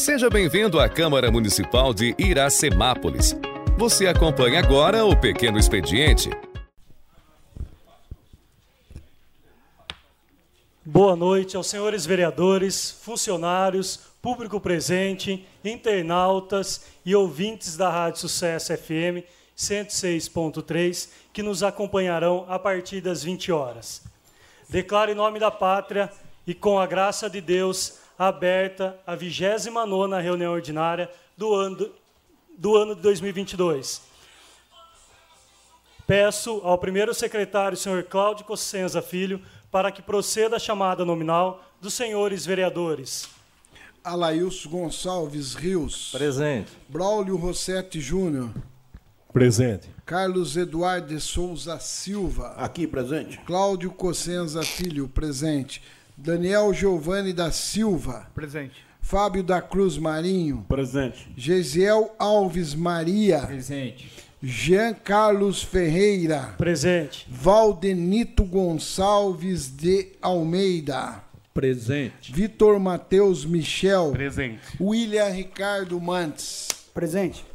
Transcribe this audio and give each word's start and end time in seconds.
Seja 0.00 0.30
bem-vindo 0.30 0.80
à 0.80 0.88
Câmara 0.88 1.30
Municipal 1.30 1.92
de 1.92 2.14
Iracemápolis. 2.18 3.36
Você 3.76 4.06
acompanha 4.06 4.58
agora 4.58 5.04
o 5.04 5.14
Pequeno 5.14 5.58
Expediente. 5.58 6.30
Boa 10.82 11.14
noite 11.14 11.54
aos 11.54 11.66
senhores 11.66 12.06
vereadores, 12.06 12.90
funcionários, 12.90 14.00
público 14.22 14.58
presente, 14.58 15.46
internautas 15.62 16.86
e 17.04 17.14
ouvintes 17.14 17.76
da 17.76 17.90
Rádio 17.90 18.20
Sucesso 18.20 18.74
FM 18.74 19.22
106.3 19.54 21.10
que 21.30 21.42
nos 21.42 21.62
acompanharão 21.62 22.46
a 22.48 22.58
partir 22.58 23.02
das 23.02 23.22
20 23.22 23.52
horas. 23.52 24.02
Declaro 24.66 25.10
em 25.10 25.14
nome 25.14 25.38
da 25.38 25.50
pátria 25.50 26.10
e 26.46 26.54
com 26.54 26.78
a 26.78 26.86
graça 26.86 27.28
de 27.28 27.42
Deus 27.42 28.00
aberta 28.20 29.00
a 29.06 29.16
29ª 29.16 30.20
reunião 30.20 30.52
ordinária 30.52 31.10
do 31.38 31.54
ano, 31.54 31.90
do 32.58 32.76
ano 32.76 32.94
de 32.94 33.00
2022. 33.00 34.02
Peço 36.06 36.60
ao 36.62 36.76
primeiro 36.76 37.14
secretário, 37.14 37.78
senhor 37.78 38.04
Cláudio 38.04 38.44
Cossenza 38.44 39.00
Filho, 39.00 39.40
para 39.70 39.90
que 39.90 40.02
proceda 40.02 40.56
a 40.56 40.58
chamada 40.58 41.02
nominal 41.02 41.64
dos 41.80 41.94
senhores 41.94 42.44
vereadores. 42.44 43.26
Alailson 44.04 44.68
Gonçalves 44.68 45.54
Rios. 45.54 46.10
Presente. 46.12 46.70
Braulio 46.90 47.36
Rossetti 47.36 48.02
Júnior. 48.02 48.50
Presente. 49.32 49.88
Carlos 50.04 50.58
Eduardo 50.58 51.06
de 51.06 51.20
Souza 51.20 51.78
Silva. 51.78 52.48
Aqui, 52.58 52.86
presente. 52.86 53.38
Cláudio 53.46 53.90
Cossenza 53.90 54.62
Filho, 54.62 55.08
presente. 55.08 55.80
Daniel 56.22 56.74
Giovanni 56.74 57.32
da 57.32 57.50
Silva. 57.50 58.26
Presente. 58.34 58.84
Fábio 59.00 59.42
da 59.42 59.62
Cruz 59.62 59.96
Marinho. 59.96 60.66
Presente. 60.68 61.32
Gesiel 61.34 62.14
Alves 62.18 62.74
Maria. 62.74 63.40
Presente. 63.46 64.12
Jean 64.42 64.92
Carlos 64.92 65.62
Ferreira. 65.62 66.54
Presente. 66.58 67.26
Valdenito 67.26 68.44
Gonçalves 68.44 69.74
de 69.74 70.08
Almeida. 70.20 71.24
Presente. 71.54 72.32
Vitor 72.34 72.78
Matheus 72.78 73.46
Michel. 73.46 74.10
Presente. 74.12 74.60
William 74.78 75.30
Ricardo 75.30 75.98
Mantes. 75.98 76.68
Presente. 76.92 77.46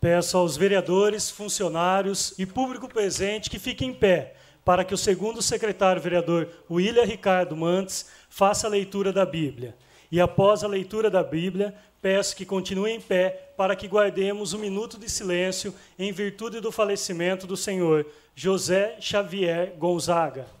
Peço 0.00 0.38
aos 0.38 0.56
vereadores, 0.56 1.28
funcionários 1.28 2.34
e 2.38 2.46
público 2.46 2.88
presente 2.88 3.50
que 3.50 3.58
fiquem 3.58 3.88
em 3.90 3.94
pé 3.94 4.35
para 4.66 4.84
que 4.84 4.92
o 4.92 4.98
segundo 4.98 5.40
secretário 5.40 6.02
vereador 6.02 6.48
William 6.68 7.04
Ricardo 7.04 7.56
Mantes 7.56 8.06
faça 8.28 8.66
a 8.66 8.70
leitura 8.70 9.12
da 9.12 9.24
Bíblia. 9.24 9.76
E 10.10 10.20
após 10.20 10.64
a 10.64 10.66
leitura 10.66 11.08
da 11.08 11.22
Bíblia, 11.22 11.72
peço 12.02 12.34
que 12.34 12.44
continue 12.44 12.90
em 12.90 13.00
pé 13.00 13.52
para 13.56 13.76
que 13.76 13.86
guardemos 13.86 14.54
um 14.54 14.58
minuto 14.58 14.98
de 14.98 15.08
silêncio 15.08 15.72
em 15.96 16.10
virtude 16.10 16.58
do 16.58 16.72
falecimento 16.72 17.46
do 17.46 17.56
senhor 17.56 18.04
José 18.34 18.96
Xavier 19.00 19.72
Gonzaga. 19.78 20.55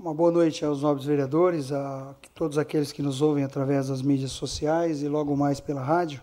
Uma 0.00 0.14
boa 0.14 0.30
noite 0.30 0.64
aos 0.64 0.82
nobres 0.82 1.04
vereadores, 1.04 1.72
a 1.72 2.14
todos 2.32 2.56
aqueles 2.56 2.92
que 2.92 3.02
nos 3.02 3.20
ouvem 3.20 3.42
através 3.42 3.88
das 3.88 4.00
mídias 4.00 4.30
sociais 4.30 5.02
e 5.02 5.08
logo 5.08 5.36
mais 5.36 5.58
pela 5.58 5.82
rádio. 5.82 6.22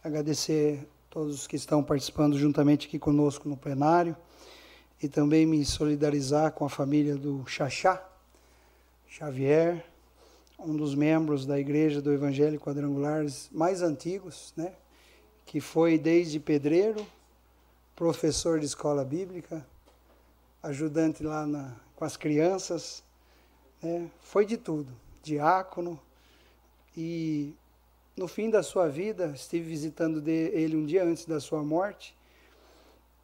Agradecer 0.00 0.88
todos 1.10 1.34
os 1.34 1.46
que 1.48 1.56
estão 1.56 1.82
participando 1.82 2.38
juntamente 2.38 2.86
aqui 2.86 3.00
conosco 3.00 3.48
no 3.48 3.56
plenário 3.56 4.16
e 5.02 5.08
também 5.08 5.44
me 5.44 5.64
solidarizar 5.64 6.52
com 6.52 6.64
a 6.64 6.68
família 6.68 7.16
do 7.16 7.44
Xaxá, 7.48 8.00
Xavier, 9.08 9.84
um 10.56 10.76
dos 10.76 10.94
membros 10.94 11.44
da 11.44 11.58
Igreja 11.58 12.00
do 12.00 12.12
Evangelho 12.12 12.60
Quadrangulares 12.60 13.50
mais 13.50 13.82
antigos, 13.82 14.54
né? 14.56 14.72
que 15.44 15.60
foi 15.60 15.98
desde 15.98 16.38
pedreiro, 16.38 17.04
professor 17.96 18.60
de 18.60 18.66
escola 18.66 19.04
bíblica, 19.04 19.66
ajudante 20.62 21.22
lá 21.22 21.46
na, 21.46 21.74
com 21.96 22.04
as 22.04 22.16
crianças, 22.16 23.02
né? 23.82 24.10
foi 24.20 24.44
de 24.44 24.56
tudo, 24.56 24.92
diácono. 25.22 26.00
E 26.96 27.54
no 28.16 28.28
fim 28.28 28.50
da 28.50 28.62
sua 28.62 28.88
vida, 28.88 29.32
estive 29.34 29.68
visitando 29.68 30.26
ele 30.28 30.76
um 30.76 30.84
dia 30.84 31.04
antes 31.04 31.24
da 31.24 31.40
sua 31.40 31.62
morte. 31.62 32.16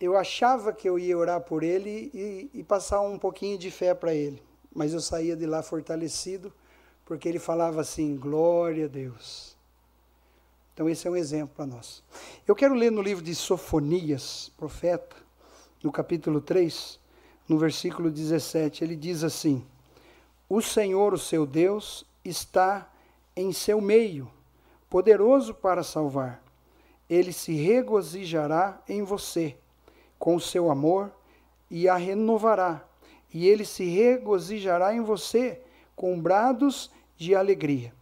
Eu 0.00 0.16
achava 0.16 0.72
que 0.72 0.88
eu 0.88 0.98
ia 0.98 1.16
orar 1.16 1.40
por 1.40 1.62
ele 1.62 2.10
e, 2.12 2.50
e 2.52 2.62
passar 2.62 3.00
um 3.00 3.18
pouquinho 3.18 3.58
de 3.58 3.70
fé 3.70 3.94
para 3.94 4.14
ele, 4.14 4.42
mas 4.74 4.92
eu 4.92 5.00
saía 5.00 5.34
de 5.34 5.46
lá 5.46 5.62
fortalecido, 5.62 6.52
porque 7.04 7.28
ele 7.28 7.38
falava 7.38 7.80
assim: 7.80 8.16
glória 8.16 8.84
a 8.84 8.88
Deus. 8.88 9.56
Então, 10.74 10.90
esse 10.90 11.08
é 11.08 11.10
um 11.10 11.16
exemplo 11.16 11.54
para 11.56 11.64
nós. 11.64 12.02
Eu 12.46 12.54
quero 12.54 12.74
ler 12.74 12.92
no 12.92 13.00
livro 13.00 13.24
de 13.24 13.34
Sofonias, 13.34 14.52
profeta, 14.58 15.16
no 15.82 15.90
capítulo 15.90 16.38
3, 16.38 17.00
no 17.48 17.58
versículo 17.58 18.10
17, 18.10 18.82
ele 18.82 18.96
diz 18.96 19.22
assim: 19.22 19.64
O 20.48 20.60
Senhor, 20.60 21.14
o 21.14 21.18
seu 21.18 21.46
Deus, 21.46 22.04
está 22.24 22.90
em 23.36 23.52
seu 23.52 23.80
meio, 23.80 24.28
poderoso 24.90 25.54
para 25.54 25.82
salvar. 25.82 26.42
Ele 27.08 27.32
se 27.32 27.54
regozijará 27.54 28.82
em 28.88 29.02
você, 29.02 29.56
com 30.18 30.34
o 30.34 30.40
seu 30.40 30.70
amor, 30.70 31.12
e 31.70 31.88
a 31.88 31.96
renovará. 31.96 32.84
E 33.32 33.46
ele 33.46 33.64
se 33.64 33.84
regozijará 33.84 34.94
em 34.94 35.00
você, 35.00 35.60
com 35.94 36.20
brados 36.20 36.90
de 37.16 37.34
alegria. 37.34 37.92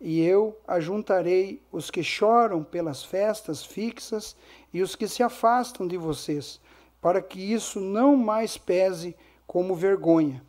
E 0.00 0.20
eu 0.20 0.56
ajuntarei 0.66 1.62
os 1.70 1.90
que 1.90 2.02
choram 2.02 2.62
pelas 2.62 3.04
festas 3.04 3.64
fixas 3.64 4.36
e 4.72 4.80
os 4.80 4.94
que 4.94 5.08
se 5.08 5.22
afastam 5.22 5.86
de 5.86 5.96
vocês 5.96 6.60
para 7.00 7.22
que 7.22 7.40
isso 7.40 7.80
não 7.80 8.16
mais 8.16 8.58
pese 8.58 9.16
como 9.46 9.74
vergonha. 9.74 10.42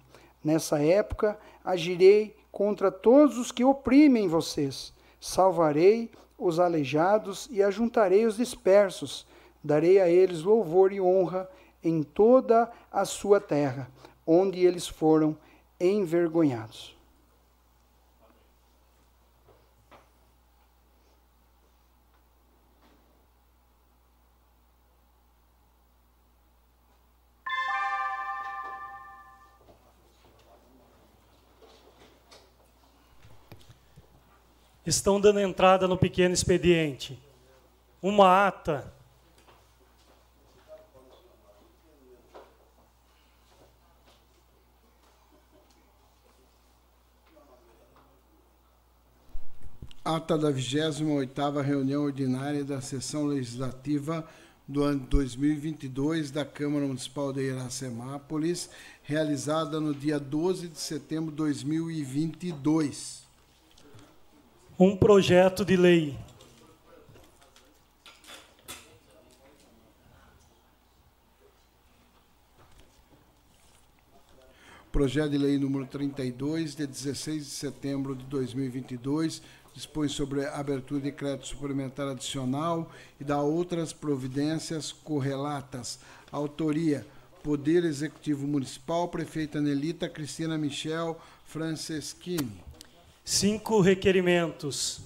Nessa 0.43 0.81
época 0.81 1.37
agirei 1.63 2.35
contra 2.51 2.91
todos 2.91 3.37
os 3.37 3.51
que 3.51 3.63
oprimem 3.63 4.27
vocês. 4.27 4.93
Salvarei 5.19 6.11
os 6.37 6.59
aleijados 6.59 7.47
e 7.51 7.61
ajuntarei 7.61 8.25
os 8.25 8.37
dispersos. 8.37 9.25
Darei 9.63 9.99
a 9.99 10.09
eles 10.09 10.43
louvor 10.43 10.91
e 10.91 11.01
honra 11.01 11.49
em 11.83 12.03
toda 12.03 12.71
a 12.91 13.05
sua 13.05 13.39
terra, 13.39 13.89
onde 14.25 14.65
eles 14.65 14.87
foram 14.87 15.37
envergonhados. 15.79 16.98
Estão 34.89 35.21
dando 35.21 35.39
entrada 35.39 35.87
no 35.87 35.97
pequeno 35.97 36.33
expediente. 36.33 37.17
Uma 38.01 38.47
ata. 38.47 38.91
Ata 50.03 50.37
da 50.37 50.51
28ª 50.51 51.61
reunião 51.61 52.03
ordinária 52.03 52.63
da 52.63 52.81
sessão 52.81 53.25
legislativa 53.25 54.27
do 54.67 54.83
ano 54.83 55.05
2022 55.07 56.31
da 56.31 56.43
Câmara 56.43 56.87
Municipal 56.87 57.31
de 57.31 57.41
Iracemápolis, 57.41 58.69
realizada 59.03 59.79
no 59.79 59.93
dia 59.93 60.19
12 60.19 60.69
de 60.69 60.79
setembro 60.79 61.31
de 61.31 61.37
2022 61.37 63.28
um 64.79 64.95
projeto 64.95 65.65
de 65.65 65.75
lei. 65.75 66.17
Projeto 74.89 75.31
de 75.31 75.37
Lei 75.37 75.57
número 75.57 75.85
32, 75.85 76.75
de 76.75 76.87
16 76.87 77.43
de 77.43 77.51
setembro 77.51 78.15
de 78.15 78.23
2022, 78.25 79.41
dispõe 79.73 80.07
sobre 80.07 80.45
abertura 80.45 81.01
de 81.01 81.11
crédito 81.11 81.47
suplementar 81.47 82.07
adicional 82.07 82.89
e 83.19 83.23
dá 83.25 83.41
outras 83.41 83.91
providências 83.91 84.93
correlatas. 84.93 85.99
Autoria: 86.31 87.05
Poder 87.43 87.83
Executivo 87.83 88.47
Municipal, 88.47 89.09
Prefeita 89.09 89.59
Nelita 89.59 90.07
Cristina 90.07 90.57
Michel 90.57 91.19
Franceschini. 91.43 92.68
Cinco 93.31 93.79
requerimentos. 93.79 95.01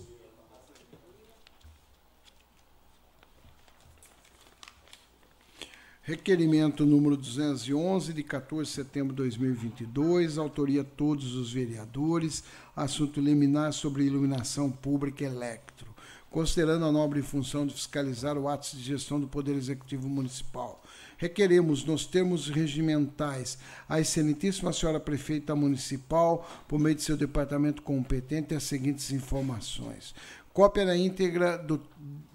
Requerimento 6.01 6.85
número 6.85 7.17
211, 7.17 8.13
de 8.13 8.23
14 8.23 8.69
de 8.69 8.75
setembro 8.75 9.09
de 9.09 9.23
2022, 9.23 10.37
autoria 10.37 10.85
todos 10.85 11.35
os 11.35 11.51
vereadores, 11.51 12.45
assunto 12.73 13.19
liminar 13.19 13.73
sobre 13.73 14.05
iluminação 14.05 14.71
pública 14.71 15.25
electro, 15.25 15.93
considerando 16.31 16.85
a 16.85 16.93
nobre 16.93 17.21
função 17.21 17.67
de 17.67 17.73
fiscalizar 17.73 18.37
o 18.37 18.47
ato 18.47 18.77
de 18.77 18.83
gestão 18.83 19.19
do 19.19 19.27
Poder 19.27 19.53
Executivo 19.57 20.07
Municipal. 20.07 20.81
Requeremos, 21.17 21.85
nos 21.85 22.05
termos 22.05 22.49
regimentais, 22.49 23.57
a 23.87 23.99
excelentíssima 23.99 24.73
senhora 24.73 24.99
prefeita 24.99 25.55
municipal, 25.55 26.47
por 26.67 26.79
meio 26.79 26.95
de 26.95 27.03
seu 27.03 27.17
departamento 27.17 27.81
competente, 27.81 28.55
as 28.55 28.63
seguintes 28.63 29.11
informações 29.11 30.13
cópia 30.53 30.85
na 30.85 30.95
íntegra 30.95 31.57
do, 31.57 31.81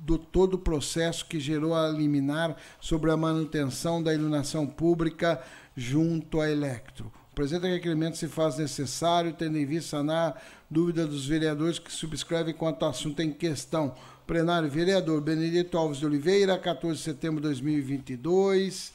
do 0.00 0.18
todo 0.18 0.54
o 0.54 0.58
processo 0.58 1.24
que 1.24 1.38
gerou 1.38 1.74
a 1.74 1.88
liminar 1.88 2.56
sobre 2.80 3.10
a 3.10 3.16
manutenção 3.16 4.02
da 4.02 4.12
iluminação 4.12 4.66
pública 4.66 5.40
junto 5.76 6.40
à 6.40 6.50
Electro. 6.50 7.12
O 7.30 7.34
presente 7.34 7.68
requerimento 7.68 8.18
se 8.18 8.26
faz 8.26 8.58
necessário, 8.58 9.32
tendo 9.32 9.56
em 9.56 9.64
vista 9.64 9.90
sanar 9.98 10.42
dúvida 10.68 11.06
dos 11.06 11.26
vereadores 11.26 11.78
que 11.78 11.92
subscrevem 11.92 12.52
quanto 12.52 12.84
ao 12.84 12.90
assunto 12.90 13.22
em 13.22 13.32
questão. 13.32 13.94
Plenário, 14.28 14.68
vereador 14.68 15.22
Benedito 15.22 15.78
Alves 15.78 16.00
de 16.00 16.04
Oliveira, 16.04 16.58
14 16.58 16.98
de 16.98 17.02
setembro 17.02 17.40
de 17.40 17.48
2022. 17.48 18.92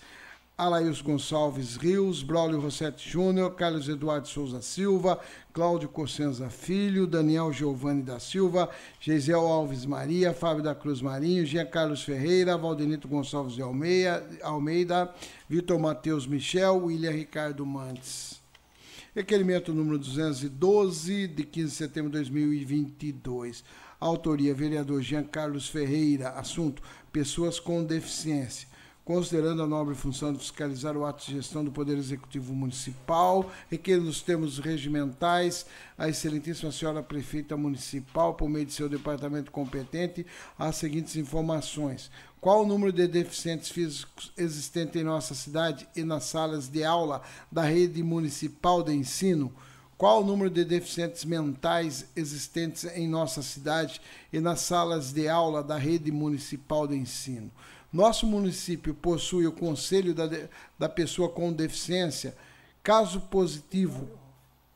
Alaíus 0.56 1.02
Gonçalves 1.02 1.76
Rios, 1.76 2.22
Braulio 2.22 2.60
Rossetti 2.60 3.10
Júnior, 3.10 3.56
Carlos 3.56 3.90
Eduardo 3.90 4.28
Souza 4.28 4.62
Silva, 4.62 5.20
Cláudio 5.52 5.90
Cossenza 5.90 6.52
Filho, 6.52 7.08
Daniel 7.08 7.52
Giovanni 7.52 8.04
da 8.04 8.20
Silva, 8.20 8.70
Geisel 9.00 9.40
Alves 9.40 9.88
Maria, 9.88 10.36
Fábio 10.36 10.62
da 10.62 10.76
Cruz 10.76 11.02
Marinho, 11.02 11.48
Jean 11.48 11.66
Carlos 11.66 12.04
Ferreira, 12.04 12.56
Valdenito 12.56 13.08
Gonçalves 13.08 13.56
de 13.56 13.64
Almeida, 13.64 14.24
Almeida 14.44 15.12
Vitor 15.50 15.80
Matheus 15.80 16.28
Michel, 16.28 16.76
William 16.76 17.12
Ricardo 17.12 17.66
Mantes. 17.66 18.40
Requerimento 19.16 19.74
número 19.74 19.98
212, 19.98 21.28
de 21.28 21.44
15 21.44 21.70
de 21.70 21.76
setembro 21.76 22.12
de 22.12 22.20
2022. 22.20 23.64
Autoria, 24.04 24.54
vereador 24.54 25.02
Jean 25.02 25.24
Carlos 25.24 25.70
Ferreira. 25.70 26.30
Assunto, 26.32 26.82
pessoas 27.12 27.60
com 27.60 27.84
deficiência 27.84 28.68
considerando 29.06 29.62
a 29.62 29.68
nobre 29.68 29.96
função 29.96 30.32
de 30.32 30.40
fiscalizar 30.40 30.96
o 30.96 31.06
ato 31.06 31.26
de 31.26 31.34
gestão 31.34 31.64
do 31.64 31.72
Poder 31.72 31.98
Executivo 31.98 32.54
Municipal, 32.54 33.52
requer 33.70 33.98
nos 33.98 34.22
termos 34.22 34.60
regimentais 34.60 35.66
a 35.98 36.08
excelentíssima 36.08 36.72
senhora 36.72 37.04
prefeita 37.04 37.58
municipal, 37.58 38.34
por 38.34 38.48
meio 38.48 38.66
de 38.66 38.72
seu 38.72 38.88
departamento 38.88 39.52
competente, 39.52 40.26
as 40.58 40.78
seguintes 40.78 41.18
informações. 41.18 42.10
Qual 42.40 42.64
o 42.64 42.68
número 42.68 42.94
de 42.94 43.08
deficientes 43.08 43.70
físicos 43.70 44.32
existente 44.38 44.98
em 45.00 45.04
nossa 45.04 45.34
cidade 45.34 45.88
e 45.96 46.04
nas 46.04 46.24
salas 46.26 46.70
de 46.70 46.84
aula 46.84 47.22
da 47.52 47.64
rede 47.64 48.02
municipal 48.02 48.82
de 48.82 48.94
ensino? 48.94 49.52
Qual 49.98 50.22
o 50.22 50.26
número 50.26 50.50
de 50.50 50.66
deficientes 50.66 51.24
mentais 51.24 52.06
existentes 52.16 52.84
em 52.96 53.08
nossa 53.08 53.42
cidade 53.42 54.02
e 54.32 54.40
nas 54.40 54.62
salas 54.62 55.14
de 55.14 55.28
aula 55.28 55.64
da 55.64 55.78
rede 55.78 56.12
municipal 56.12 56.88
de 56.88 56.96
ensino? 56.96 57.52
Nosso 57.92 58.26
município 58.26 58.94
possui 58.94 59.46
o 59.46 59.52
Conselho 59.52 60.16
da, 60.16 60.28
da 60.80 60.90
Pessoa 60.90 61.30
com 61.30 61.54
Deficiência. 61.54 62.36
Caso 62.82 63.22
positivo, 63.22 64.10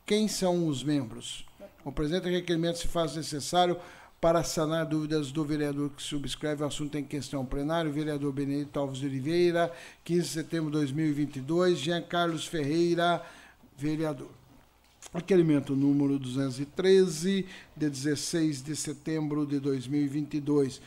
quem 0.06 0.28
são 0.28 0.68
os 0.68 0.84
membros? 0.84 1.46
O 1.84 1.92
presente 1.92 2.30
requerimento 2.30 2.78
se 2.78 2.88
faz 2.88 3.16
necessário 3.16 3.78
para 4.22 4.44
sanar 4.44 4.86
dúvidas 4.86 5.32
do 5.32 5.44
vereador 5.44 5.90
que 5.90 6.02
subscreve 6.02 6.64
o 6.64 6.68
assunto 6.68 6.96
em 6.96 7.04
questão. 7.04 7.46
Plenário, 7.46 7.92
vereador 7.92 8.32
Benedito 8.32 8.80
Alves 8.80 9.00
de 9.00 9.08
Oliveira, 9.08 9.72
15 10.04 10.22
de 10.22 10.28
setembro 10.28 10.72
de 10.72 10.78
2022. 10.78 11.80
Jean 11.80 12.02
Carlos 12.02 12.46
Ferreira, 12.46 13.22
vereador. 13.76 14.37
Requerimento 15.14 15.76
número 15.76 16.20
213, 16.20 17.46
de 17.76 17.90
16 17.90 18.62
de 18.62 18.76
setembro 18.76 19.46
de 19.46 19.60
2022 19.60 20.82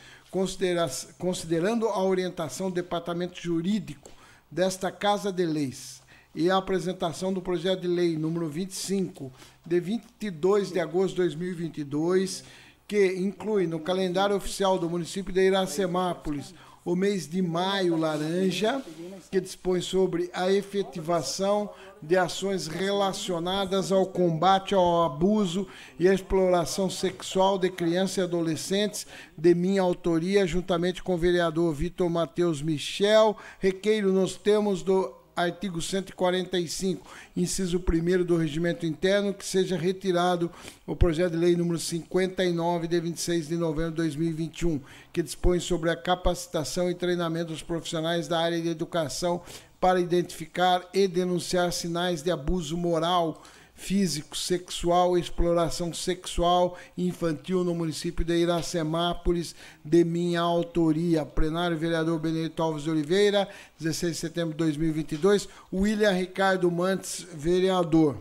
considerando 1.17 1.87
a 1.89 2.01
orientação 2.01 2.69
do 2.69 2.75
departamento 2.75 3.39
jurídico 3.39 4.09
desta 4.49 4.89
Casa 4.89 5.31
de 5.31 5.45
Leis 5.45 6.01
e 6.33 6.49
a 6.49 6.55
apresentação 6.55 7.33
do 7.33 7.41
projeto 7.41 7.81
de 7.81 7.87
lei 7.87 8.15
número 8.15 8.47
25, 8.47 9.31
de 9.65 9.79
22 9.81 10.71
de 10.71 10.79
agosto 10.79 11.15
de 11.15 11.23
2022, 11.23 12.45
que 12.87 13.17
inclui 13.17 13.67
no 13.67 13.81
calendário 13.81 14.35
oficial 14.35 14.79
do 14.79 14.89
município 14.89 15.33
de 15.33 15.41
Iracemápolis 15.41 16.53
o 16.83 16.95
mês 16.95 17.27
de 17.27 17.41
maio 17.41 17.95
laranja, 17.95 18.81
que 19.29 19.39
dispõe 19.39 19.81
sobre 19.81 20.29
a 20.33 20.51
efetivação 20.51 21.69
de 22.01 22.17
ações 22.17 22.65
relacionadas 22.65 23.91
ao 23.91 24.07
combate 24.07 24.73
ao 24.73 25.03
abuso 25.03 25.67
e 25.99 26.07
à 26.07 26.13
exploração 26.13 26.89
sexual 26.89 27.59
de 27.59 27.69
crianças 27.69 28.17
e 28.17 28.21
adolescentes, 28.21 29.05
de 29.37 29.53
minha 29.53 29.81
autoria, 29.81 30.47
juntamente 30.47 31.03
com 31.03 31.13
o 31.13 31.17
vereador 31.17 31.71
Vitor 31.73 32.09
Matheus 32.09 32.61
Michel. 32.61 33.37
Requeiro 33.59 34.11
nos 34.11 34.35
termos 34.35 34.81
do 34.81 35.20
artigo 35.35 35.81
145, 35.81 37.05
inciso 37.35 37.77
1 37.77 38.23
do 38.23 38.37
Regimento 38.37 38.85
Interno, 38.85 39.33
que 39.33 39.45
seja 39.45 39.77
retirado 39.77 40.51
o 40.85 40.95
projeto 40.95 41.31
de 41.31 41.37
lei 41.37 41.55
número 41.55 41.79
59, 41.79 42.87
de 42.87 42.99
26 42.99 43.47
de 43.47 43.57
novembro 43.57 43.91
de 43.91 43.97
2021, 43.97 44.81
que 45.11 45.23
dispõe 45.23 45.59
sobre 45.59 45.89
a 45.89 45.95
capacitação 45.95 46.89
e 46.89 46.95
treinamento 46.95 47.51
dos 47.51 47.61
profissionais 47.61 48.27
da 48.27 48.39
área 48.39 48.61
de 48.61 48.69
educação 48.69 49.41
para 49.79 49.99
identificar 49.99 50.87
e 50.93 51.07
denunciar 51.07 51.73
sinais 51.73 52.21
de 52.21 52.29
abuso 52.29 52.77
moral 52.77 53.41
físico, 53.81 54.37
sexual, 54.37 55.17
exploração 55.17 55.91
sexual 55.91 56.77
infantil 56.95 57.63
no 57.63 57.73
município 57.73 58.23
de 58.23 58.37
Iracemápolis, 58.37 59.55
de 59.83 60.03
minha 60.03 60.39
autoria. 60.39 61.25
Plenário 61.25 61.77
vereador 61.77 62.19
Benedito 62.19 62.61
Alves 62.61 62.87
Oliveira, 62.87 63.49
16 63.79 64.13
de 64.13 64.19
setembro 64.19 64.51
de 64.51 64.59
2022. 64.59 65.49
William 65.73 66.11
Ricardo 66.11 66.69
Mantes, 66.69 67.25
vereador. 67.33 68.17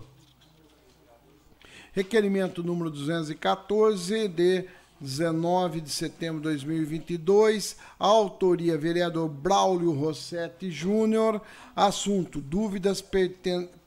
Requerimento 1.93 2.63
número 2.63 2.91
214 2.91 4.29
de 4.29 4.65
19 5.01 5.81
de 5.81 5.89
setembro 5.89 6.41
de 6.41 6.49
2022, 6.49 7.77
autoria 7.99 8.77
vereador 8.77 9.29
Braulio 9.29 9.93
Rossetti 9.93 10.71
Júnior, 10.71 11.41
assunto 11.75 12.41
dúvidas 12.41 13.03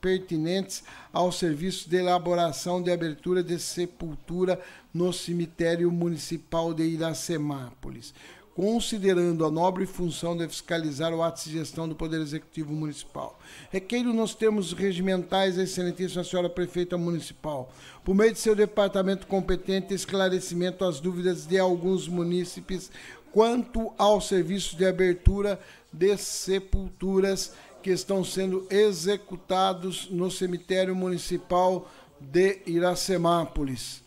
pertinentes 0.00 0.82
ao 1.12 1.30
serviço 1.30 1.88
de 1.88 1.96
elaboração 1.96 2.82
de 2.82 2.90
abertura 2.90 3.44
de 3.44 3.60
sepultura 3.60 4.60
no 4.92 5.12
cemitério 5.12 5.90
municipal 5.92 6.74
de 6.74 6.84
Iracemápolis 6.84 8.12
considerando 8.54 9.44
a 9.44 9.50
nobre 9.50 9.84
função 9.84 10.36
de 10.36 10.46
fiscalizar 10.46 11.12
o 11.12 11.22
ato 11.22 11.44
de 11.44 11.52
gestão 11.52 11.88
do 11.88 11.94
Poder 11.94 12.20
Executivo 12.20 12.72
Municipal. 12.72 13.38
Requeiro 13.70 14.12
nos 14.12 14.34
termos 14.34 14.72
regimentais 14.72 15.58
excelentíssima 15.58 16.22
senhora 16.22 16.48
prefeita 16.48 16.96
municipal, 16.96 17.72
por 18.04 18.14
meio 18.14 18.32
de 18.32 18.38
seu 18.38 18.54
departamento 18.54 19.26
competente, 19.26 19.92
esclarecimento 19.92 20.84
às 20.84 21.00
dúvidas 21.00 21.46
de 21.46 21.58
alguns 21.58 22.06
munícipes 22.06 22.90
quanto 23.32 23.92
ao 23.98 24.20
serviço 24.20 24.76
de 24.76 24.86
abertura 24.86 25.58
de 25.92 26.16
sepulturas 26.16 27.52
que 27.82 27.90
estão 27.90 28.22
sendo 28.24 28.66
executados 28.70 30.08
no 30.10 30.30
cemitério 30.30 30.94
municipal 30.94 31.90
de 32.20 32.60
Iracemápolis. 32.66 34.02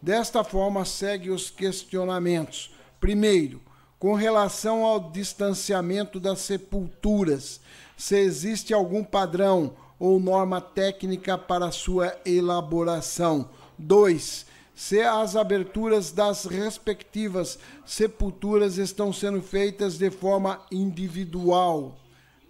Desta 0.00 0.44
forma, 0.44 0.84
segue 0.84 1.30
os 1.30 1.50
questionamentos. 1.50 2.72
Primeiro, 3.00 3.60
com 3.98 4.14
relação 4.14 4.84
ao 4.84 5.10
distanciamento 5.10 6.20
das 6.20 6.40
sepulturas, 6.40 7.60
se 7.96 8.16
existe 8.16 8.72
algum 8.72 9.02
padrão 9.02 9.74
ou 9.98 10.20
norma 10.20 10.60
técnica 10.60 11.36
para 11.36 11.72
sua 11.72 12.16
elaboração. 12.24 13.50
2. 13.76 14.46
Se 14.74 15.00
as 15.00 15.34
aberturas 15.34 16.12
das 16.12 16.44
respectivas 16.44 17.58
sepulturas 17.84 18.78
estão 18.78 19.12
sendo 19.12 19.42
feitas 19.42 19.98
de 19.98 20.10
forma 20.10 20.60
individual. 20.70 21.98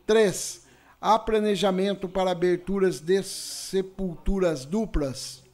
3. 0.06 0.66
Há 1.00 1.18
planejamento 1.18 2.08
para 2.08 2.30
aberturas 2.32 3.00
de 3.00 3.22
sepulturas 3.22 4.66
duplas. 4.66 5.47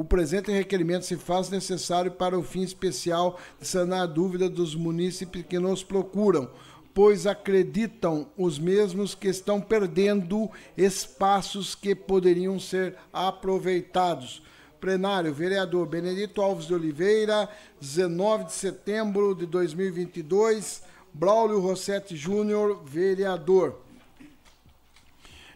O 0.00 0.04
presente 0.04 0.50
requerimento 0.50 1.04
se 1.04 1.14
faz 1.14 1.50
necessário 1.50 2.10
para 2.10 2.38
o 2.38 2.42
fim 2.42 2.62
especial 2.62 3.38
de 3.60 3.68
sanar 3.68 4.04
a 4.04 4.06
dúvida 4.06 4.48
dos 4.48 4.74
munícipes 4.74 5.44
que 5.46 5.58
nos 5.58 5.84
procuram, 5.84 6.50
pois 6.94 7.26
acreditam 7.26 8.26
os 8.34 8.58
mesmos 8.58 9.14
que 9.14 9.28
estão 9.28 9.60
perdendo 9.60 10.50
espaços 10.74 11.74
que 11.74 11.94
poderiam 11.94 12.58
ser 12.58 12.96
aproveitados. 13.12 14.42
Plenário, 14.80 15.34
vereador 15.34 15.86
Benedito 15.86 16.40
Alves 16.40 16.66
de 16.66 16.72
Oliveira, 16.72 17.46
19 17.78 18.44
de 18.44 18.52
setembro 18.52 19.34
de 19.34 19.44
2022. 19.44 20.82
Braulio 21.12 21.60
Rossetti 21.60 22.16
Júnior, 22.16 22.82
vereador. 22.86 23.82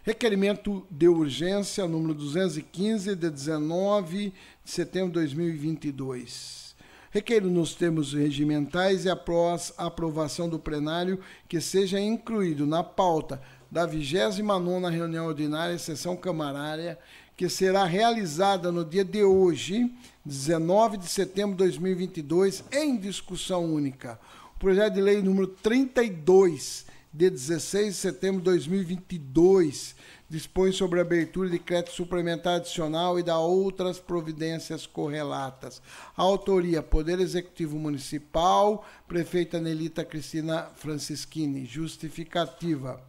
Requerimento 0.05 0.85
de 0.91 1.07
urgência 1.07 1.87
número 1.87 2.13
215 2.13 3.15
de 3.15 3.27
19 3.27 4.31
de 4.63 4.69
setembro 4.69 5.07
de 5.07 5.13
2022. 5.13 6.75
Requeiro 7.09 7.49
nos 7.49 7.73
termos 7.73 8.13
regimentais 8.13 9.05
e 9.05 9.09
após 9.09 9.73
aprovação 9.75 10.47
do 10.47 10.59
plenário 10.59 11.19
que 11.49 11.59
seja 11.59 11.99
incluído 11.99 12.67
na 12.67 12.83
pauta 12.83 13.41
da 13.71 13.87
29ª 13.87 14.91
reunião 14.91 15.25
ordinária, 15.25 15.79
sessão 15.79 16.15
camarária, 16.15 16.99
que 17.35 17.49
será 17.49 17.83
realizada 17.83 18.71
no 18.71 18.85
dia 18.85 19.03
de 19.03 19.23
hoje, 19.23 19.91
19 20.23 20.97
de 20.97 21.07
setembro 21.07 21.53
de 21.53 21.63
2022, 21.63 22.63
em 22.71 22.95
discussão 22.95 23.65
única. 23.73 24.19
O 24.55 24.59
projeto 24.59 24.93
de 24.93 25.01
lei 25.01 25.19
número 25.23 25.47
32, 25.47 26.85
de 27.11 27.29
16 27.29 27.93
de 27.93 27.93
setembro 27.93 28.39
de 28.39 28.45
2022, 28.45 29.94
dispõe 30.29 30.71
sobre 30.71 30.99
a 30.99 31.03
abertura 31.03 31.49
de 31.49 31.59
crédito 31.59 31.93
suplementar 31.93 32.55
adicional 32.55 33.19
e 33.19 33.23
da 33.23 33.37
outras 33.37 33.99
providências 33.99 34.85
correlatas. 34.87 35.81
Autoria, 36.15 36.81
Poder 36.81 37.19
Executivo 37.19 37.77
Municipal, 37.77 38.85
prefeita 39.07 39.59
Nelita 39.59 40.03
Cristina 40.03 40.69
Francischini. 40.75 41.65
Justificativa 41.65 43.01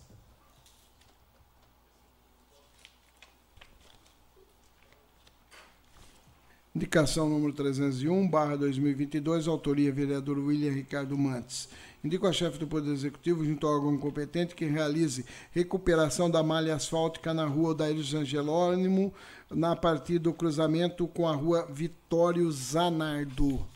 Indicação 6.74 7.28
número 7.28 7.52
301, 7.52 8.28
barra 8.28 8.56
2022, 8.56 9.46
autoria 9.46 9.92
vereador 9.92 10.38
William 10.38 10.72
Ricardo 10.72 11.16
Mantes. 11.16 11.68
Indico 12.04 12.26
a 12.26 12.32
chefe 12.32 12.58
do 12.58 12.66
Poder 12.66 12.92
Executivo, 12.92 13.42
junto 13.44 13.66
ao 13.66 13.76
órgão 13.76 13.96
competente, 13.96 14.54
que 14.54 14.66
realize 14.66 15.24
recuperação 15.52 16.30
da 16.30 16.42
malha 16.42 16.74
asfáltica 16.74 17.32
na 17.32 17.46
rua 17.46 17.70
Odair 17.70 17.96
Angelônimo, 18.14 19.10
na 19.50 19.74
partir 19.74 20.18
do 20.18 20.30
cruzamento 20.30 21.08
com 21.08 21.26
a 21.26 21.34
rua 21.34 21.66
Vitório 21.72 22.52
Zanardo. 22.52 23.66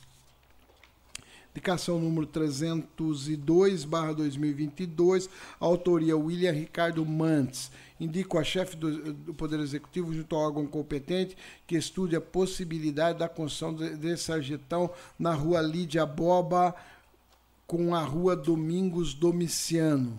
Indicação 1.53 1.99
número 1.99 2.27
302, 2.27 3.85
barra 3.85 4.13
2022, 4.13 5.31
autoria 5.59 6.17
William 6.17 6.53
Ricardo 6.53 7.05
Mantes 7.07 7.71
Indico 8.01 8.39
a 8.39 8.45
chefe 8.45 8.77
do, 8.77 9.13
do, 9.13 9.35
Poder 9.35 9.59
Executivo, 9.59 10.15
junto 10.15 10.37
ao 10.37 10.43
órgão 10.43 10.67
competente, 10.67 11.37
que 11.67 11.77
estude 11.77 12.15
a 12.15 12.21
possibilidade 12.21 13.19
da 13.19 13.29
construção 13.29 13.75
desse 13.75 14.25
sarjetão 14.25 14.91
na 15.19 15.35
rua 15.35 15.61
Lídia 15.61 16.07
Boba 16.07 16.75
com 17.69 17.95
a 17.95 18.01
rua 18.01 18.35
Domingos 18.35 19.13
Domiciano. 19.13 20.17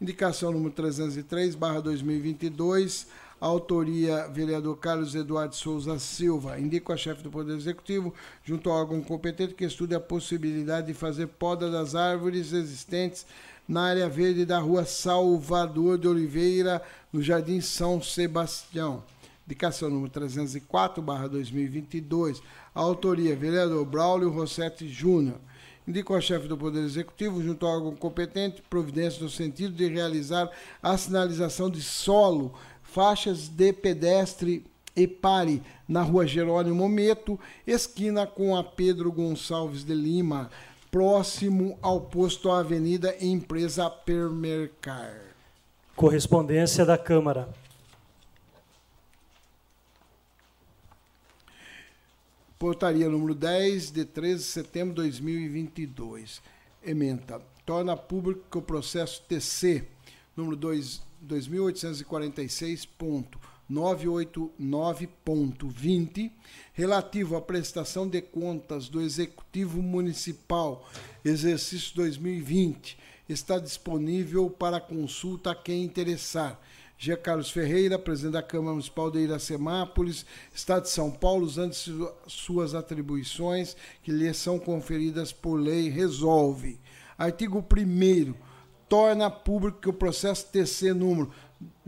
Indicação 0.00 0.50
número 0.50 0.72
303, 0.72 1.54
barra 1.54 1.82
2022, 1.82 3.06
autoria 3.38 4.26
vereador 4.28 4.78
Carlos 4.78 5.14
Eduardo 5.14 5.54
Souza 5.54 5.98
Silva. 5.98 6.58
Indico 6.58 6.90
a 6.90 6.96
chefe 6.96 7.22
do 7.22 7.30
Poder 7.30 7.54
Executivo, 7.54 8.14
junto 8.42 8.70
ao 8.70 8.78
órgão 8.78 9.02
competente, 9.02 9.52
que 9.52 9.66
estude 9.66 9.94
a 9.94 10.00
possibilidade 10.00 10.86
de 10.86 10.94
fazer 10.94 11.26
poda 11.26 11.70
das 11.70 11.94
árvores 11.94 12.50
existentes 12.54 13.26
na 13.68 13.82
área 13.82 14.08
verde 14.08 14.46
da 14.46 14.58
rua 14.58 14.86
Salvador 14.86 15.98
de 15.98 16.08
Oliveira, 16.08 16.80
no 17.12 17.22
Jardim 17.22 17.60
São 17.60 18.00
Sebastião. 18.00 19.04
Indicação 19.46 19.90
número 19.90 20.10
304, 20.10 21.02
barra 21.02 21.28
2022. 21.28 22.40
autoria, 22.74 23.36
vereador 23.36 23.84
Braulio 23.84 24.30
Rossetti 24.30 24.88
Júnior. 24.88 25.36
Indico 25.88 26.14
ao 26.14 26.20
chefe 26.20 26.46
do 26.46 26.58
Poder 26.58 26.84
Executivo, 26.84 27.42
junto 27.42 27.64
ao 27.64 27.76
órgão 27.76 27.96
competente, 27.96 28.60
providência 28.68 29.22
no 29.22 29.30
sentido 29.30 29.72
de 29.72 29.88
realizar 29.88 30.50
a 30.82 30.94
sinalização 30.98 31.70
de 31.70 31.80
solo, 31.80 32.52
faixas 32.82 33.48
de 33.48 33.72
pedestre 33.72 34.66
e 34.94 35.06
pare 35.06 35.62
na 35.88 36.02
rua 36.02 36.26
Jerônimo 36.26 36.86
Meto, 36.90 37.40
esquina 37.66 38.26
com 38.26 38.54
a 38.54 38.62
Pedro 38.62 39.10
Gonçalves 39.10 39.82
de 39.82 39.94
Lima, 39.94 40.50
próximo 40.90 41.78
ao 41.80 42.02
posto 42.02 42.50
Avenida 42.50 43.16
Empresa 43.18 43.88
Permercar. 43.88 45.14
Correspondência 45.96 46.84
da 46.84 46.98
Câmara. 46.98 47.48
Portaria 52.58 53.08
número 53.08 53.36
10, 53.36 53.92
de 53.92 54.04
13 54.04 54.38
de 54.38 54.42
setembro 54.42 54.96
de 54.96 55.02
2022. 55.02 56.42
Ementa. 56.82 57.40
Torna 57.64 57.96
público 57.96 58.58
o 58.58 58.62
processo 58.62 59.22
TC, 59.28 59.86
número 60.36 60.56
2, 60.56 61.00
2846. 61.20 62.88
989.20, 63.70 66.32
relativo 66.72 67.36
à 67.36 67.42
prestação 67.42 68.08
de 68.08 68.22
contas 68.22 68.88
do 68.88 69.02
Executivo 69.02 69.82
Municipal, 69.82 70.88
exercício 71.22 71.94
2020, 71.96 72.96
está 73.28 73.58
disponível 73.58 74.48
para 74.48 74.80
consulta 74.80 75.50
a 75.50 75.54
quem 75.54 75.84
interessar. 75.84 76.58
G. 77.00 77.16
Carlos 77.16 77.50
Ferreira, 77.50 77.96
presidente 77.96 78.32
da 78.32 78.42
Câmara 78.42 78.72
Municipal 78.72 79.08
de 79.08 79.20
Iracemápolis, 79.20 80.26
Estado 80.52 80.82
de 80.82 80.90
São 80.90 81.12
Paulo, 81.12 81.46
usando 81.46 81.72
suas 82.26 82.74
atribuições 82.74 83.76
que 84.02 84.10
lhe 84.10 84.34
são 84.34 84.58
conferidas 84.58 85.30
por 85.30 85.60
lei, 85.60 85.88
resolve. 85.88 86.80
Artigo 87.16 87.60
1 87.60 88.34
torna 88.88 89.30
público 89.30 89.90
o 89.90 89.92
processo 89.92 90.48
TC 90.50 90.92
número 90.92 91.30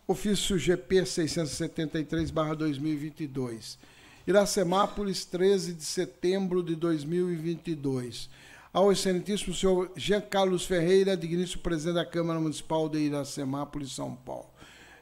Ofício 0.08 0.56
GP 0.56 1.02
673-2022. 1.02 3.76
Iracemápolis, 4.24 5.24
13 5.24 5.72
de 5.72 5.82
setembro 5.82 6.62
de 6.62 6.76
2022. 6.76 8.30
Ao 8.72 8.92
excelentíssimo 8.92 9.52
senhor 9.52 9.90
Jean 9.96 10.20
Carlos 10.20 10.64
Ferreira, 10.64 11.16
digníssimo 11.16 11.60
presidente 11.60 11.96
da 11.96 12.06
Câmara 12.06 12.38
Municipal 12.38 12.88
de 12.88 12.98
Iracemápolis, 12.98 13.90
São 13.90 14.14
Paulo. 14.14 14.46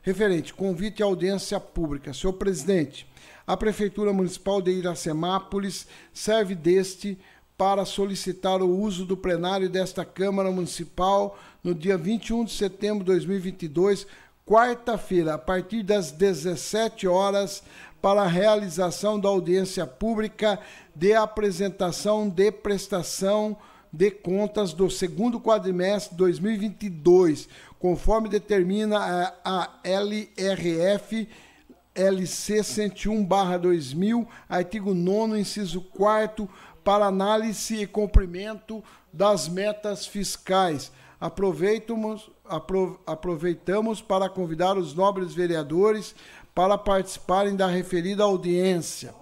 Referente, 0.01 0.55
convite 0.55 1.03
à 1.03 1.07
audiência 1.07 1.61
pública. 1.61 2.15
Senhor 2.15 2.33
presidente, 2.33 3.07
a 3.47 3.59
Prefeitura 3.59 4.11
Municipal 4.11 4.63
de 4.63 4.71
Iracemápolis 4.71 5.87
serve 6.15 6.55
deste 6.55 7.19
para 7.59 7.85
solicitar 7.85 8.63
o 8.63 8.69
uso 8.69 9.05
do 9.05 9.17
plenário 9.17 9.69
desta 9.69 10.05
Câmara 10.05 10.51
Municipal 10.51 11.39
no 11.63 11.75
dia 11.75 11.97
21 11.97 12.45
de 12.45 12.53
setembro 12.53 13.05
de 13.05 13.13
2022 13.13 14.07
quarta-feira, 14.47 15.35
a 15.35 15.39
partir 15.39 15.83
das 15.83 16.11
17 16.11 17.07
horas, 17.09 17.63
para 18.01 18.23
a 18.23 18.29
realização 18.29 19.19
da 19.19 19.29
audiência 19.29 19.87
pública 19.87 20.59
de 20.95 21.15
apresentação 21.15 22.29
de 22.29 22.53
prestação 22.53 23.57
de 23.91 24.11
contas 24.11 24.73
do 24.73 24.91
segundo 24.91 25.41
quadrimestre 25.41 26.11
de 26.11 26.19
2022, 26.19 27.49
conforme 27.79 28.29
determina 28.29 29.33
a 29.45 29.71
LRF 29.83 31.29
LC 31.95 32.63
101/2000, 32.63 34.27
artigo 34.49 34.93
9 34.93 35.39
inciso 35.39 35.81
4 35.81 36.49
para 36.83 37.07
análise 37.07 37.77
e 37.83 37.87
cumprimento 37.87 38.83
das 39.13 39.49
metas 39.49 40.05
fiscais. 40.05 40.91
Aproveitamos 41.25 42.29
para 44.03 44.29
convidar 44.29 44.77
os 44.77 44.93
nobres 44.93 45.33
vereadores 45.33 46.15
para 46.55 46.77
participarem 46.77 47.57
da 47.57 47.67
referida 47.67 48.25
audiência 48.25 49.15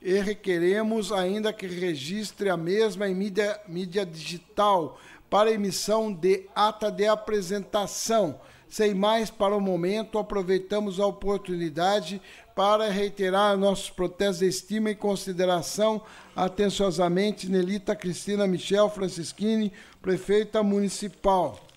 e 0.00 0.20
requeremos 0.20 1.10
ainda 1.10 1.52
que 1.52 1.66
registre 1.66 2.48
a 2.48 2.56
mesma 2.56 3.08
em 3.08 3.14
mídia, 3.16 3.60
mídia 3.66 4.06
digital 4.06 5.00
para 5.28 5.50
emissão 5.50 6.12
de 6.12 6.46
ata 6.54 6.92
de 6.92 7.08
apresentação. 7.08 8.38
Sem 8.68 8.94
mais 8.94 9.28
para 9.28 9.56
o 9.56 9.60
momento, 9.60 10.18
aproveitamos 10.18 11.00
a 11.00 11.06
oportunidade 11.06 12.20
para 12.54 12.90
reiterar 12.90 13.56
nossos 13.56 13.88
protestos 13.88 14.40
de 14.40 14.46
estima 14.46 14.90
e 14.90 14.94
consideração 14.94 16.02
atenciosamente 16.36 17.48
Nelita 17.48 17.96
Cristina 17.96 18.46
Michel 18.46 18.90
Francisquini, 18.90 19.72
prefeita 20.00 20.62
municipal 20.62 21.68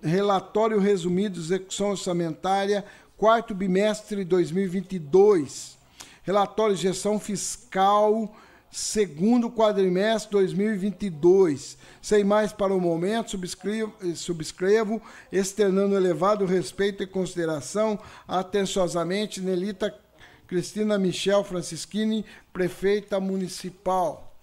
Relatório 0.04 0.80
resumido 0.80 1.36
de 1.36 1.42
execução 1.42 1.92
orçamentária, 1.92 2.84
quarto 3.22 3.54
bimestre 3.54 4.16
de 4.16 4.24
2022 4.24 5.78
Relatório 6.24 6.76
de 6.76 6.82
gestão 6.82 7.20
fiscal 7.20 8.36
segundo 8.72 9.52
quadrimestre 9.52 10.32
2022. 10.32 11.78
Sem 12.02 12.24
mais 12.24 12.52
para 12.52 12.74
o 12.74 12.82
momento, 12.82 13.32
subscrevo, 13.32 13.94
subscrevo 14.16 15.00
externando 15.32 15.96
elevado 15.96 16.46
respeito 16.46 17.04
e 17.04 17.08
consideração 17.08 18.00
atenciosamente 18.28 19.40
Nelita 19.40 19.94
Cristina 20.48 20.98
Michel 20.98 21.44
Francischini, 21.44 22.26
prefeita 22.52 23.20
municipal. 23.20 24.34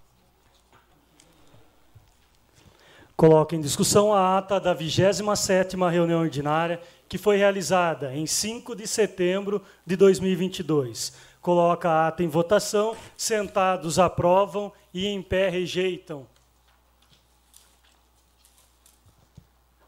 Coloco 3.16 3.52
em 3.52 3.60
discussão 3.60 4.12
a 4.14 4.38
ata 4.38 4.60
da 4.60 4.76
27ª 4.76 5.90
reunião 5.90 6.20
ordinária 6.20 6.80
que 7.08 7.18
foi 7.18 7.36
realizada 7.36 8.14
em 8.14 8.26
5 8.26 8.76
de 8.76 8.86
setembro 8.86 9.62
de 9.86 9.96
2022 9.96 11.28
coloca 11.48 11.88
a 11.88 12.08
ata 12.08 12.22
em 12.22 12.28
votação, 12.28 12.94
sentados 13.16 13.98
aprovam 13.98 14.70
e 14.92 15.06
em 15.06 15.22
pé 15.22 15.48
rejeitam. 15.48 16.26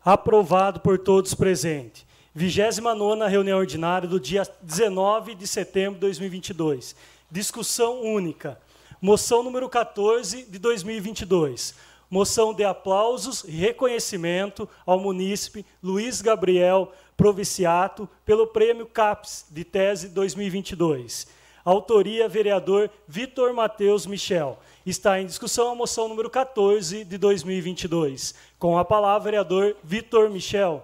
Aprovado 0.02 0.80
por 0.80 0.98
todos 0.98 1.34
presentes. 1.34 2.06
29 2.34 3.28
reunião 3.28 3.58
ordinária 3.58 4.08
do 4.08 4.18
dia 4.18 4.42
19 4.62 5.34
de 5.34 5.46
setembro 5.46 5.94
de 5.94 6.00
2022. 6.00 6.96
Discussão 7.30 8.00
única. 8.00 8.58
Moção 8.98 9.42
número 9.42 9.68
14 9.68 10.44
de 10.44 10.58
2022. 10.58 11.74
Moção 12.08 12.54
de 12.54 12.64
aplausos 12.64 13.44
e 13.44 13.50
reconhecimento 13.50 14.66
ao 14.86 14.98
munícipe 14.98 15.66
Luiz 15.82 16.22
Gabriel 16.22 16.90
Proviciato 17.20 18.08
pelo 18.24 18.46
Prêmio 18.46 18.86
CAPES 18.86 19.44
de 19.50 19.62
Tese 19.62 20.08
2022. 20.08 21.26
Autoria, 21.62 22.26
vereador 22.26 22.90
Vitor 23.06 23.52
Matheus 23.52 24.06
Michel. 24.06 24.58
Está 24.86 25.20
em 25.20 25.26
discussão 25.26 25.70
a 25.70 25.74
moção 25.74 26.08
número 26.08 26.30
14 26.30 27.04
de 27.04 27.18
2022. 27.18 28.34
Com 28.58 28.78
a 28.78 28.86
palavra, 28.86 29.24
vereador 29.24 29.76
Vitor 29.84 30.30
Michel. 30.30 30.82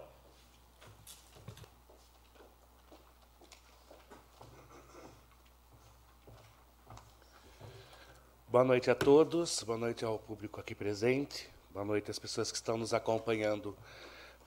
Boa 8.46 8.62
noite 8.62 8.90
a 8.90 8.94
todos, 8.94 9.62
boa 9.62 9.78
noite 9.78 10.04
ao 10.04 10.18
público 10.18 10.60
aqui 10.60 10.74
presente, 10.74 11.48
boa 11.70 11.86
noite 11.86 12.10
às 12.10 12.18
pessoas 12.18 12.50
que 12.50 12.58
estão 12.58 12.76
nos 12.76 12.92
acompanhando 12.92 13.74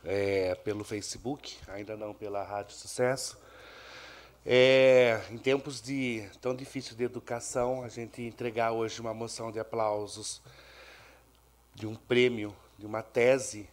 é, 0.04 0.56
pelo 0.56 0.84
Facebook, 0.84 1.58
ainda 1.68 1.96
não 1.96 2.14
pela 2.14 2.44
Rádio 2.44 2.76
Sucesso. 2.76 3.38
É, 4.46 5.22
em 5.30 5.38
tempos 5.38 5.82
de 5.82 6.28
tão 6.42 6.56
difícil 6.56 6.96
de 6.96 7.04
educação, 7.04 7.84
a 7.84 7.90
gente 7.90 8.22
entregar 8.22 8.72
hoje 8.72 9.02
uma 9.02 9.14
moção 9.14 9.52
de 9.52 9.60
aplausos 9.60 10.42
de 11.76 11.86
um 11.86 11.96
prêmio, 11.96 12.56
de 12.78 12.86
uma 12.86 13.02
tese, 13.02 13.70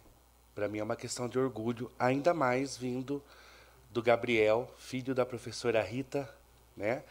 para 0.53 0.67
mim 0.67 0.79
é 0.79 0.83
uma 0.83 0.95
questão 0.95 1.27
de 1.27 1.37
orgulho, 1.39 1.91
ainda 1.97 2.33
mais 2.33 2.75
vindo 2.75 3.23
do 3.91 4.01
Gabriel, 4.01 4.69
filho 4.77 5.15
da 5.15 5.25
professora 5.25 5.81
Rita, 5.81 6.29
né? 6.75 7.03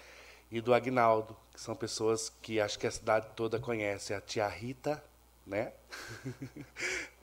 E 0.50 0.61
do 0.61 0.72
Agnaldo, 0.72 1.37
que 1.52 1.61
são 1.61 1.74
pessoas 1.74 2.29
que 2.42 2.61
acho 2.61 2.79
que 2.79 2.87
a 2.87 2.90
cidade 2.90 3.26
toda 3.35 3.59
conhece, 3.59 4.14
a 4.14 4.20
tia 4.20 4.46
Rita, 4.46 5.02
né? 5.46 5.72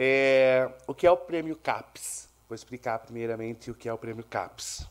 é, 0.00 0.70
o 0.86 0.94
que 0.94 1.08
é 1.08 1.10
o 1.10 1.16
prêmio 1.16 1.56
CAPES? 1.56 2.28
Vou 2.48 2.54
explicar 2.54 3.00
primeiramente 3.00 3.68
o 3.68 3.74
que 3.74 3.88
é 3.88 3.92
o 3.92 3.98
prêmio 3.98 4.22
CAPES. 4.22 4.86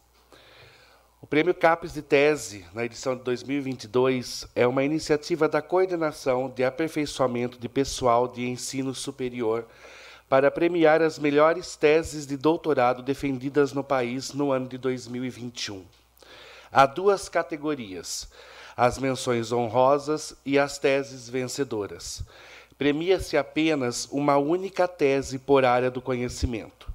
O 1.21 1.25
Prêmio 1.25 1.53
CAPES 1.53 1.93
de 1.93 2.01
Tese, 2.01 2.65
na 2.73 2.83
edição 2.83 3.15
de 3.15 3.23
2022, 3.23 4.45
é 4.53 4.67
uma 4.67 4.83
iniciativa 4.83 5.47
da 5.47 5.61
Coordenação 5.61 6.49
de 6.49 6.63
Aperfeiçoamento 6.63 7.57
de 7.57 7.69
Pessoal 7.69 8.27
de 8.27 8.45
Ensino 8.45 8.93
Superior 8.93 9.65
para 10.27 10.51
premiar 10.51 11.01
as 11.01 11.17
melhores 11.17 11.77
teses 11.77 12.27
de 12.27 12.35
doutorado 12.35 13.01
defendidas 13.01 13.71
no 13.71 13.85
país 13.85 14.33
no 14.33 14.51
ano 14.51 14.67
de 14.67 14.77
2021. 14.77 15.85
Há 16.69 16.85
duas 16.85 17.29
categorias: 17.29 18.29
as 18.75 18.99
menções 18.99 19.53
honrosas 19.53 20.35
e 20.45 20.59
as 20.59 20.77
teses 20.77 21.29
vencedoras. 21.29 22.23
Premia-se 22.77 23.35
apenas 23.35 24.07
uma 24.11 24.37
única 24.37 24.87
tese 24.87 25.39
por 25.39 25.65
área 25.65 25.89
do 25.89 25.99
conhecimento. 25.99 26.93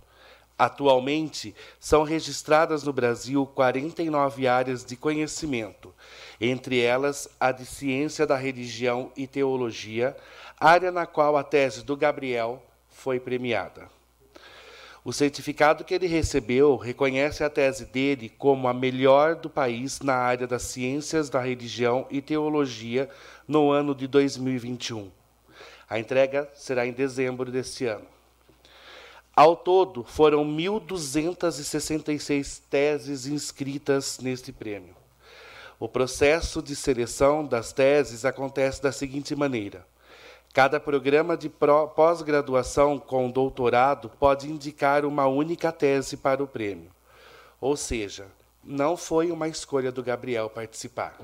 Atualmente, 0.56 1.56
são 1.80 2.04
registradas 2.04 2.84
no 2.84 2.92
Brasil 2.92 3.44
49 3.46 4.46
áreas 4.46 4.84
de 4.84 4.94
conhecimento, 4.94 5.92
entre 6.40 6.80
elas 6.80 7.28
a 7.40 7.50
de 7.50 7.66
Ciência 7.66 8.24
da 8.24 8.36
Religião 8.36 9.10
e 9.16 9.26
Teologia, 9.26 10.16
área 10.60 10.92
na 10.92 11.04
qual 11.04 11.36
a 11.36 11.42
tese 11.42 11.82
do 11.82 11.96
Gabriel 11.96 12.62
foi 12.88 13.18
premiada. 13.18 13.88
O 15.04 15.12
certificado 15.12 15.82
que 15.82 15.94
ele 15.94 16.06
recebeu 16.06 16.76
reconhece 16.76 17.42
a 17.42 17.50
tese 17.50 17.86
dele 17.86 18.28
como 18.28 18.68
a 18.68 18.72
melhor 18.72 19.34
do 19.34 19.50
país 19.50 19.98
na 20.00 20.14
área 20.14 20.46
das 20.46 20.62
ciências 20.62 21.28
da 21.28 21.40
religião 21.40 22.06
e 22.08 22.22
teologia 22.22 23.10
no 23.48 23.72
ano 23.72 23.96
de 23.96 24.06
2021. 24.06 25.21
A 25.92 25.98
entrega 25.98 26.48
será 26.54 26.86
em 26.86 26.92
dezembro 26.92 27.52
deste 27.52 27.84
ano. 27.84 28.06
Ao 29.36 29.54
todo, 29.54 30.02
foram 30.02 30.42
1.266 30.42 32.62
teses 32.70 33.26
inscritas 33.26 34.18
neste 34.18 34.50
prêmio. 34.52 34.96
O 35.78 35.86
processo 35.86 36.62
de 36.62 36.74
seleção 36.74 37.44
das 37.44 37.74
teses 37.74 38.24
acontece 38.24 38.82
da 38.82 38.90
seguinte 38.90 39.36
maneira: 39.36 39.86
Cada 40.54 40.80
programa 40.80 41.36
de 41.36 41.50
pós-graduação 41.50 42.98
com 42.98 43.30
doutorado 43.30 44.08
pode 44.08 44.50
indicar 44.50 45.04
uma 45.04 45.26
única 45.26 45.70
tese 45.70 46.16
para 46.16 46.42
o 46.42 46.48
prêmio. 46.48 46.90
Ou 47.60 47.76
seja, 47.76 48.28
não 48.64 48.96
foi 48.96 49.30
uma 49.30 49.46
escolha 49.46 49.92
do 49.92 50.02
Gabriel 50.02 50.48
participar. 50.48 51.18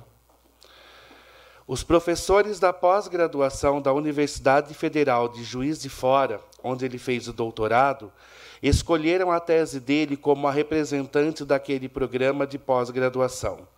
Os 1.68 1.83
professores 1.83 2.59
da 2.59 2.72
pós-graduação 2.72 3.78
da 3.78 3.92
Universidade 3.92 4.72
Federal 4.72 5.28
de 5.28 5.44
Juiz 5.44 5.78
de 5.78 5.90
Fora, 5.90 6.40
onde 6.64 6.87
ele 6.87 6.96
fez 6.96 7.28
o 7.28 7.33
doutorado, 7.35 8.11
escolheram 8.62 9.31
a 9.31 9.38
tese 9.38 9.78
dele 9.78 10.16
como 10.16 10.48
a 10.48 10.50
representante 10.50 11.44
daquele 11.44 11.87
programa 11.87 12.46
de 12.46 12.59
pós-graduação. 12.59 13.68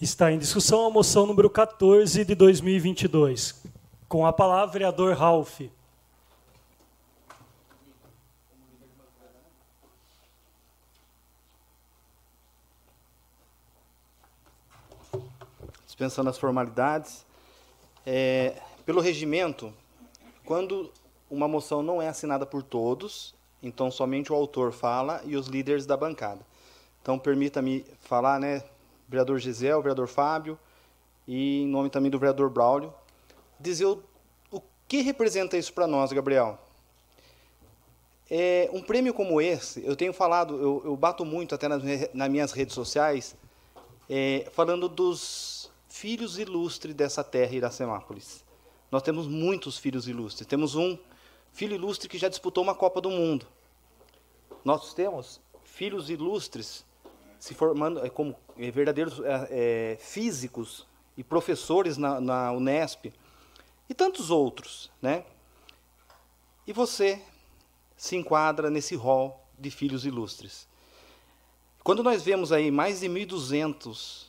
Está 0.01 0.31
em 0.31 0.39
discussão 0.39 0.85
a 0.85 0.89
moção 0.89 1.25
número 1.25 1.49
14 1.49 2.23
de 2.23 2.33
2022. 2.33 3.61
Com 4.07 4.25
a 4.25 4.31
palavra, 4.31 4.71
vereador 4.71 5.13
Ralph. 5.13 5.59
dispensando 15.85 16.29
as 16.29 16.37
formalidades. 16.37 17.25
É, 18.05 18.61
pelo 18.85 19.01
regimento, 19.01 19.73
quando 20.45 20.89
uma 21.29 21.45
moção 21.45 21.83
não 21.83 22.01
é 22.01 22.07
assinada 22.07 22.45
por 22.45 22.63
todos, 22.63 23.35
então 23.61 23.91
somente 23.91 24.31
o 24.31 24.35
autor 24.35 24.71
fala 24.71 25.21
e 25.25 25.35
os 25.35 25.47
líderes 25.47 25.85
da 25.85 25.97
bancada. 25.97 26.39
Então, 27.01 27.19
permita-me 27.19 27.85
falar, 27.99 28.39
né, 28.39 28.63
vereador 29.09 29.39
Gisel, 29.39 29.81
vereador 29.81 30.07
Fábio, 30.07 30.57
e 31.27 31.63
em 31.63 31.67
nome 31.67 31.89
também 31.89 32.11
do 32.11 32.19
vereador 32.19 32.49
Braulio, 32.49 32.93
dizer 33.59 33.85
o, 33.85 34.01
o 34.51 34.61
que 34.87 35.01
representa 35.01 35.57
isso 35.57 35.73
para 35.73 35.87
nós, 35.87 36.13
Gabriel. 36.13 36.59
É, 38.29 38.69
um 38.71 38.81
prêmio 38.81 39.13
como 39.13 39.41
esse, 39.41 39.83
eu 39.83 39.95
tenho 39.95 40.13
falado, 40.13 40.55
eu, 40.55 40.83
eu 40.85 40.95
bato 40.95 41.25
muito 41.25 41.55
até 41.55 41.67
nas, 41.67 41.81
nas 42.13 42.29
minhas 42.29 42.51
redes 42.51 42.75
sociais, 42.75 43.35
é, 44.07 44.47
falando 44.51 44.87
dos 44.87 45.71
filhos 45.87 46.37
ilustres 46.37 46.93
dessa 46.93 47.23
terra, 47.23 47.55
Iracemápolis. 47.55 48.45
Nós 48.91 49.01
temos 49.01 49.27
muitos 49.27 49.77
filhos 49.77 50.07
ilustres. 50.07 50.47
Temos 50.47 50.75
um 50.75 50.97
filho 51.51 51.75
ilustre 51.75 52.07
que 52.07 52.17
já 52.17 52.29
disputou 52.29 52.63
uma 52.63 52.73
Copa 52.75 53.01
do 53.01 53.09
Mundo. 53.09 53.45
Nós 54.63 54.93
temos 54.93 55.39
filhos 55.63 56.09
ilustres 56.09 56.85
se 57.39 57.53
formando 57.53 58.05
é, 58.05 58.09
como 58.09 58.35
verdadeiros 58.71 59.19
é, 59.21 59.47
é, 59.51 59.97
físicos 59.99 60.85
e 61.15 61.23
professores 61.23 61.97
na, 61.97 62.19
na 62.19 62.51
Unesp 62.51 63.05
e 63.87 63.93
tantos 63.93 64.29
outros, 64.29 64.91
né? 65.01 65.23
E 66.67 66.73
você 66.73 67.21
se 67.95 68.15
enquadra 68.15 68.69
nesse 68.69 68.95
rol 68.95 69.45
de 69.57 69.71
filhos 69.71 70.05
ilustres. 70.05 70.67
Quando 71.83 72.03
nós 72.03 72.23
vemos 72.23 72.51
aí 72.51 72.69
mais 72.69 72.99
de 72.99 73.07
1.200 73.07 74.27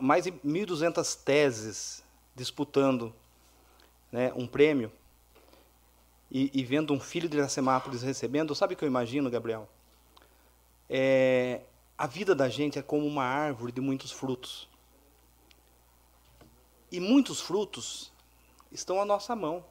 mais 0.00 0.24
de 0.24 0.32
1.200 0.32 1.22
teses 1.22 2.02
disputando 2.34 3.12
né, 4.10 4.32
um 4.34 4.46
prêmio 4.46 4.90
e, 6.30 6.50
e, 6.54 6.64
vendo 6.64 6.92
um 6.94 6.98
filho 6.98 7.28
de 7.28 7.36
Iracemápolis 7.36 8.02
recebendo, 8.02 8.54
sabe 8.54 8.74
o 8.74 8.76
que 8.76 8.84
eu 8.84 8.88
imagino, 8.88 9.30
Gabriel? 9.30 9.68
É, 10.88 11.60
a 11.98 12.06
vida 12.06 12.34
da 12.34 12.48
gente 12.48 12.78
é 12.78 12.82
como 12.82 13.06
uma 13.06 13.24
árvore 13.24 13.72
de 13.72 13.80
muitos 13.80 14.12
frutos. 14.12 14.68
E 16.92 17.00
muitos 17.00 17.40
frutos 17.40 18.12
estão 18.70 19.00
à 19.00 19.04
nossa 19.04 19.34
mão. 19.34 19.64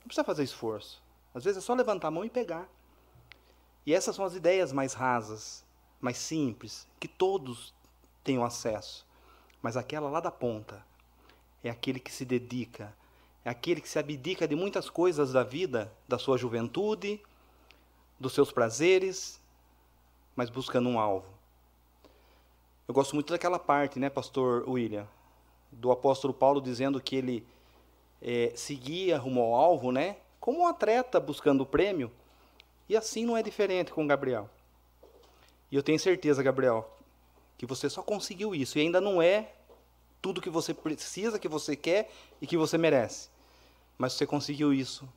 Não 0.00 0.06
precisa 0.06 0.24
fazer 0.24 0.42
esforço. 0.42 1.02
Às 1.34 1.44
vezes 1.44 1.62
é 1.62 1.66
só 1.66 1.74
levantar 1.74 2.08
a 2.08 2.10
mão 2.10 2.24
e 2.24 2.30
pegar. 2.30 2.66
E 3.84 3.92
essas 3.92 4.16
são 4.16 4.24
as 4.24 4.34
ideias 4.34 4.72
mais 4.72 4.94
rasas, 4.94 5.64
mais 6.00 6.16
simples, 6.16 6.88
que 6.98 7.06
todos 7.06 7.74
tenham 8.24 8.44
acesso. 8.44 9.06
Mas 9.60 9.76
aquela 9.76 10.08
lá 10.08 10.20
da 10.20 10.30
ponta 10.30 10.84
é 11.62 11.68
aquele 11.68 12.00
que 12.00 12.10
se 12.10 12.24
dedica, 12.24 12.96
é 13.44 13.50
aquele 13.50 13.82
que 13.82 13.88
se 13.88 13.98
abdica 13.98 14.48
de 14.48 14.56
muitas 14.56 14.88
coisas 14.88 15.32
da 15.32 15.42
vida, 15.42 15.92
da 16.08 16.18
sua 16.18 16.38
juventude, 16.38 17.20
dos 18.18 18.32
seus 18.32 18.50
prazeres, 18.50 19.40
mas 20.34 20.48
buscando 20.48 20.88
um 20.88 20.98
alvo. 20.98 21.39
Eu 22.90 22.94
gosto 22.94 23.14
muito 23.14 23.32
daquela 23.32 23.56
parte, 23.56 24.00
né, 24.00 24.10
pastor 24.10 24.68
William, 24.68 25.06
do 25.70 25.92
apóstolo 25.92 26.34
Paulo 26.34 26.60
dizendo 26.60 27.00
que 27.00 27.14
ele 27.14 27.46
é, 28.20 28.52
seguia 28.56 29.16
rumo 29.16 29.40
ao 29.42 29.54
alvo, 29.54 29.92
né, 29.92 30.16
como 30.40 30.62
um 30.62 30.66
atleta 30.66 31.20
buscando 31.20 31.60
o 31.60 31.66
prêmio, 31.66 32.10
e 32.88 32.96
assim 32.96 33.24
não 33.24 33.36
é 33.36 33.44
diferente 33.44 33.92
com 33.92 34.04
Gabriel. 34.08 34.50
E 35.70 35.76
eu 35.76 35.84
tenho 35.84 36.00
certeza, 36.00 36.42
Gabriel, 36.42 36.92
que 37.56 37.64
você 37.64 37.88
só 37.88 38.02
conseguiu 38.02 38.56
isso 38.56 38.76
e 38.76 38.80
ainda 38.80 39.00
não 39.00 39.22
é 39.22 39.52
tudo 40.20 40.40
que 40.40 40.50
você 40.50 40.74
precisa, 40.74 41.38
que 41.38 41.46
você 41.46 41.76
quer 41.76 42.10
e 42.42 42.46
que 42.48 42.56
você 42.56 42.76
merece. 42.76 43.28
Mas 43.96 44.14
você 44.14 44.26
conseguiu 44.26 44.74
isso 44.74 45.08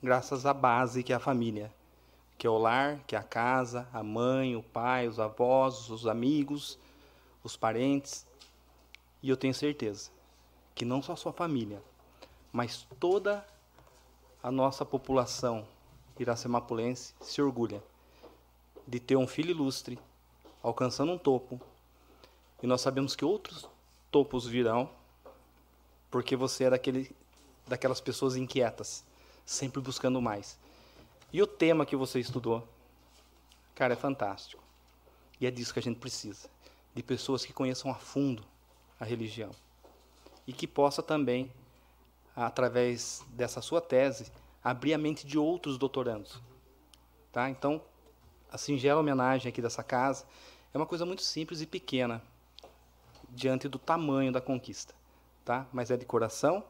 graças 0.00 0.46
à 0.46 0.54
base 0.54 1.02
que 1.02 1.12
é 1.12 1.16
a 1.16 1.18
família, 1.18 1.74
que 2.38 2.46
é 2.46 2.50
o 2.50 2.58
lar, 2.58 3.00
que 3.08 3.16
é 3.16 3.18
a 3.18 3.24
casa, 3.24 3.88
a 3.92 4.04
mãe, 4.04 4.54
o 4.54 4.62
pai, 4.62 5.08
os 5.08 5.18
avós, 5.18 5.90
os 5.90 6.06
amigos, 6.06 6.78
os 7.48 7.56
parentes. 7.56 8.24
E 9.22 9.28
eu 9.28 9.36
tenho 9.36 9.54
certeza 9.54 10.10
que 10.74 10.84
não 10.84 11.02
só 11.02 11.16
sua 11.16 11.32
família, 11.32 11.82
mas 12.52 12.86
toda 13.00 13.44
a 14.42 14.50
nossa 14.50 14.84
população 14.84 15.66
iracemapulense 16.18 17.14
se 17.20 17.42
orgulha 17.42 17.82
de 18.86 19.00
ter 19.00 19.16
um 19.16 19.26
filho 19.26 19.50
ilustre, 19.50 19.98
alcançando 20.62 21.12
um 21.12 21.18
topo, 21.18 21.60
e 22.62 22.66
nós 22.66 22.80
sabemos 22.80 23.14
que 23.14 23.24
outros 23.24 23.68
topos 24.10 24.46
virão, 24.46 24.88
porque 26.10 26.36
você 26.36 26.64
é 26.64 26.70
daquele, 26.70 27.14
daquelas 27.66 28.00
pessoas 28.00 28.36
inquietas, 28.36 29.04
sempre 29.44 29.80
buscando 29.80 30.22
mais. 30.22 30.58
E 31.32 31.42
o 31.42 31.46
tema 31.46 31.84
que 31.84 31.96
você 31.96 32.18
estudou, 32.18 32.66
cara, 33.74 33.92
é 33.92 33.96
fantástico. 33.96 34.62
E 35.40 35.46
é 35.46 35.50
disso 35.50 35.72
que 35.72 35.78
a 35.78 35.82
gente 35.82 36.00
precisa, 36.00 36.48
de 36.98 37.02
pessoas 37.04 37.44
que 37.44 37.52
conheçam 37.52 37.92
a 37.92 37.94
fundo 37.94 38.44
a 38.98 39.04
religião 39.04 39.52
e 40.44 40.52
que 40.52 40.66
possa 40.66 41.00
também, 41.00 41.48
através 42.34 43.24
dessa 43.28 43.62
sua 43.62 43.80
tese, 43.80 44.32
abrir 44.64 44.94
a 44.94 44.98
mente 44.98 45.24
de 45.24 45.38
outros 45.38 45.78
doutorandos. 45.78 46.42
Tá? 47.30 47.48
Então, 47.48 47.80
a 48.50 48.58
singela 48.58 48.98
homenagem 48.98 49.48
aqui 49.48 49.62
dessa 49.62 49.84
casa 49.84 50.26
é 50.74 50.76
uma 50.76 50.86
coisa 50.86 51.06
muito 51.06 51.22
simples 51.22 51.60
e 51.60 51.66
pequena 51.66 52.20
diante 53.28 53.68
do 53.68 53.78
tamanho 53.78 54.32
da 54.32 54.40
conquista, 54.40 54.92
tá? 55.44 55.68
Mas 55.72 55.92
é 55.92 55.96
de 55.96 56.04
coração 56.04 56.64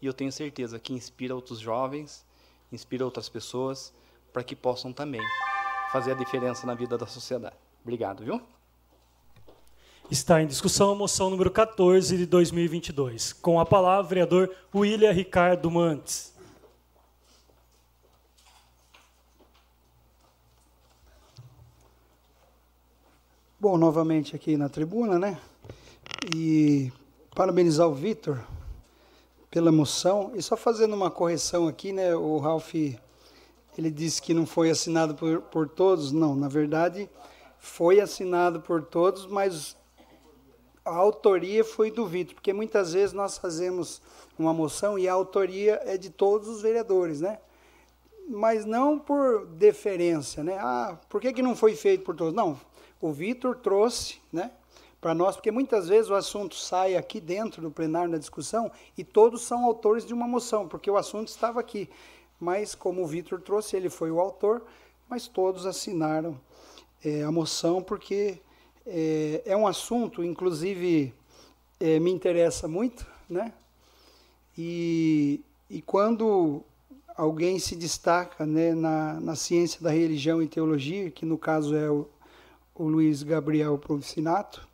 e 0.00 0.06
eu 0.06 0.14
tenho 0.14 0.32
certeza 0.32 0.78
que 0.78 0.94
inspira 0.94 1.34
outros 1.34 1.58
jovens, 1.58 2.24
inspira 2.72 3.04
outras 3.04 3.28
pessoas 3.28 3.92
para 4.32 4.42
que 4.42 4.56
possam 4.56 4.94
também 4.94 5.20
fazer 5.92 6.12
a 6.12 6.14
diferença 6.14 6.66
na 6.66 6.74
vida 6.74 6.96
da 6.96 7.06
sociedade. 7.06 7.56
Obrigado, 7.82 8.24
viu? 8.24 8.40
Está 10.10 10.42
em 10.42 10.46
discussão 10.46 10.90
a 10.90 10.94
moção 10.94 11.30
número 11.30 11.50
14 11.50 12.18
de 12.18 12.26
2022. 12.26 13.32
Com 13.32 13.58
a 13.58 13.64
palavra, 13.64 14.06
vereador 14.06 14.54
William 14.72 15.10
Ricardo 15.10 15.70
Mantes. 15.70 16.34
Bom, 23.58 23.78
novamente 23.78 24.36
aqui 24.36 24.58
na 24.58 24.68
tribuna, 24.68 25.18
né? 25.18 25.40
E 26.36 26.92
parabenizar 27.34 27.88
o 27.88 27.94
Vitor 27.94 28.44
pela 29.50 29.72
moção. 29.72 30.32
E 30.34 30.42
só 30.42 30.54
fazendo 30.54 30.94
uma 30.94 31.10
correção 31.10 31.66
aqui, 31.66 31.94
né? 31.94 32.14
O 32.14 32.36
Ralph, 32.36 32.74
ele 32.74 33.90
disse 33.90 34.20
que 34.20 34.34
não 34.34 34.44
foi 34.44 34.68
assinado 34.68 35.14
por, 35.14 35.40
por 35.40 35.66
todos. 35.66 36.12
Não, 36.12 36.36
na 36.36 36.46
verdade, 36.46 37.08
foi 37.58 38.00
assinado 38.00 38.60
por 38.60 38.82
todos, 38.82 39.24
mas 39.24 39.74
a 40.84 40.94
autoria 40.94 41.64
foi 41.64 41.90
do 41.90 42.06
Vitor, 42.06 42.34
porque 42.34 42.52
muitas 42.52 42.92
vezes 42.92 43.12
nós 43.12 43.38
fazemos 43.38 44.02
uma 44.38 44.52
moção 44.52 44.98
e 44.98 45.08
a 45.08 45.12
autoria 45.12 45.80
é 45.84 45.96
de 45.96 46.10
todos 46.10 46.46
os 46.48 46.60
vereadores, 46.60 47.20
né? 47.20 47.38
Mas 48.28 48.64
não 48.64 48.98
por 48.98 49.46
deferência, 49.46 50.44
né? 50.44 50.58
Ah, 50.60 50.98
por 51.08 51.20
que, 51.20 51.32
que 51.32 51.42
não 51.42 51.56
foi 51.56 51.74
feito 51.74 52.04
por 52.04 52.14
todos? 52.14 52.34
Não, 52.34 52.58
o 53.00 53.12
Vitor 53.12 53.56
trouxe, 53.56 54.20
né? 54.32 54.50
Para 55.00 55.14
nós, 55.14 55.36
porque 55.36 55.50
muitas 55.50 55.88
vezes 55.88 56.10
o 56.10 56.14
assunto 56.14 56.54
sai 56.54 56.96
aqui 56.96 57.20
dentro 57.20 57.60
do 57.60 57.70
plenário 57.70 58.10
da 58.10 58.18
discussão 58.18 58.70
e 58.96 59.04
todos 59.04 59.42
são 59.42 59.64
autores 59.64 60.04
de 60.04 60.14
uma 60.14 60.26
moção, 60.26 60.66
porque 60.66 60.90
o 60.90 60.96
assunto 60.96 61.28
estava 61.28 61.60
aqui. 61.60 61.88
Mas 62.40 62.74
como 62.74 63.02
o 63.02 63.06
Vitor 63.06 63.40
trouxe, 63.40 63.76
ele 63.76 63.90
foi 63.90 64.10
o 64.10 64.20
autor, 64.20 64.62
mas 65.08 65.28
todos 65.28 65.66
assinaram 65.66 66.38
é, 67.04 67.22
a 67.22 67.30
moção 67.30 67.82
porque 67.82 68.40
é, 68.86 69.42
é 69.46 69.56
um 69.56 69.66
assunto, 69.66 70.22
inclusive, 70.22 71.14
é, 71.80 71.98
me 71.98 72.10
interessa 72.10 72.68
muito, 72.68 73.06
né? 73.28 73.52
E, 74.56 75.40
e 75.68 75.82
quando 75.82 76.62
alguém 77.16 77.58
se 77.58 77.74
destaca 77.76 78.44
né, 78.44 78.74
na, 78.74 79.20
na 79.20 79.34
ciência 79.36 79.80
da 79.80 79.90
religião 79.90 80.42
e 80.42 80.48
teologia, 80.48 81.10
que 81.10 81.24
no 81.24 81.38
caso 81.38 81.74
é 81.76 81.90
o, 81.90 82.08
o 82.74 82.88
Luiz 82.88 83.22
Gabriel 83.22 83.78
Proficinato, 83.78 84.66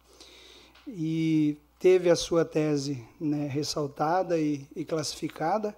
e 0.86 1.56
teve 1.78 2.10
a 2.10 2.16
sua 2.16 2.44
tese 2.44 3.02
né, 3.20 3.46
ressaltada 3.46 4.38
e, 4.38 4.66
e, 4.74 4.84
classificada, 4.84 5.76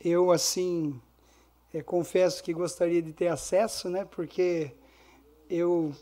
eu, 0.00 0.30
assim, 0.30 1.00
é, 1.72 1.82
confesso 1.82 2.42
que 2.42 2.52
gostaria 2.52 3.00
de 3.00 3.12
ter 3.12 3.28
acesso, 3.28 3.88
né, 3.88 4.04
porque 4.04 4.72
eu 5.48 5.94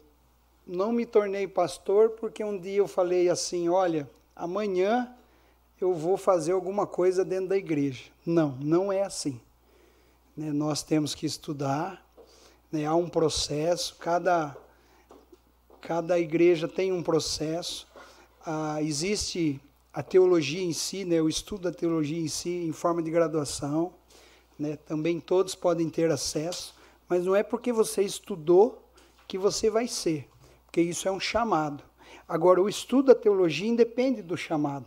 não 0.66 0.92
me 0.92 1.04
tornei 1.04 1.46
pastor 1.46 2.10
porque 2.10 2.42
um 2.44 2.58
dia 2.58 2.78
eu 2.78 2.88
falei 2.88 3.28
assim: 3.28 3.68
olha, 3.68 4.08
amanhã 4.34 5.14
eu 5.80 5.94
vou 5.94 6.16
fazer 6.16 6.52
alguma 6.52 6.86
coisa 6.86 7.24
dentro 7.24 7.48
da 7.48 7.56
igreja. 7.56 8.04
Não, 8.24 8.56
não 8.60 8.92
é 8.92 9.02
assim. 9.02 9.40
Né? 10.36 10.52
Nós 10.52 10.82
temos 10.82 11.14
que 11.14 11.26
estudar, 11.26 12.04
né? 12.70 12.86
há 12.86 12.94
um 12.94 13.08
processo, 13.08 13.96
cada, 13.98 14.56
cada 15.80 16.18
igreja 16.18 16.68
tem 16.68 16.92
um 16.92 17.02
processo. 17.02 17.88
Ah, 18.46 18.80
existe 18.82 19.60
a 19.92 20.02
teologia 20.02 20.62
em 20.62 20.72
si, 20.72 21.04
né? 21.04 21.20
o 21.20 21.28
estudo 21.28 21.62
da 21.62 21.72
teologia 21.72 22.20
em 22.20 22.28
si, 22.28 22.50
em 22.50 22.72
forma 22.72 23.02
de 23.02 23.10
graduação. 23.10 23.92
Né? 24.56 24.76
Também 24.76 25.18
todos 25.18 25.56
podem 25.56 25.90
ter 25.90 26.10
acesso, 26.10 26.74
mas 27.08 27.24
não 27.24 27.34
é 27.34 27.42
porque 27.42 27.72
você 27.72 28.02
estudou 28.02 28.88
que 29.26 29.36
você 29.36 29.68
vai 29.68 29.88
ser 29.88 30.31
porque 30.72 30.80
isso 30.80 31.06
é 31.06 31.12
um 31.12 31.20
chamado. 31.20 31.84
Agora, 32.26 32.62
o 32.62 32.66
estudo 32.66 33.08
da 33.08 33.14
teologia 33.14 33.68
independe 33.68 34.22
do 34.22 34.38
chamado, 34.38 34.86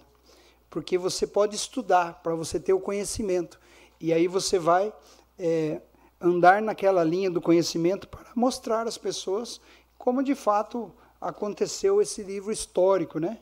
porque 0.67 0.97
você 0.97 1.27
pode 1.27 1.55
estudar 1.55 2.23
para 2.23 2.33
você 2.33 2.59
ter 2.59 2.73
o 2.73 2.79
conhecimento, 2.79 3.59
e 4.01 4.11
aí 4.11 4.27
você 4.27 4.57
vai 4.57 4.91
é, 5.37 5.79
andar 6.19 6.59
naquela 6.59 7.03
linha 7.03 7.29
do 7.29 7.39
conhecimento 7.39 8.07
para 8.07 8.25
mostrar 8.35 8.87
às 8.87 8.97
pessoas 8.97 9.61
como 9.95 10.23
de 10.23 10.33
fato 10.33 10.91
aconteceu 11.21 12.01
esse 12.01 12.23
livro 12.23 12.51
histórico, 12.51 13.19
né? 13.19 13.37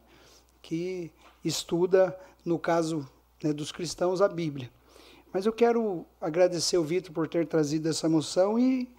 que 0.61 1.13
estuda, 1.45 2.17
no 2.43 2.59
caso 2.59 3.07
né, 3.41 3.53
dos 3.53 3.71
cristãos, 3.71 4.21
a 4.21 4.27
Bíblia. 4.27 4.69
Mas 5.31 5.45
eu 5.45 5.53
quero 5.53 6.05
agradecer 6.19 6.77
o 6.77 6.83
Vitor 6.83 7.13
por 7.13 7.25
ter 7.25 7.47
trazido 7.47 7.87
essa 7.87 8.09
moção 8.09 8.59
e 8.59 8.93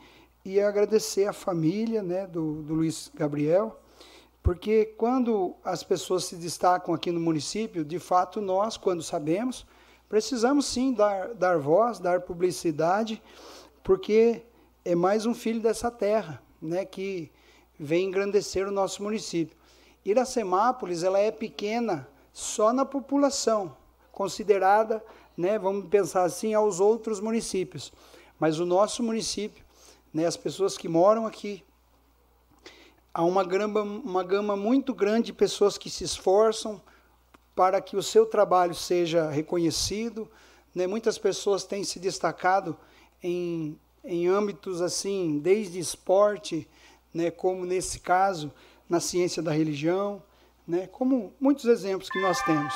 e 0.44 0.60
agradecer 0.60 1.26
a 1.26 1.32
família 1.32 2.02
né, 2.02 2.26
do, 2.26 2.62
do 2.62 2.74
Luiz 2.74 3.10
Gabriel, 3.14 3.80
porque 4.42 4.84
quando 4.98 5.54
as 5.64 5.82
pessoas 5.82 6.24
se 6.24 6.36
destacam 6.36 6.94
aqui 6.94 7.10
no 7.10 7.18
município, 7.18 7.82
de 7.82 7.98
fato 7.98 8.42
nós, 8.42 8.76
quando 8.76 9.02
sabemos, 9.02 9.66
precisamos 10.06 10.66
sim 10.66 10.92
dar, 10.92 11.32
dar 11.32 11.58
voz, 11.58 11.98
dar 11.98 12.20
publicidade, 12.20 13.22
porque 13.82 14.42
é 14.84 14.94
mais 14.94 15.24
um 15.24 15.34
filho 15.34 15.60
dessa 15.60 15.90
terra, 15.90 16.42
né, 16.60 16.84
que 16.84 17.32
vem 17.78 18.06
engrandecer 18.06 18.68
o 18.68 18.72
nosso 18.72 19.02
município. 19.02 19.56
Iracemápolis, 20.04 21.02
ela 21.02 21.18
é 21.18 21.30
pequena 21.30 22.06
só 22.34 22.70
na 22.70 22.84
população, 22.84 23.74
considerada, 24.12 25.02
né, 25.34 25.58
vamos 25.58 25.88
pensar 25.88 26.24
assim, 26.24 26.52
aos 26.52 26.80
outros 26.80 27.18
municípios. 27.18 27.90
Mas 28.38 28.60
o 28.60 28.66
nosso 28.66 29.02
município 29.02 29.63
né, 30.14 30.24
as 30.24 30.36
pessoas 30.36 30.78
que 30.78 30.88
moram 30.88 31.26
aqui. 31.26 31.64
Há 33.12 33.24
uma 33.24 33.42
gama, 33.42 33.82
uma 33.82 34.22
gama 34.22 34.56
muito 34.56 34.94
grande 34.94 35.26
de 35.26 35.32
pessoas 35.32 35.76
que 35.76 35.90
se 35.90 36.04
esforçam 36.04 36.80
para 37.54 37.80
que 37.80 37.96
o 37.96 38.02
seu 38.02 38.24
trabalho 38.24 38.74
seja 38.74 39.28
reconhecido. 39.28 40.30
Né? 40.72 40.86
Muitas 40.86 41.18
pessoas 41.18 41.64
têm 41.64 41.82
se 41.82 41.98
destacado 41.98 42.76
em, 43.20 43.78
em 44.04 44.28
âmbitos 44.28 44.80
assim, 44.80 45.40
desde 45.40 45.80
esporte, 45.80 46.68
né, 47.12 47.30
como 47.30 47.64
nesse 47.64 48.00
caso, 48.00 48.52
na 48.88 49.00
ciência 49.00 49.42
da 49.42 49.52
religião, 49.52 50.22
né, 50.66 50.86
como 50.88 51.32
muitos 51.40 51.64
exemplos 51.64 52.08
que 52.08 52.20
nós 52.20 52.40
temos. 52.42 52.74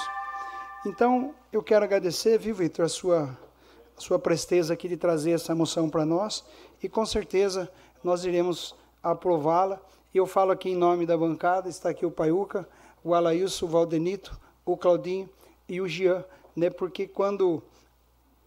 Então, 0.87 1.35
eu 1.53 1.62
quero 1.62 1.85
agradecer, 1.85 2.38
viu, 2.38 2.55
Vitor, 2.55 2.85
a 2.85 2.88
sua, 2.88 3.37
a 3.96 4.01
sua 4.01 4.18
presteza 4.18 4.72
aqui 4.72 4.88
de 4.88 4.96
trazer 4.96 5.33
essa 5.33 5.55
moção 5.55 5.90
para 5.90 6.07
nós 6.07 6.44
e 6.83 6.88
com 6.88 7.05
certeza 7.05 7.71
nós 8.03 8.25
iremos 8.25 8.75
aprová-la. 9.03 9.81
Eu 10.14 10.27
falo 10.27 10.53
aqui 10.53 10.71
em 10.71 10.77
nome 10.77 11.07
da 11.07 11.17
bancada, 11.17 11.69
está 11.69 11.91
aqui 11.91 12.05
o 12.05 12.11
Paiuca, 12.11 12.69
o 13.05 13.14
Alailson, 13.14 13.67
o 13.67 13.69
Valdenito, 13.69 14.38
o 14.64 14.77
Claudinho 14.77 15.29
e 15.69 15.81
o 15.81 15.88
Jean, 15.88 16.25
né? 16.57 16.71
porque 16.71 17.07
quando 17.07 17.62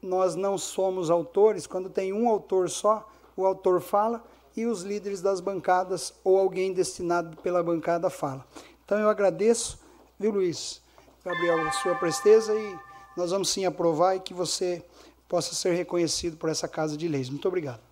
nós 0.02 0.36
não 0.36 0.58
somos 0.58 1.10
autores, 1.10 1.68
quando 1.68 1.90
tem 1.90 2.12
um 2.12 2.28
autor 2.28 2.70
só, 2.70 3.08
o 3.36 3.46
autor 3.46 3.82
fala 3.82 4.24
e 4.56 4.66
os 4.66 4.82
líderes 4.82 5.22
das 5.22 5.40
bancadas 5.40 6.14
ou 6.24 6.38
alguém 6.38 6.74
destinado 6.74 7.38
pela 7.38 7.64
bancada 7.64 8.10
fala. 8.10 8.46
Então 8.84 8.98
eu 9.00 9.08
agradeço, 9.08 9.80
viu 10.20 10.32
Luiz, 10.32 10.82
Gabriel, 11.24 11.68
a 11.68 11.72
sua 11.72 11.96
presteza 11.96 12.54
e 12.54 12.80
nós 13.16 13.32
vamos 13.32 13.50
sim 13.50 13.66
aprovar 13.66 14.16
e 14.16 14.20
que 14.20 14.34
você 14.34 14.84
possa 15.28 15.56
ser 15.56 15.74
reconhecido 15.74 16.36
por 16.36 16.50
essa 16.50 16.68
Casa 16.68 16.98
de 16.98 17.08
Leis. 17.08 17.30
Muito 17.30 17.48
obrigado. 17.48 17.91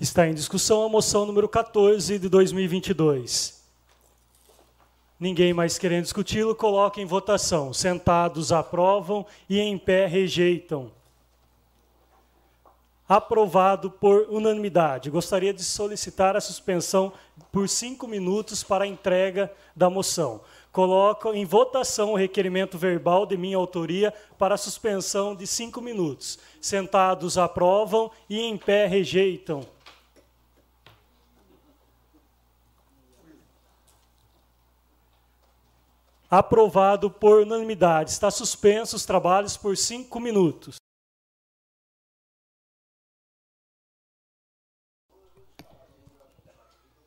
Está 0.00 0.28
em 0.28 0.34
discussão 0.34 0.84
a 0.84 0.88
moção 0.88 1.26
número 1.26 1.48
14 1.48 2.20
de 2.20 2.28
2022. 2.28 3.60
Ninguém 5.18 5.52
mais 5.52 5.76
querendo 5.76 6.04
discuti-lo, 6.04 6.54
coloca 6.54 7.00
em 7.00 7.04
votação. 7.04 7.74
Sentados 7.74 8.52
aprovam 8.52 9.26
e 9.50 9.58
em 9.58 9.76
pé 9.76 10.06
rejeitam. 10.06 10.92
Aprovado 13.08 13.90
por 13.90 14.28
unanimidade. 14.30 15.10
Gostaria 15.10 15.52
de 15.52 15.64
solicitar 15.64 16.36
a 16.36 16.40
suspensão 16.40 17.12
por 17.50 17.68
cinco 17.68 18.06
minutos 18.06 18.62
para 18.62 18.84
a 18.84 18.86
entrega 18.86 19.52
da 19.74 19.90
moção. 19.90 20.40
Coloco 20.70 21.34
em 21.34 21.44
votação 21.44 22.12
o 22.12 22.16
requerimento 22.16 22.78
verbal 22.78 23.26
de 23.26 23.36
minha 23.36 23.56
autoria 23.56 24.14
para 24.38 24.54
a 24.54 24.58
suspensão 24.58 25.34
de 25.34 25.44
cinco 25.44 25.80
minutos. 25.80 26.38
Sentados 26.60 27.36
aprovam 27.36 28.12
e 28.30 28.40
em 28.40 28.56
pé 28.56 28.86
rejeitam. 28.86 29.66
Aprovado 36.30 37.10
por 37.10 37.40
unanimidade. 37.40 38.10
Está 38.10 38.30
suspenso 38.30 38.96
os 38.96 39.06
trabalhos 39.06 39.56
por 39.56 39.76
cinco 39.76 40.20
minutos. 40.20 40.76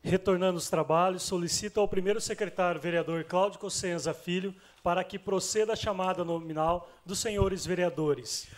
Retornando 0.02 0.58
os 0.58 0.68
trabalhos, 0.68 1.22
solicito 1.22 1.78
ao 1.78 1.86
primeiro 1.86 2.20
secretário 2.20 2.80
vereador 2.80 3.22
Cláudio 3.22 3.60
Cossenza 3.60 4.12
Filho 4.12 4.52
para 4.82 5.04
que 5.04 5.16
proceda 5.16 5.74
a 5.74 5.76
chamada 5.76 6.24
nominal 6.24 6.90
dos 7.06 7.20
senhores 7.20 7.64
vereadores. 7.64 8.48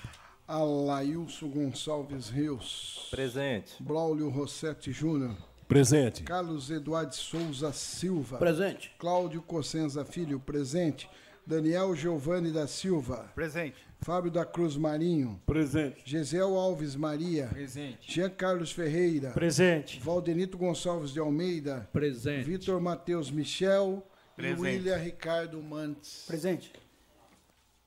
Alailson 0.49 1.49
Gonçalves 1.49 2.31
Rios. 2.31 3.09
Presente. 3.11 3.83
Braulio 3.83 4.31
Rossetti 4.31 4.91
Júnior. 4.91 5.37
Presente. 5.75 6.23
Carlos 6.23 6.71
Eduardo 6.71 7.13
Souza 7.17 7.73
Silva. 7.73 8.39
Presente. 8.39 8.93
Cláudio 8.97 9.43
Cossenza 9.43 10.05
Filho, 10.05 10.39
presente. 10.39 11.11
Daniel 11.45 11.97
Giovanni 11.97 12.53
da 12.53 12.69
Silva. 12.69 13.33
Presente. 13.35 13.85
Fábio 14.01 14.31
da 14.31 14.45
Cruz 14.45 14.77
Marinho. 14.77 15.43
Presente. 15.45 16.01
Gesiel 16.05 16.57
Alves 16.57 16.95
Maria. 16.95 17.49
Presente. 17.49 18.09
Jean 18.09 18.31
Carlos 18.31 18.71
Ferreira. 18.71 19.33
Presente. 19.33 19.99
Valdenito 19.99 20.57
Gonçalves 20.57 21.13
de 21.13 21.19
Almeida. 21.19 21.89
Presente. 21.93 22.45
Vitor 22.45 22.81
Matheus 22.81 23.29
Michel. 23.29 24.01
Presente. 24.37 24.61
E 24.61 24.63
William 24.63 24.97
Ricardo 24.97 25.61
Mantes. 25.61 26.23
Presente. 26.25 26.73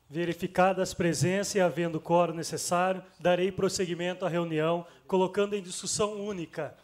Verificadas 0.09 0.89
as 0.89 0.93
presenças 0.93 1.55
e 1.55 1.61
havendo 1.61 2.01
quórum 2.01 2.33
necessário, 2.33 3.01
darei 3.17 3.49
prosseguimento 3.49 4.25
à 4.25 4.29
reunião, 4.29 4.85
colocando 5.07 5.55
em 5.55 5.61
discussão 5.61 6.19
única. 6.19 6.75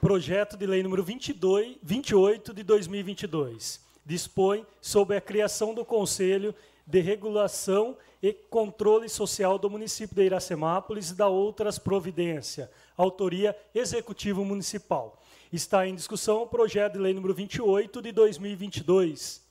Projeto 0.00 0.56
de 0.56 0.64
Lei 0.64 0.82
número 0.82 1.04
22, 1.04 1.76
28 1.82 2.54
de 2.54 2.62
2022. 2.62 3.84
Dispõe 4.02 4.66
sobre 4.80 5.14
a 5.14 5.20
criação 5.20 5.74
do 5.74 5.84
Conselho 5.84 6.54
de 6.86 7.00
Regulação 7.00 7.94
e 8.22 8.32
Controle 8.32 9.10
Social 9.10 9.58
do 9.58 9.68
município 9.68 10.16
de 10.16 10.22
Iracemápolis 10.22 11.10
e 11.10 11.14
da 11.14 11.28
outras 11.28 11.78
providências. 11.78 12.70
Autoria 12.96 13.54
Executivo 13.74 14.42
Municipal. 14.42 15.22
Está 15.52 15.86
em 15.86 15.94
discussão 15.94 16.44
o 16.44 16.46
projeto 16.46 16.94
de 16.94 16.98
lei 16.98 17.12
número 17.12 17.34
28 17.34 18.00
de 18.00 18.10
2022. 18.10 19.46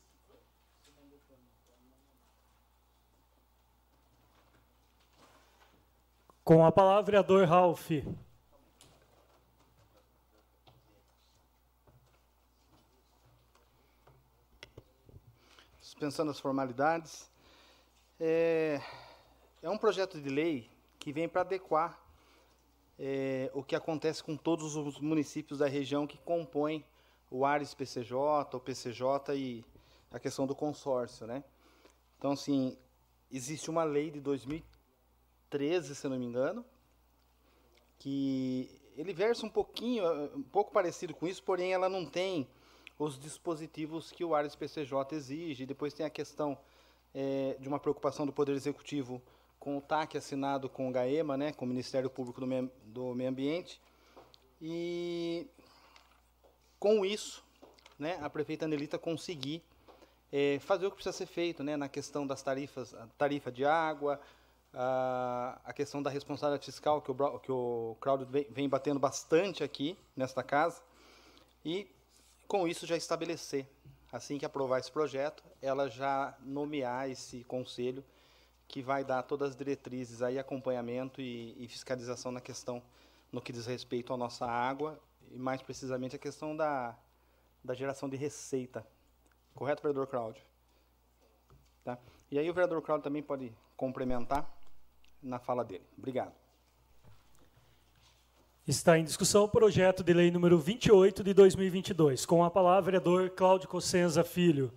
Com 6.43 6.65
a 6.65 6.71
palavra, 6.71 7.03
vereador 7.03 7.47
Ralph. 7.47 7.91
Dispensando 15.99 16.31
as 16.31 16.39
formalidades. 16.39 17.29
É, 18.17 18.79
é 19.62 19.69
um 19.69 19.77
projeto 19.77 20.17
de 20.21 20.29
lei 20.29 20.71
que 20.97 21.12
vem 21.12 21.27
para 21.27 21.41
adequar 21.41 22.01
é, 22.97 23.51
o 23.53 23.62
que 23.62 23.75
acontece 23.75 24.23
com 24.23 24.38
todos 24.38 24.77
os 24.77 24.97
municípios 25.01 25.59
da 25.59 25.67
região 25.67 26.07
que 26.07 26.17
compõem 26.19 26.85
o 27.29 27.45
Ares 27.45 27.73
PCJ, 27.73 28.15
o 28.55 28.59
PCJ 28.62 29.35
e 29.35 29.65
a 30.09 30.17
questão 30.17 30.47
do 30.47 30.55
consórcio, 30.55 31.27
né? 31.27 31.43
Então, 32.17 32.31
assim, 32.31 32.77
existe 33.29 33.69
uma 33.69 33.83
lei 33.83 34.09
de 34.09 34.21
2013, 34.21 35.95
se 35.95 36.07
não 36.07 36.17
me 36.17 36.25
engano, 36.25 36.63
que 37.97 38.81
ele 38.95 39.12
versa 39.12 39.45
um 39.45 39.49
pouquinho, 39.49 40.05
um 40.33 40.43
pouco 40.43 40.71
parecido 40.71 41.13
com 41.13 41.27
isso, 41.27 41.43
porém 41.43 41.73
ela 41.73 41.89
não 41.89 42.05
tem 42.05 42.47
os 42.99 43.17
dispositivos 43.17 44.12
que 44.12 44.25
o 44.25 44.35
Ares 44.35 44.55
PCJ 44.55 45.15
exige. 45.15 45.65
Depois 45.65 45.93
tem 45.93 46.05
a 46.05 46.09
questão 46.09 46.57
é, 47.15 47.55
de 47.57 47.67
uma 47.69 47.79
preocupação 47.79 48.25
do 48.25 48.33
Poder 48.33 48.51
Executivo 48.51 49.21
com 49.57 49.77
o 49.77 49.81
TAC 49.81 50.17
assinado 50.17 50.69
com 50.69 50.89
o 50.89 50.91
GAEMA, 50.91 51.38
né, 51.38 51.53
com 51.53 51.65
o 51.65 51.67
Ministério 51.67 52.09
Público 52.09 52.41
do 52.41 52.47
Meio, 52.47 52.69
do 52.83 53.15
Meio 53.15 53.29
Ambiente. 53.29 53.81
E 54.62 55.47
com 56.77 57.05
isso, 57.05 57.43
né, 57.97 58.19
a 58.21 58.29
prefeita 58.29 58.65
Anelita 58.65 58.97
conseguir 58.97 59.63
é, 60.31 60.59
fazer 60.59 60.85
o 60.85 60.89
que 60.89 60.95
precisa 60.95 61.15
ser 61.15 61.25
feito 61.25 61.63
né, 61.63 61.77
na 61.77 61.88
questão 61.88 62.27
das 62.27 62.41
tarifas, 62.41 62.93
a 62.93 63.07
tarifa 63.17 63.49
de 63.49 63.63
água, 63.65 64.19
a, 64.73 65.59
a 65.63 65.73
questão 65.73 66.03
da 66.03 66.09
responsabilidade 66.09 66.65
fiscal, 66.65 67.01
que 67.01 67.12
o, 67.12 67.39
que 67.39 67.51
o 67.51 67.97
Claudio 68.01 68.27
vem, 68.27 68.45
vem 68.49 68.69
batendo 68.69 68.99
bastante 68.99 69.63
aqui 69.63 69.97
nesta 70.15 70.43
casa, 70.43 70.81
e 71.65 71.88
com 72.49 72.67
isso 72.67 72.88
já 72.88 72.97
estabelecer, 72.97 73.67
assim 74.12 74.39
que 74.39 74.45
aprovar 74.45 74.79
esse 74.79 74.91
projeto, 74.91 75.43
ela 75.62 75.88
já 75.88 76.35
nomear 76.41 77.07
esse 77.07 77.43
conselho 77.43 78.03
que 78.67 78.81
vai 78.81 79.03
dar 79.03 79.21
todas 79.21 79.51
as 79.51 79.55
diretrizes 79.55 80.23
aí, 80.23 80.39
acompanhamento 80.39 81.21
e, 81.21 81.55
e, 81.63 81.67
fiscalização 81.67 82.31
na 82.31 82.41
questão 82.41 82.81
no 83.31 83.39
que 83.39 83.53
diz 83.53 83.67
respeito 83.67 84.12
à 84.12 84.17
nossa 84.17 84.47
água 84.47 84.99
e 85.31 85.38
mais 85.38 85.62
precisamente 85.62 86.15
a 86.15 86.19
questão 86.19 86.57
da, 86.57 86.97
da 87.63 87.75
geração 87.75 88.09
de 88.09 88.17
receita. 88.17 88.85
Correto, 89.53 89.83
vereador 89.83 90.07
Cláudio? 90.07 90.43
Tá? 91.83 91.99
E 92.31 92.39
aí 92.39 92.49
o 92.49 92.53
vereador 92.53 92.81
Cláudio 92.81 93.03
também 93.03 93.21
pode 93.21 93.55
complementar 93.77 94.51
na 95.21 95.38
fala 95.38 95.63
dele. 95.63 95.85
Obrigado. 95.95 96.33
Está 98.69 98.99
em 98.99 99.03
discussão 99.03 99.45
o 99.45 99.49
projeto 99.49 100.03
de 100.03 100.13
lei 100.13 100.29
número 100.29 100.60
28 100.60 101.23
de 101.23 101.34
2022. 101.34 102.23
Com 102.23 102.43
a 102.43 102.51
palavra, 102.51 102.84
vereador 102.84 103.32
Cláudio 103.32 103.67
Cossenza 103.67 104.23
Filho. 104.23 104.71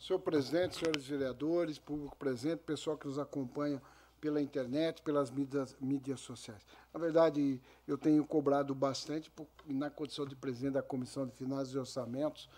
Senhor 0.00 0.18
presidente, 0.18 0.74
senhores 0.74 1.06
vereadores, 1.06 1.78
público 1.78 2.16
presente, 2.16 2.58
pessoal 2.66 2.98
que 2.98 3.06
nos 3.06 3.20
acompanha 3.20 3.80
pela 4.20 4.42
internet, 4.42 5.00
pelas 5.00 5.30
mídias, 5.30 5.76
mídias 5.80 6.18
sociais. 6.18 6.66
Na 6.92 6.98
verdade, 6.98 7.60
eu 7.86 7.96
tenho 7.96 8.26
cobrado 8.26 8.74
bastante 8.74 9.30
por, 9.30 9.46
na 9.64 9.90
condição 9.90 10.26
de 10.26 10.34
presidente 10.34 10.72
da 10.72 10.82
Comissão 10.82 11.24
de 11.24 11.36
Finanças 11.36 11.72
e 11.72 11.78
Orçamentos, 11.78 12.50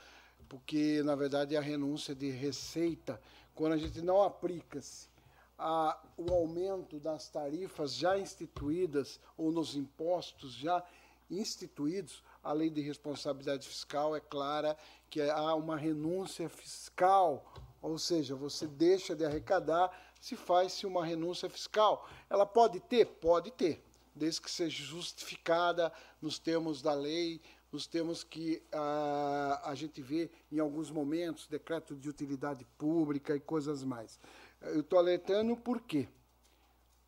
porque, 0.48 1.02
na 1.02 1.14
verdade, 1.14 1.54
a 1.54 1.60
renúncia 1.60 2.14
de 2.14 2.30
receita, 2.30 3.20
quando 3.54 3.74
a 3.74 3.76
gente 3.76 4.00
não 4.00 4.22
aplica-se 4.22 5.14
o 5.58 6.32
aumento 6.32 6.98
das 6.98 7.28
tarifas 7.28 7.94
já 7.94 8.18
instituídas 8.18 9.18
ou 9.36 9.50
nos 9.50 9.74
impostos 9.74 10.52
já 10.52 10.84
instituídos, 11.30 12.22
a 12.42 12.52
lei 12.52 12.70
de 12.70 12.80
responsabilidade 12.80 13.66
fiscal 13.66 14.14
é 14.14 14.20
clara 14.20 14.76
que 15.10 15.20
há 15.20 15.54
uma 15.54 15.76
renúncia 15.76 16.48
fiscal, 16.48 17.52
ou 17.82 17.98
seja, 17.98 18.34
você 18.34 18.66
deixa 18.66 19.14
de 19.14 19.24
arrecadar 19.24 19.90
se 20.20 20.36
faz-se 20.36 20.86
uma 20.86 21.04
renúncia 21.04 21.48
fiscal. 21.48 22.08
Ela 22.28 22.46
pode 22.46 22.80
ter? 22.80 23.06
Pode 23.06 23.50
ter, 23.50 23.84
desde 24.14 24.40
que 24.40 24.50
seja 24.50 24.82
justificada 24.84 25.92
nos 26.20 26.38
termos 26.38 26.82
da 26.82 26.94
lei, 26.94 27.40
nos 27.70 27.86
termos 27.86 28.22
que 28.24 28.62
ah, 28.72 29.60
a 29.64 29.74
gente 29.74 30.00
vê 30.00 30.30
em 30.50 30.58
alguns 30.58 30.90
momentos, 30.90 31.46
decreto 31.46 31.94
de 31.94 32.08
utilidade 32.08 32.64
pública 32.78 33.34
e 33.34 33.40
coisas 33.40 33.82
mais. 33.82 34.18
Eu 34.66 34.80
estou 34.80 34.98
alertando 34.98 35.56
porque 35.56 36.08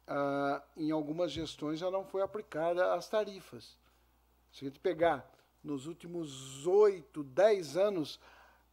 ah, 0.07 0.63
em 0.77 0.91
algumas 0.91 1.31
gestões 1.33 1.79
já 1.79 1.91
não 1.91 2.05
foi 2.05 2.23
aplicada 2.23 2.95
as 2.95 3.09
tarifas. 3.09 3.77
Se 4.53 4.65
a 4.65 4.69
gente 4.69 4.81
pegar 4.81 5.31
nos 5.63 5.87
últimos 5.87 6.67
oito, 6.67 7.23
dez 7.23 7.77
anos, 7.77 8.19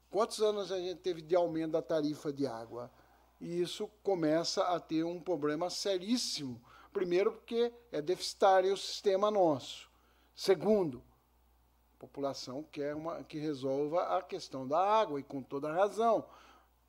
quantos 0.09 0.41
anos 0.41 0.71
a 0.71 0.79
gente 0.79 0.99
teve 1.01 1.21
de 1.21 1.35
aumento 1.35 1.71
da 1.71 1.81
tarifa 1.81 2.31
de 2.31 2.47
água? 2.47 2.91
E 3.41 3.61
isso 3.61 3.89
começa 4.01 4.63
a 4.63 4.79
ter 4.79 5.03
um 5.03 5.19
problema 5.19 5.69
seríssimo. 5.69 6.61
Primeiro, 6.93 7.33
porque 7.33 7.73
é 7.91 8.01
deficitário 8.01 8.73
o 8.73 8.77
sistema 8.77 9.29
nosso. 9.29 9.89
Segundo, 10.33 11.03
a 11.95 11.99
população 11.99 12.63
quer 12.71 12.95
uma, 12.95 13.23
que 13.23 13.37
resolva 13.37 14.17
a 14.17 14.21
questão 14.21 14.65
da 14.65 14.79
água, 14.79 15.19
e 15.19 15.23
com 15.23 15.41
toda 15.41 15.73
razão. 15.73 16.25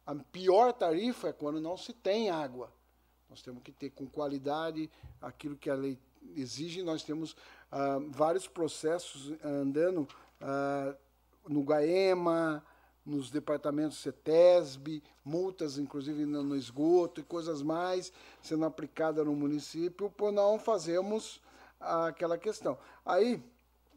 A 0.07 0.15
pior 0.15 0.73
tarifa 0.73 1.29
é 1.29 1.33
quando 1.33 1.61
não 1.61 1.77
se 1.77 1.93
tem 1.93 2.31
água. 2.31 2.73
Nós 3.29 3.43
temos 3.43 3.63
que 3.63 3.73
ter 3.73 3.91
com 3.91 4.07
qualidade 4.07 4.89
aquilo 5.21 5.57
que 5.57 5.69
a 5.69 5.75
lei 5.75 5.99
exige. 6.37 6.83
Nós 6.83 7.03
temos 7.03 7.37
ah, 7.73 7.99
vários 8.11 8.47
processos 8.47 9.33
andando 9.43 10.07
ah, 10.41 10.95
no 11.49 11.65
GAEMA, 11.65 12.65
nos 13.05 13.31
departamentos 13.31 13.99
CETESB, 13.99 15.03
multas 15.25 15.79
inclusive 15.79 16.25
no, 16.25 16.57
esgoto 16.57 17.21
e 17.21 17.25
coisas 17.25 17.63
mais 17.63 18.13
sendo 18.43 18.65
aplicadas 18.65 19.25
no 19.25 19.35
município 19.35 20.11
por 20.11 20.33
não 20.33 20.59
fazermos 20.59 21.41
aquela 21.79 22.37
questão. 22.37 22.77
Aí, 23.05 23.41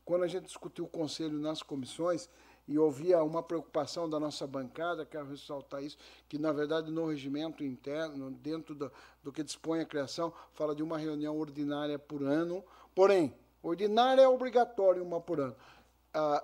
quando 0.06 0.24
a 0.24 0.28
gente 0.28 0.46
discutiu 0.46 0.86
o 0.86 0.90
conselho 0.90 1.40
nas 1.40 1.64
comissões, 1.64 2.30
e 2.70 2.78
ouvia 2.78 3.24
uma 3.24 3.42
preocupação 3.42 4.08
da 4.08 4.20
nossa 4.20 4.46
bancada, 4.46 5.04
quero 5.04 5.28
ressaltar 5.28 5.84
isso, 5.84 5.98
que 6.30 6.38
na 6.38 6.52
verdade 6.52 6.92
no 6.92 7.08
regimento 7.08 7.64
interno, 7.64 8.30
dentro 8.30 8.76
do, 8.76 8.92
do 9.24 9.32
que 9.32 9.42
dispõe 9.42 9.80
a 9.80 9.86
criação, 9.86 10.32
fala 10.54 10.76
de 10.76 10.84
uma 10.84 10.96
reunião 10.96 11.36
ordinária 11.40 11.98
por 11.98 12.22
ano, 12.22 12.64
porém, 12.94 13.34
ordinária 13.64 14.22
é 14.22 14.28
obrigatória 14.28 15.02
uma 15.02 15.20
por 15.20 15.40
ano. 15.40 15.56
A 16.14 16.44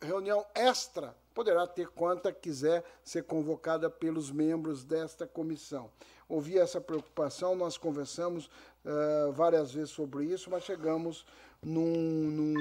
reunião 0.00 0.46
extra 0.54 1.16
poderá 1.34 1.66
ter 1.66 1.88
quanta 1.88 2.32
quiser 2.32 2.84
ser 3.02 3.24
convocada 3.24 3.90
pelos 3.90 4.30
membros 4.30 4.84
desta 4.84 5.26
comissão. 5.26 5.90
Ouvi 6.28 6.60
essa 6.60 6.80
preocupação, 6.80 7.56
nós 7.56 7.76
conversamos 7.76 8.46
uh, 8.46 9.32
várias 9.32 9.72
vezes 9.72 9.90
sobre 9.90 10.26
isso, 10.26 10.48
mas 10.48 10.62
chegamos 10.62 11.26
num, 11.60 11.90
num, 12.30 12.54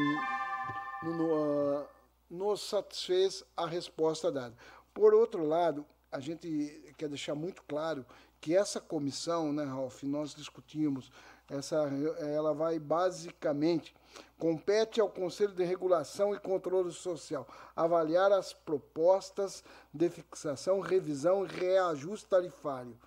num 1.03 1.81
uh, 1.81 1.98
nos 2.29 2.61
satisfez 2.61 3.43
a 3.55 3.65
resposta 3.65 4.31
dada. 4.31 4.55
Por 4.93 5.13
outro 5.13 5.45
lado, 5.45 5.85
a 6.11 6.19
gente 6.19 6.93
quer 6.97 7.07
deixar 7.07 7.35
muito 7.35 7.63
claro 7.63 8.05
que 8.41 8.55
essa 8.55 8.79
comissão, 8.79 9.51
né, 9.51 9.63
Ralf, 9.63 10.03
nós 10.03 10.33
discutimos, 10.33 11.11
essa, 11.49 11.89
ela 12.19 12.53
vai 12.53 12.79
basicamente 12.79 13.93
compete 14.37 15.01
ao 15.01 15.09
Conselho 15.09 15.53
de 15.53 15.63
Regulação 15.63 16.33
e 16.33 16.39
Controle 16.39 16.91
Social 16.91 17.47
avaliar 17.75 18.31
as 18.31 18.53
propostas 18.53 19.63
de 19.93 20.09
fixação, 20.09 20.79
revisão 20.79 21.45
e 21.45 21.47
reajuste 21.49 22.27
tarifário 22.27 22.97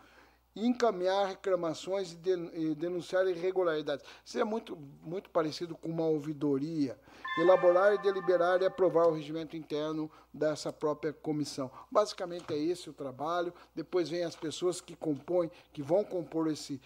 encaminhar 0.55 1.26
reclamações 1.28 2.12
e 2.12 2.74
denunciar 2.74 3.26
irregularidades. 3.26 4.05
Isso 4.24 4.38
é 4.38 4.44
muito, 4.44 4.76
muito 5.03 5.30
parecido 5.30 5.74
com 5.74 5.88
uma 5.88 6.07
ouvidoria. 6.07 6.98
Elaborar, 7.38 8.00
deliberar 8.03 8.61
e 8.61 8.66
aprovar 8.66 9.07
o 9.07 9.14
regimento 9.14 9.57
interno 9.57 10.11
dessa 10.32 10.72
própria 10.72 11.12
comissão. 11.12 11.70
Basicamente 11.90 12.53
é 12.53 12.59
esse 12.59 12.90
o 12.90 12.92
trabalho. 12.92 13.55
Depois 13.74 14.11
vem 14.11 14.24
as 14.24 14.36
pessoas 14.36 14.80
que 14.80 14.94
compõem, 14.94 15.50
que 15.72 15.82
vão 15.82 16.05
compor 16.05 16.48
esse, 16.48 16.80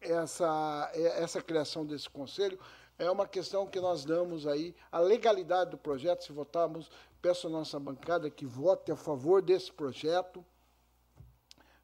essa, 0.00 0.90
essa 0.94 1.42
criação 1.42 1.84
desse 1.84 2.08
conselho. 2.08 2.58
É 2.96 3.10
uma 3.10 3.26
questão 3.26 3.66
que 3.66 3.80
nós 3.80 4.04
damos 4.04 4.46
aí, 4.46 4.76
a 4.92 5.00
legalidade 5.00 5.70
do 5.72 5.78
projeto, 5.78 6.22
se 6.22 6.30
votarmos, 6.30 6.88
peço 7.20 7.48
à 7.48 7.50
nossa 7.50 7.80
bancada 7.80 8.30
que 8.30 8.46
vote 8.46 8.92
a 8.92 8.96
favor 8.96 9.42
desse 9.42 9.72
projeto 9.72 10.44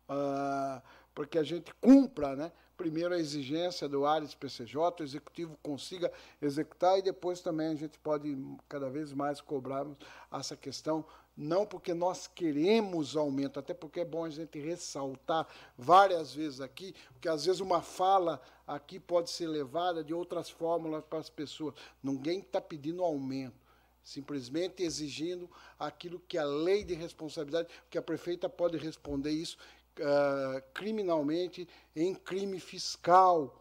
uh, 0.09 0.83
porque 1.15 1.39
a 1.39 1.43
gente 1.43 1.75
cumpra, 1.81 2.37
né? 2.37 2.53
Primeiro 2.77 3.13
a 3.13 3.19
exigência 3.19 3.89
do 3.89 4.07
Ares 4.07 4.37
PCJ, 4.37 5.03
o 5.03 5.05
executivo 5.05 5.59
consiga 5.61 6.13
executar 6.41 6.97
e 6.97 7.03
depois 7.03 7.41
também 7.41 7.67
a 7.67 7.75
gente 7.75 7.99
pode 7.99 8.39
cada 8.69 8.89
vez 8.89 9.13
mais 9.13 9.41
cobrarmos 9.41 9.97
essa 10.33 10.57
questão, 10.57 11.05
não 11.37 11.67
porque 11.67 11.93
nós 11.93 12.29
queremos 12.29 13.17
aumento, 13.17 13.59
até 13.59 13.75
porque 13.75 14.01
é 14.01 14.05
bom 14.05 14.25
a 14.25 14.31
gente 14.31 14.61
ressaltar 14.61 15.49
várias 15.77 16.33
vezes 16.33 16.61
aqui, 16.61 16.95
porque 17.13 17.29
às 17.29 17.47
vezes 17.47 17.61
uma 17.61 17.83
fala 17.83 18.41
aqui 18.65 19.01
pode 19.01 19.31
ser 19.31 19.49
levada 19.49 20.05
de 20.05 20.15
outras 20.15 20.49
fórmulas 20.49 21.03
para 21.05 21.19
as 21.19 21.29
pessoas. 21.29 21.75
Ninguém 22.01 22.39
está 22.39 22.61
pedindo 22.61 23.03
aumento 23.03 23.69
simplesmente 24.09 24.83
exigindo 24.83 25.51
aquilo 25.79 26.19
que 26.27 26.39
a 26.39 26.45
lei 26.45 26.83
de 26.83 26.95
responsabilidade, 26.95 27.69
que 27.91 27.99
a 27.99 28.03
prefeita 28.03 28.49
pode 28.49 28.79
responder 28.79 29.31
isso, 29.31 29.59
uh, 30.03 30.63
criminalmente 30.73 31.69
em 31.95 32.15
crime 32.15 32.61
fiscal, 32.61 33.55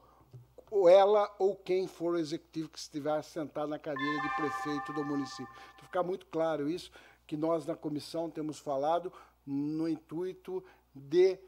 ou 0.70 0.90
ela 0.90 1.34
ou 1.40 1.56
quem 1.56 1.88
for 1.88 2.16
o 2.16 2.20
executivo 2.20 2.70
que 2.70 2.80
estiver 2.80 3.24
sentado 3.24 3.70
na 3.70 3.80
cadeira 3.80 4.22
de 4.22 4.36
prefeito 4.36 4.94
do 4.94 5.04
município. 5.04 5.48
Então, 5.76 5.86
ficar 5.86 6.04
muito 6.04 6.26
claro 6.26 6.70
isso, 6.70 6.92
que 7.26 7.38
nós 7.38 7.66
na 7.66 7.76
comissão 7.76 8.30
temos 8.30 8.60
falado 8.60 9.12
no 9.46 9.88
intuito 9.88 10.64
de 10.94 11.40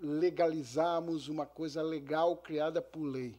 legalizarmos 0.00 1.28
uma 1.28 1.46
coisa 1.46 1.82
legal 1.82 2.36
criada 2.36 2.80
por 2.80 3.02
lei. 3.02 3.36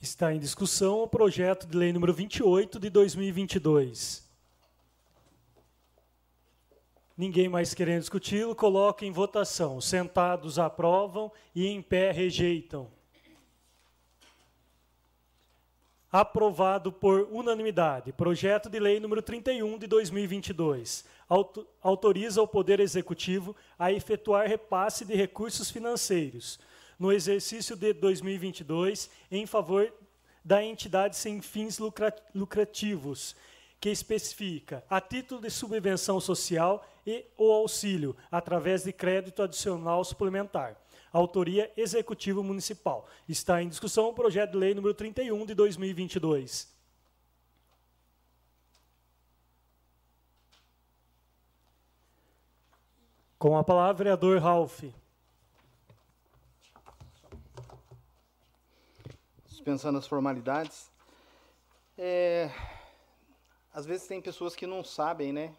Está 0.00 0.32
em 0.34 0.38
discussão 0.38 1.02
o 1.02 1.08
projeto 1.08 1.66
de 1.66 1.76
lei 1.76 1.92
número 1.92 2.14
28 2.14 2.80
de 2.80 2.88
2022. 2.88 4.29
Ninguém 7.16 7.48
mais 7.48 7.74
querendo 7.74 8.00
discuti-lo, 8.00 8.54
coloca 8.54 9.04
em 9.04 9.12
votação. 9.12 9.80
Sentados 9.80 10.58
aprovam 10.58 11.30
e 11.54 11.66
em 11.66 11.82
pé 11.82 12.12
rejeitam. 12.12 12.88
Aprovado 16.10 16.90
por 16.90 17.28
unanimidade. 17.30 18.12
Projeto 18.12 18.68
de 18.68 18.80
Lei 18.80 18.98
número 18.98 19.22
31 19.22 19.78
de 19.78 19.86
2022. 19.86 21.04
Autoriza 21.82 22.42
o 22.42 22.48
Poder 22.48 22.80
Executivo 22.80 23.54
a 23.78 23.92
efetuar 23.92 24.48
repasse 24.48 25.04
de 25.04 25.14
recursos 25.14 25.70
financeiros 25.70 26.58
no 27.00 27.10
exercício 27.10 27.74
de 27.74 27.94
2022 27.94 29.08
em 29.30 29.46
favor 29.46 29.90
da 30.44 30.62
entidade 30.62 31.16
sem 31.16 31.40
fins 31.40 31.78
lucrativos 32.34 33.34
que 33.80 33.88
especifica 33.88 34.84
a 34.90 35.00
título 35.00 35.40
de 35.40 35.50
subvenção 35.50 36.20
social 36.20 36.86
e 37.06 37.24
o 37.38 37.50
auxílio 37.50 38.14
através 38.30 38.84
de 38.84 38.92
crédito 38.92 39.42
adicional 39.42 40.04
suplementar. 40.04 40.76
Autoria 41.12 41.72
Executivo 41.76 42.42
Municipal. 42.44 43.08
Está 43.28 43.62
em 43.62 43.68
discussão 43.68 44.08
o 44.08 44.14
projeto 44.14 44.52
de 44.52 44.58
lei 44.58 44.74
número 44.74 44.94
31 44.94 45.46
de 45.46 45.54
2022. 45.54 46.78
Com 53.38 53.56
a 53.56 53.64
palavra, 53.64 53.94
vereador 53.94 54.38
Ralph. 54.40 54.84
Dispensando 59.48 59.98
as 59.98 60.06
formalidades. 60.06 60.90
É, 61.96 62.50
às 63.72 63.86
vezes 63.86 64.06
tem 64.06 64.20
pessoas 64.20 64.56
que 64.56 64.66
não 64.66 64.82
sabem, 64.82 65.32
né? 65.32 65.54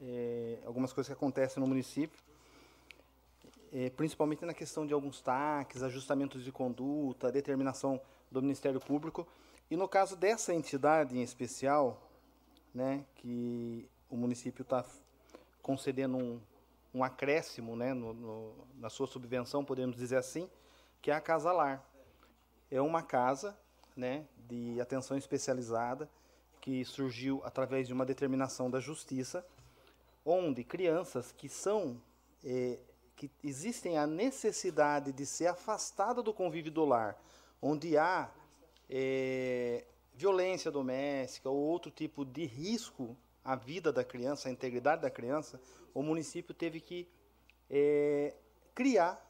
É, 0.00 0.58
algumas 0.66 0.92
coisas 0.92 1.08
que 1.08 1.12
acontecem 1.12 1.60
no 1.60 1.66
município, 1.66 2.18
é, 3.72 3.90
principalmente 3.90 4.44
na 4.44 4.52
questão 4.52 4.86
de 4.86 4.92
alguns 4.92 5.20
taques, 5.20 5.82
ajustamentos 5.82 6.44
de 6.44 6.50
conduta, 6.50 7.30
determinação 7.30 8.00
do 8.30 8.42
Ministério 8.42 8.80
Público. 8.80 9.26
E 9.70 9.76
no 9.76 9.88
caso 9.88 10.16
dessa 10.16 10.52
entidade 10.52 11.16
em 11.16 11.22
especial, 11.22 12.10
né, 12.74 13.04
que 13.16 13.88
o 14.10 14.16
município 14.16 14.62
está 14.62 14.84
concedendo 15.62 16.16
um, 16.16 16.40
um 16.92 17.04
acréscimo 17.04 17.76
né, 17.76 17.94
no, 17.94 18.12
no, 18.12 18.54
na 18.76 18.90
sua 18.90 19.06
subvenção, 19.06 19.64
podemos 19.64 19.96
dizer 19.96 20.16
assim, 20.16 20.50
que 21.00 21.10
é 21.10 21.14
a 21.14 21.20
Casa 21.20 21.52
Lar. 21.52 21.84
É 22.70 22.80
uma 22.80 23.02
casa 23.02 23.56
né, 23.96 24.26
de 24.48 24.80
atenção 24.80 25.16
especializada 25.16 26.10
que 26.64 26.82
surgiu 26.82 27.42
através 27.44 27.86
de 27.86 27.92
uma 27.92 28.06
determinação 28.06 28.70
da 28.70 28.80
justiça, 28.80 29.44
onde 30.24 30.64
crianças 30.64 31.30
que 31.30 31.46
são 31.46 32.00
é, 32.42 32.78
que 33.14 33.30
existem 33.42 33.98
a 33.98 34.06
necessidade 34.06 35.12
de 35.12 35.26
ser 35.26 35.48
afastada 35.48 36.22
do 36.22 36.32
convívio 36.32 36.72
do 36.72 36.86
lar, 36.86 37.22
onde 37.60 37.98
há 37.98 38.30
é, 38.88 39.84
violência 40.14 40.70
doméstica 40.70 41.50
ou 41.50 41.58
outro 41.58 41.90
tipo 41.90 42.24
de 42.24 42.46
risco 42.46 43.14
à 43.44 43.54
vida 43.54 43.92
da 43.92 44.02
criança, 44.02 44.48
à 44.48 44.50
integridade 44.50 45.02
da 45.02 45.10
criança, 45.10 45.60
o 45.92 46.02
município 46.02 46.54
teve 46.54 46.80
que 46.80 47.06
é, 47.68 48.34
criar 48.74 49.22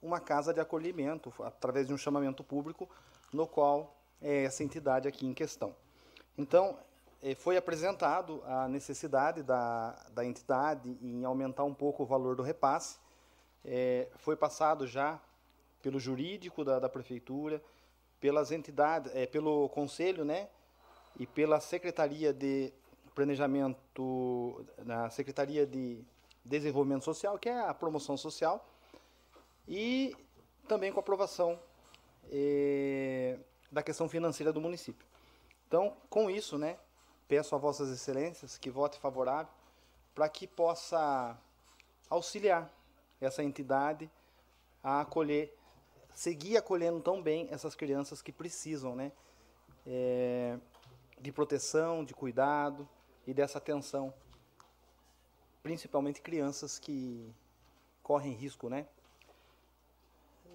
uma 0.00 0.20
casa 0.20 0.54
de 0.54 0.60
acolhimento 0.60 1.34
através 1.40 1.88
de 1.88 1.92
um 1.92 1.98
chamamento 1.98 2.44
público, 2.44 2.88
no 3.32 3.48
qual 3.48 3.96
é 4.22 4.44
essa 4.44 4.62
entidade 4.62 5.08
aqui 5.08 5.26
em 5.26 5.34
questão. 5.34 5.74
Então, 6.38 6.78
eh, 7.20 7.34
foi 7.34 7.56
apresentado 7.56 8.40
a 8.46 8.68
necessidade 8.68 9.42
da, 9.42 9.90
da 10.12 10.24
entidade 10.24 10.96
em 11.02 11.24
aumentar 11.24 11.64
um 11.64 11.74
pouco 11.74 12.04
o 12.04 12.06
valor 12.06 12.36
do 12.36 12.42
repasse. 12.44 12.96
É, 13.64 14.06
foi 14.18 14.36
passado 14.36 14.86
já 14.86 15.20
pelo 15.82 15.98
jurídico 15.98 16.64
da, 16.64 16.78
da 16.78 16.88
prefeitura, 16.88 17.60
pelas 18.20 18.52
entidades, 18.52 19.12
é, 19.14 19.26
pelo 19.26 19.68
conselho, 19.70 20.24
né, 20.24 20.48
e 21.18 21.26
pela 21.26 21.58
secretaria 21.58 22.32
de 22.32 22.72
planejamento, 23.16 24.64
na 24.84 25.10
secretaria 25.10 25.66
de 25.66 26.04
desenvolvimento 26.44 27.04
social, 27.04 27.36
que 27.36 27.48
é 27.48 27.60
a 27.60 27.74
promoção 27.74 28.16
social, 28.16 28.64
e 29.66 30.16
também 30.68 30.92
com 30.92 31.00
aprovação 31.00 31.58
eh, 32.30 33.38
da 33.72 33.82
questão 33.82 34.08
financeira 34.08 34.52
do 34.52 34.60
município. 34.60 35.07
Então, 35.68 35.94
com 36.08 36.30
isso, 36.30 36.56
né, 36.56 36.78
peço 37.28 37.54
a 37.54 37.58
vossas 37.58 37.90
excelências 37.90 38.56
que 38.56 38.70
votem 38.70 38.98
favorável 38.98 39.52
para 40.14 40.26
que 40.26 40.46
possa 40.46 41.38
auxiliar 42.08 42.72
essa 43.20 43.44
entidade 43.44 44.10
a 44.82 45.02
acolher, 45.02 45.54
seguir 46.14 46.56
acolhendo 46.56 47.00
tão 47.02 47.22
bem 47.22 47.46
essas 47.50 47.74
crianças 47.74 48.22
que 48.22 48.32
precisam, 48.32 48.96
né, 48.96 49.12
é, 49.86 50.58
de 51.20 51.30
proteção, 51.30 52.02
de 52.02 52.14
cuidado 52.14 52.88
e 53.26 53.34
dessa 53.34 53.58
atenção, 53.58 54.14
principalmente 55.62 56.22
crianças 56.22 56.78
que 56.78 57.30
correm 58.02 58.32
risco, 58.32 58.70
né, 58.70 58.88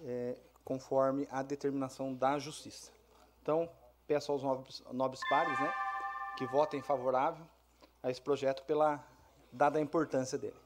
é, 0.04 0.36
conforme 0.64 1.28
a 1.30 1.40
determinação 1.40 2.12
da 2.12 2.36
justiça. 2.36 2.90
Então, 3.40 3.70
peço 4.06 4.32
aos 4.32 4.42
nobres, 4.42 4.82
nobres 4.92 5.20
pares, 5.28 5.58
né, 5.60 5.72
que 6.36 6.46
votem 6.46 6.82
favorável 6.82 7.44
a 8.02 8.10
esse 8.10 8.20
projeto 8.20 8.62
pela 8.64 9.02
dada 9.50 9.78
a 9.78 9.82
importância 9.82 10.36
dele. 10.36 10.56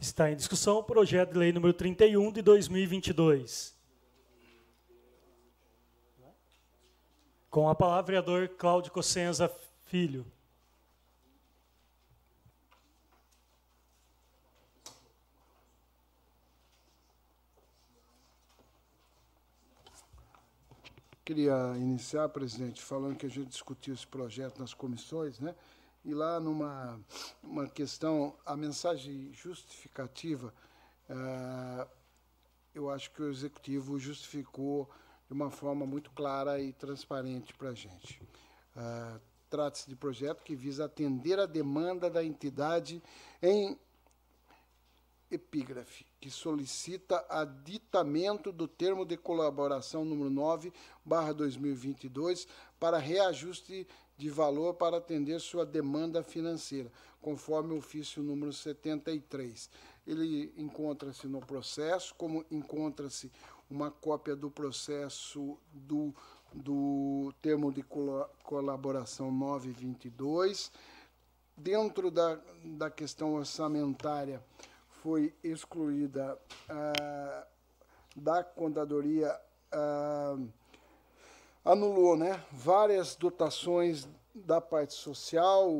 Está 0.00 0.30
em 0.30 0.36
discussão 0.36 0.78
o 0.78 0.82
projeto 0.82 1.32
de 1.32 1.38
lei 1.38 1.52
número 1.52 1.72
31 1.72 2.30
de 2.30 2.42
2022. 2.42 3.74
Com 7.50 7.68
a 7.68 7.74
palavra, 7.74 8.02
vereador 8.02 8.48
Cláudio 8.48 8.92
Cossenza 8.92 9.48
Filho. 9.86 10.26
Queria 21.24 21.74
iniciar, 21.76 22.28
presidente, 22.28 22.82
falando 22.82 23.16
que 23.16 23.24
a 23.24 23.30
gente 23.30 23.48
discutiu 23.48 23.94
esse 23.94 24.06
projeto 24.06 24.58
nas 24.58 24.74
comissões, 24.74 25.40
né? 25.40 25.54
E 26.04 26.12
lá 26.12 26.38
numa 26.38 27.00
uma 27.42 27.66
questão, 27.66 28.36
a 28.44 28.54
mensagem 28.54 29.32
justificativa, 29.32 30.52
uh, 31.08 31.88
eu 32.74 32.90
acho 32.90 33.10
que 33.10 33.22
o 33.22 33.30
executivo 33.30 33.98
justificou 33.98 34.90
de 35.26 35.32
uma 35.32 35.50
forma 35.50 35.86
muito 35.86 36.10
clara 36.10 36.60
e 36.60 36.74
transparente 36.74 37.54
para 37.54 37.70
a 37.70 37.74
gente. 37.74 38.20
Uh, 38.76 39.18
Trata-se 39.48 39.88
de 39.88 39.96
projeto 39.96 40.42
que 40.42 40.54
visa 40.54 40.84
atender 40.84 41.38
a 41.38 41.46
demanda 41.46 42.10
da 42.10 42.22
entidade 42.22 43.02
em 43.40 43.78
epígrafe, 45.30 46.06
que 46.20 46.30
solicita 46.30 47.24
aditamento 47.28 48.52
do 48.52 48.68
termo 48.68 49.04
de 49.04 49.16
colaboração 49.16 50.04
número 50.04 50.30
9, 50.30 50.72
barra 51.04 51.32
2022, 51.32 52.46
para 52.78 52.98
reajuste 52.98 53.86
de 54.16 54.30
valor 54.30 54.74
para 54.74 54.98
atender 54.98 55.40
sua 55.40 55.66
demanda 55.66 56.22
financeira, 56.22 56.90
conforme 57.20 57.74
o 57.74 57.78
ofício 57.78 58.22
número 58.22 58.52
73. 58.52 59.68
Ele 60.06 60.52
encontra-se 60.56 61.26
no 61.26 61.40
processo, 61.40 62.14
como 62.14 62.44
encontra-se 62.50 63.30
uma 63.68 63.90
cópia 63.90 64.36
do 64.36 64.50
processo 64.50 65.58
do, 65.72 66.14
do 66.52 67.32
termo 67.40 67.72
de 67.72 67.82
colaboração 68.44 69.32
922. 69.32 70.70
Dentro 71.56 72.10
da, 72.10 72.38
da 72.64 72.90
questão 72.90 73.34
orçamentária, 73.34 74.42
foi 75.04 75.34
excluída 75.44 76.38
ah, 76.66 77.46
da 78.16 78.42
contadoria, 78.42 79.38
ah, 79.70 80.38
anulou 81.62 82.16
né, 82.16 82.42
várias 82.50 83.14
dotações 83.14 84.08
da 84.34 84.62
parte 84.62 84.94
social, 84.94 85.70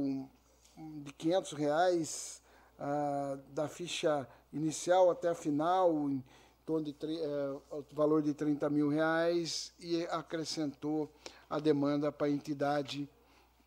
de 0.77 1.11
500 1.15 1.53
reais, 1.53 2.43
ah, 2.79 3.39
da 3.49 3.67
ficha 3.67 4.29
inicial 4.53 5.11
até 5.11 5.31
a 5.31 5.35
final, 5.35 6.11
em 6.11 6.23
torno 6.67 6.85
de 6.85 6.95
eh, 7.03 7.57
valor 7.93 8.23
de 8.23 8.33
30 8.35 8.69
mil 8.71 8.89
reais, 8.89 9.73
e 9.81 10.03
acrescentou 10.07 11.11
a 11.49 11.59
demanda 11.59 12.13
para 12.13 12.27
a 12.27 12.31
entidade 12.31 13.09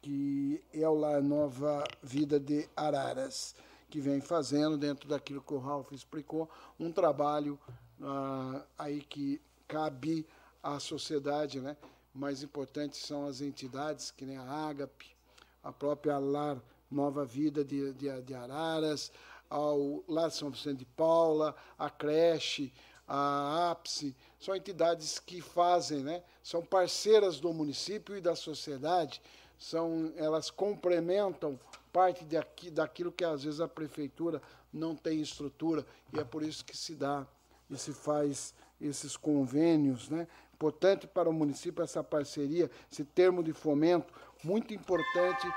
que 0.01 0.64
é 0.74 0.88
o 0.88 0.93
Lar 0.93 1.22
Nova 1.22 1.84
Vida 2.01 2.39
de 2.39 2.70
Araras 2.76 3.55
que 3.90 4.00
vem 4.00 4.20
fazendo, 4.20 4.78
dentro 4.78 5.08
daquilo 5.08 5.42
que 5.42 5.54
o 5.54 5.60
Ralph 5.60 5.92
explicou, 5.92 6.50
um 6.80 6.92
trabalho 6.92 7.60
ah, 8.02 8.64
aí 8.78 9.02
que 9.02 9.42
cabe 9.68 10.28
à 10.62 10.80
sociedade, 10.80 11.60
né? 11.60 11.78
Mais 12.14 12.44
importantes 12.44 13.00
são 13.00 13.28
as 13.28 13.42
entidades, 13.42 14.12
que 14.12 14.26
nem 14.26 14.38
a 14.38 14.44
Ágape, 14.44 15.16
a 15.64 15.72
própria 15.72 16.18
Lar 16.18 16.62
Nova 16.90 17.26
Vida 17.26 17.64
de, 17.64 17.94
de, 17.94 18.22
de 18.22 18.34
Araras, 18.34 19.12
ao 19.50 20.04
Lar 20.08 20.32
São 20.32 20.50
Vicente 20.50 20.80
de 20.80 20.86
Paula, 20.86 21.56
a 21.78 21.90
creche, 21.90 22.74
a 23.08 23.72
APSE, 23.72 24.16
são 24.40 24.56
entidades 24.56 25.20
que 25.20 25.42
fazem, 25.42 26.04
né? 26.04 26.24
são 26.44 26.62
parceiras 26.62 27.40
do 27.40 27.54
município 27.54 28.18
e 28.18 28.22
da 28.22 28.36
sociedade, 28.36 29.22
são, 29.58 30.12
elas 30.18 30.50
complementam 30.50 31.60
parte 31.98 32.24
daquilo 32.70 33.12
que 33.12 33.26
às 33.26 33.43
vezes 33.43 33.60
a 33.60 33.68
prefeitura 33.68 34.39
não 34.72 34.95
tem 34.95 35.20
estrutura 35.20 35.84
e 36.14 36.20
é 36.20 36.24
por 36.24 36.43
isso 36.43 36.64
que 36.64 36.78
se 36.78 36.93
dá 36.93 37.26
e 37.68 37.76
se 37.76 37.91
faz 37.91 38.54
esses 38.80 39.18
convênios, 39.18 40.08
né? 40.08 40.28
Importante 40.54 41.08
para 41.08 41.28
o 41.28 41.34
município 41.34 41.84
essa 41.84 42.04
parceria, 42.04 42.70
esse 42.91 43.04
termo 43.04 43.41
de 43.41 43.52
fomento, 43.52 44.14
muito 44.43 44.76
importante 44.76 45.48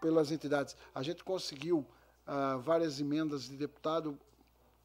pelas 0.00 0.32
entidades. 0.32 0.74
A 0.94 1.02
gente 1.02 1.22
conseguiu 1.22 1.84
ah, 2.26 2.56
várias 2.56 2.98
emendas 2.98 3.44
de 3.44 3.56
deputado 3.58 4.18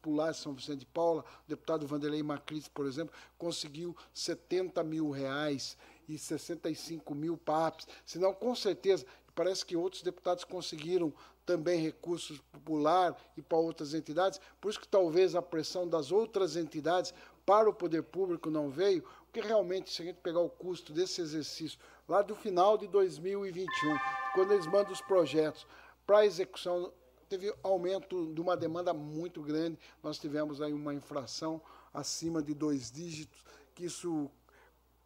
pular 0.02 0.34
São 0.34 0.52
Vicente 0.52 0.80
de 0.80 0.86
Paula, 0.86 1.24
o 1.46 1.48
deputado 1.48 1.86
Vanderlei 1.86 2.22
Macris, 2.22 2.68
por 2.68 2.84
exemplo, 2.84 3.14
conseguiu 3.38 3.96
70 4.12 4.84
mil 4.84 5.10
reais 5.10 5.74
e 6.08 6.16
65 6.16 7.14
mil 7.14 7.36
PAPs, 7.36 7.86
senão 8.06 8.32
com 8.32 8.54
certeza 8.54 9.04
Parece 9.38 9.64
que 9.64 9.76
outros 9.76 10.02
deputados 10.02 10.42
conseguiram 10.42 11.14
também 11.46 11.80
recursos 11.80 12.40
popular 12.50 13.16
e 13.36 13.40
para 13.40 13.56
outras 13.56 13.94
entidades, 13.94 14.40
por 14.60 14.68
isso 14.68 14.80
que 14.80 14.88
talvez 14.88 15.36
a 15.36 15.40
pressão 15.40 15.86
das 15.86 16.10
outras 16.10 16.56
entidades 16.56 17.14
para 17.46 17.70
o 17.70 17.72
poder 17.72 18.02
público 18.02 18.50
não 18.50 18.68
veio, 18.68 19.04
porque 19.26 19.40
realmente, 19.40 19.92
se 19.92 20.02
a 20.02 20.06
gente 20.06 20.16
pegar 20.16 20.40
o 20.40 20.50
custo 20.50 20.92
desse 20.92 21.20
exercício 21.20 21.78
lá 22.08 22.20
do 22.20 22.34
final 22.34 22.76
de 22.76 22.88
2021, 22.88 23.96
quando 24.34 24.54
eles 24.54 24.66
mandam 24.66 24.90
os 24.92 25.00
projetos 25.02 25.64
para 26.04 26.26
execução, 26.26 26.92
teve 27.28 27.54
aumento 27.62 28.34
de 28.34 28.40
uma 28.40 28.56
demanda 28.56 28.92
muito 28.92 29.40
grande, 29.40 29.78
nós 30.02 30.18
tivemos 30.18 30.60
aí 30.60 30.72
uma 30.72 30.92
inflação 30.92 31.62
acima 31.94 32.42
de 32.42 32.54
dois 32.54 32.90
dígitos, 32.90 33.44
que 33.72 33.84
isso 33.84 34.28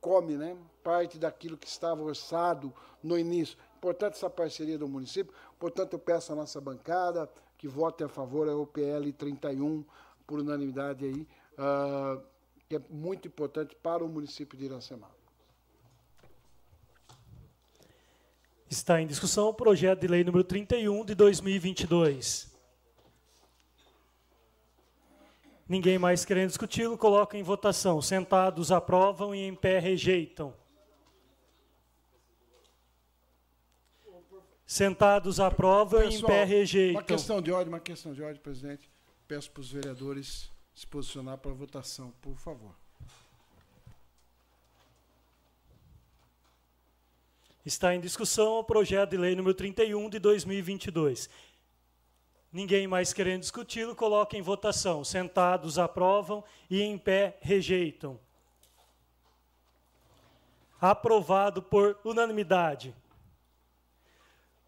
come 0.01 0.39
né, 0.39 0.57
parte 0.83 1.19
daquilo 1.19 1.59
que 1.59 1.69
estava 1.69 2.03
orçado 2.03 2.73
no 3.03 3.19
início. 3.19 3.59
Importante 3.83 4.15
essa 4.15 4.31
parceria 4.31 4.79
do 4.79 4.87
município. 4.87 5.35
Portanto, 5.59 5.95
eu 5.95 5.99
peço 5.99 6.33
à 6.33 6.37
nossa 6.37 6.61
bancada 6.61 7.29
que 7.59 7.67
vote 7.67 8.05
a 8.05 8.09
favor 8.09 8.47
da 8.47 8.57
UPL 8.57 9.11
31 9.19 9.85
por 10.25 10.39
unanimidade 10.39 11.05
aí, 11.05 11.27
uh, 11.59 12.23
que 12.69 12.77
é 12.77 12.83
muito 12.89 13.27
importante 13.27 13.75
para 13.75 14.05
o 14.05 14.09
município 14.09 14.57
de 14.57 14.67
Iracema. 14.67 15.11
Está 18.71 19.03
em 19.03 19.07
discussão 19.09 19.49
o 19.49 19.53
projeto 19.53 19.99
de 19.99 20.07
lei 20.07 20.23
número 20.23 20.45
31 20.45 21.05
de 21.05 21.17
2022. 21.17 22.53
Ninguém 25.69 25.99
mais 25.99 26.25
querendo 26.25 26.51
discuti-lo, 26.51 26.97
coloca 26.97 27.37
em 27.37 27.43
votação. 27.43 28.01
Sentados 28.01 28.71
aprovam 28.71 29.35
e 29.35 29.41
em 29.41 29.57
pé 29.57 29.81
rejeitam. 29.81 30.62
Sentados 34.73 35.39
aprovam 35.39 36.03
e 36.03 36.15
em 36.15 36.23
pé 36.23 36.45
rejeitam. 36.45 36.95
Uma 36.95 37.03
questão 37.03 37.43
de 37.43 37.53
ordem, 37.53 37.69
uma 37.69 37.79
questão 37.79 38.15
de 38.15 38.23
ordem, 38.23 38.41
presidente. 38.41 38.89
Peço 39.29 39.51
para 39.51 39.61
os 39.61 39.71
vereadores 39.71 40.51
se 40.75 40.87
posicionar 40.87 41.37
para 41.37 41.51
a 41.51 41.55
votação, 41.55 42.11
por 42.23 42.39
favor. 42.39 42.75
Está 47.67 47.95
em 47.95 48.01
discussão 48.01 48.61
o 48.61 48.65
projeto 48.65 49.11
de 49.11 49.19
lei 49.19 49.37
número 49.37 49.53
31 49.53 50.09
de 50.09 50.19
2022. 50.19 51.29
Ninguém 52.51 52.87
mais 52.87 53.13
querendo 53.13 53.43
discuti-lo, 53.43 53.95
coloca 53.95 54.39
em 54.39 54.41
votação. 54.41 55.05
Sentados 55.05 55.79
aprovam 55.79 56.43
e 56.71 56.81
em 56.81 56.97
pé 56.97 57.37
rejeitam. 57.43 58.19
Aprovado 60.81 61.63
por 61.63 61.99
unanimidade. 62.03 62.95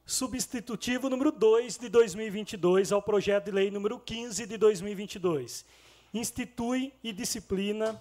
Substitutivo 0.06 1.08
número 1.08 1.32
2 1.32 1.78
de 1.78 1.88
2022 1.88 2.92
ao 2.92 3.00
projeto 3.00 3.46
de 3.46 3.50
lei 3.50 3.70
número 3.70 3.98
15 3.98 4.46
de 4.46 4.58
2022. 4.58 5.64
Institui 6.12 6.92
e 7.02 7.12
disciplina 7.12 8.00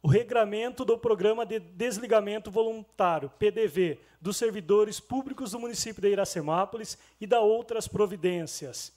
o 0.00 0.06
regramento 0.06 0.84
do 0.84 0.96
Programa 0.96 1.44
de 1.44 1.58
Desligamento 1.58 2.50
Voluntário, 2.50 3.28
PDV, 3.38 3.98
dos 4.20 4.36
servidores 4.36 5.00
públicos 5.00 5.50
do 5.50 5.58
município 5.58 6.00
de 6.00 6.08
Iracemápolis 6.08 6.96
e 7.20 7.26
da 7.26 7.40
outras 7.40 7.88
providências. 7.88 8.92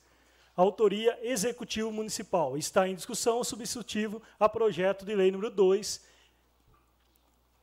Autoria 0.56 1.18
Executivo 1.24 1.92
Municipal. 1.92 2.56
Está 2.56 2.88
em 2.88 2.94
discussão 2.94 3.40
o 3.40 3.44
substitutivo 3.44 4.22
a 4.40 4.48
projeto 4.48 5.04
de 5.04 5.16
lei 5.16 5.32
número 5.32 5.50
2, 5.50 6.02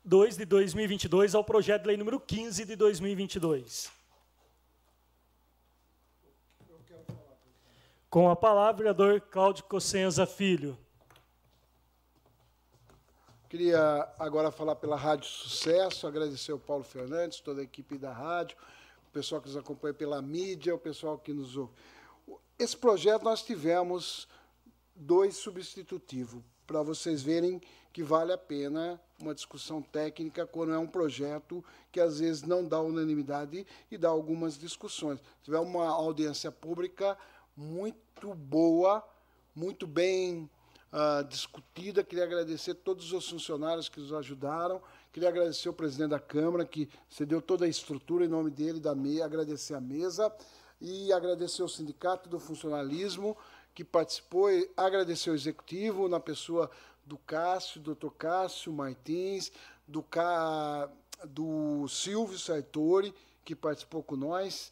2 0.05 0.37
de 0.37 0.45
2022 0.45 1.35
ao 1.37 1.45
projeto 1.45 1.83
de 1.83 1.89
lei 1.89 1.97
número 1.97 2.19
15 2.19 2.65
de 2.65 2.75
2022. 2.75 3.98
Com 8.11 8.31
a 8.31 8.35
palavra, 8.35 8.73
o 8.73 8.79
vereador 8.79 9.21
Cláudio 9.21 9.65
Cossenza 9.65 10.25
Filho. 10.25 10.79
Queria 13.51 14.09
agora 14.19 14.51
falar 14.51 14.77
pela 14.77 14.97
Rádio 14.97 15.29
Sucesso, 15.29 16.07
agradecer 16.07 16.53
ao 16.53 16.59
Paulo 16.59 16.83
Fernandes, 16.85 17.39
toda 17.41 17.61
a 17.61 17.65
equipe 17.65 17.99
da 17.99 18.11
rádio, 18.11 18.57
o 19.07 19.13
pessoal 19.13 19.43
que 19.43 19.49
nos 19.49 19.59
acompanha 19.59 19.93
pela 19.93 20.23
mídia, 20.23 20.75
o 20.75 20.79
pessoal 20.79 21.19
que 21.19 21.35
nos 21.35 21.55
ouve. 21.55 21.75
Esse 22.59 22.75
projeto 22.75 23.25
nós 23.25 23.43
tivemos 23.43 24.27
dois 24.97 25.37
substitutivos, 25.37 26.43
para 26.67 26.83
vocês 26.83 27.23
verem 27.23 27.61
que 27.93 28.03
vale 28.03 28.33
a 28.33 28.39
pena 28.39 28.99
uma 29.21 29.35
discussão 29.35 29.83
técnica 29.83 30.47
quando 30.47 30.73
é 30.73 30.79
um 30.79 30.87
projeto 30.87 31.63
que 31.93 32.01
às 32.01 32.21
vezes 32.21 32.43
não 32.43 32.67
dá 32.67 32.81
unanimidade 32.81 33.67
e 33.91 33.99
dá 33.99 34.09
algumas 34.09 34.57
discussões. 34.57 35.19
Se 35.19 35.45
tiver 35.45 35.59
uma 35.59 35.89
audiência 35.89 36.51
pública, 36.51 37.19
muito 37.59 38.33
boa, 38.37 39.05
muito 39.53 39.85
bem 39.85 40.49
uh, 40.93 41.25
discutida. 41.25 42.05
Queria 42.05 42.23
agradecer 42.23 42.75
todos 42.75 43.13
os 43.13 43.29
funcionários 43.29 43.89
que 43.89 43.99
nos 43.99 44.13
ajudaram. 44.13 44.81
Queria 45.13 45.29
agradecer 45.29 45.69
o 45.69 45.73
presidente 45.73 46.11
da 46.11 46.21
Câmara, 46.21 46.65
que 46.65 46.89
cedeu 47.11 47.43
toda 47.43 47.65
a 47.65 47.69
estrutura 47.69 48.25
em 48.25 48.29
nome 48.29 48.49
dele, 48.49 48.79
da 48.79 48.95
MEI, 48.95 49.23
agradecer 49.23 49.75
a 49.75 49.81
mesa 49.81 50.33
e 50.81 51.13
agradecer 51.13 51.65
o 51.65 51.69
Sindicato 51.69 52.29
do 52.29 52.39
Funcionalismo, 52.39 53.37
que 53.75 53.83
participou, 53.83 54.49
e 54.53 54.71
agradecer 54.77 55.31
o 55.31 55.35
Executivo, 55.35 56.09
na 56.09 56.21
pessoa 56.21 56.71
do 57.05 57.19
Cássio, 57.19 57.81
doutor 57.81 58.13
Cássio 58.13 58.73
Martins, 58.73 59.51
do, 59.85 60.01
Ca... 60.01 60.89
do 61.25 61.89
Silvio 61.89 62.39
Sartori, 62.39 63.13
que 63.45 63.57
participou 63.57 64.05
com 64.05 64.15
nós, 64.15 64.71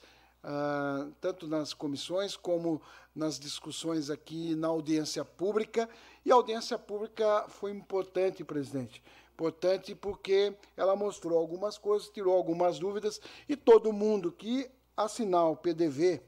ah, 0.48 1.08
tanto 1.20 1.48
nas 1.48 1.74
comissões 1.74 2.36
como 2.36 2.80
nas 3.12 3.36
discussões 3.36 4.10
aqui 4.10 4.54
na 4.54 4.68
audiência 4.68 5.24
pública. 5.24 5.88
E 6.24 6.30
a 6.30 6.36
audiência 6.36 6.78
pública 6.78 7.46
foi 7.48 7.72
importante, 7.72 8.44
presidente. 8.44 9.02
Importante 9.34 9.92
porque 9.92 10.54
ela 10.76 10.94
mostrou 10.94 11.36
algumas 11.36 11.76
coisas, 11.76 12.08
tirou 12.08 12.32
algumas 12.32 12.78
dúvidas, 12.78 13.20
e 13.48 13.56
todo 13.56 13.92
mundo 13.92 14.30
que 14.30 14.70
assinar 14.96 15.50
o 15.50 15.56
PDV 15.56 16.22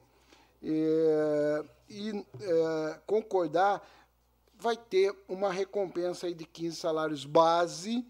é, 0.65 1.65
e 1.89 2.11
é, 2.41 3.01
concordar, 3.07 3.89
vai 4.59 4.77
ter 4.77 5.15
uma 5.29 5.53
recompensa 5.53 6.35
de 6.35 6.45
15 6.45 6.75
salários 6.77 7.25
base 7.25 8.05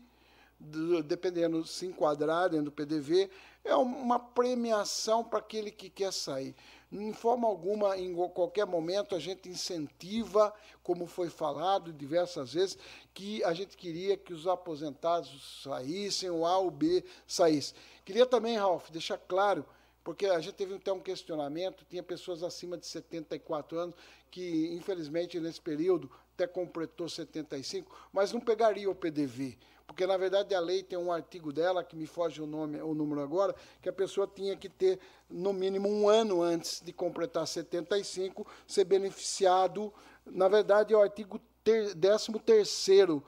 dependendo 1.05 1.65
se 1.65 1.87
enquadrar 1.87 2.51
dentro 2.51 2.67
do 2.67 2.73
PDV, 2.73 3.31
é 3.69 3.77
uma 3.77 4.19
premiação 4.19 5.23
para 5.23 5.39
aquele 5.39 5.71
que 5.71 5.91
quer 5.91 6.13
sair. 6.13 6.55
Em 6.91 7.13
forma 7.13 7.47
alguma, 7.47 7.99
em 7.99 8.15
qualquer 8.31 8.67
momento, 8.67 9.15
a 9.15 9.19
gente 9.19 9.49
incentiva, 9.49 10.55
como 10.83 11.07
foi 11.07 11.29
falado 11.29 11.93
diversas 11.93 12.55
vezes, 12.55 12.79
que 13.13 13.45
a 13.45 13.53
gente 13.53 13.77
queria 13.77 14.17
que 14.17 14.33
os 14.33 14.47
aposentados 14.47 15.63
saíssem, 15.63 16.31
o 16.31 16.47
A 16.47 16.59
ou 16.59 16.71
B 16.71 17.05
saísse. 17.27 17.75
Queria 18.05 18.25
também, 18.25 18.57
Ralf, 18.57 18.91
deixar 18.91 19.19
claro 19.19 19.65
porque 20.09 20.25
a 20.25 20.41
gente 20.41 20.55
teve 20.55 20.75
até 20.75 20.91
um 20.91 21.01
questionamento, 21.01 21.85
tinha 21.85 22.03
pessoas 22.03 22.43
acima 22.43 22.79
de 22.79 22.87
74 22.87 23.79
anos 23.79 23.95
que, 24.31 24.75
infelizmente, 24.75 25.39
nesse 25.39 25.61
período, 25.61 26.11
até 26.33 26.47
completou 26.47 27.11
75, 27.11 27.95
mas 28.11 28.33
não 28.33 28.41
pegaria 28.41 28.91
o 28.91 28.95
PDV, 28.95 29.59
porque, 29.89 30.07
na 30.07 30.19
verdade, 30.19 30.55
a 30.55 30.61
lei 30.61 30.83
tem 30.83 30.99
um 30.99 31.11
artigo 31.11 31.51
dela, 31.51 31.83
que 31.83 31.97
me 31.97 32.07
foge 32.07 32.43
o, 32.43 32.47
nome, 32.47 32.81
o 32.83 32.95
número 32.95 33.23
agora, 33.23 33.55
que 33.81 33.89
a 33.89 33.93
pessoa 33.93 34.31
tinha 34.33 34.55
que 34.55 34.69
ter, 34.69 35.01
no 35.31 35.51
mínimo, 35.51 35.89
um 35.89 36.07
ano 36.07 36.43
antes 36.43 36.83
de 36.85 36.93
completar 36.93 37.47
75, 37.47 38.47
ser 38.67 38.85
beneficiado, 38.85 39.93
na 40.27 40.47
verdade, 40.47 40.93
é 40.93 40.97
o 40.97 41.01
artigo 41.01 41.41
13º, 41.65 43.23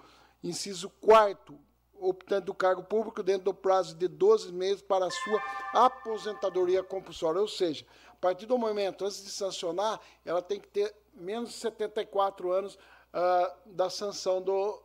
inciso 0.44 0.90
4 1.00 1.58
optante 1.98 2.44
do 2.44 2.54
cargo 2.54 2.82
público 2.82 3.22
dentro 3.22 3.44
do 3.44 3.54
prazo 3.54 3.94
de 3.94 4.06
12 4.06 4.52
meses 4.52 4.82
para 4.82 5.06
a 5.06 5.10
sua 5.10 5.42
aposentadoria 5.72 6.82
compulsória. 6.82 7.40
Ou 7.40 7.48
seja, 7.48 7.86
a 8.12 8.16
partir 8.16 8.44
do 8.44 8.58
momento, 8.58 9.04
antes 9.04 9.24
de 9.24 9.30
sancionar, 9.30 9.98
ela 10.24 10.42
tem 10.42 10.60
que 10.60 10.68
ter 10.68 10.94
menos 11.14 11.50
de 11.50 11.56
74 11.56 12.52
anos 12.52 12.74
uh, 12.74 13.72
da 13.72 13.90
sanção 13.90 14.40
do, 14.40 14.82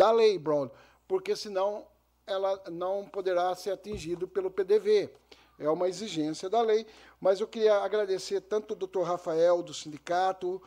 da 0.00 0.10
lei, 0.10 0.38
Brown, 0.38 0.70
porque 1.06 1.36
senão 1.36 1.86
ela 2.26 2.58
não 2.70 3.06
poderá 3.06 3.54
ser 3.54 3.72
atingida 3.72 4.26
pelo 4.26 4.50
PDV. 4.50 5.10
É 5.58 5.68
uma 5.68 5.90
exigência 5.90 6.48
da 6.48 6.62
lei, 6.62 6.86
mas 7.20 7.38
eu 7.38 7.46
queria 7.46 7.74
agradecer 7.82 8.40
tanto 8.40 8.72
o 8.72 8.74
doutor 8.74 9.02
Rafael, 9.02 9.62
do 9.62 9.74
sindicato, 9.74 10.62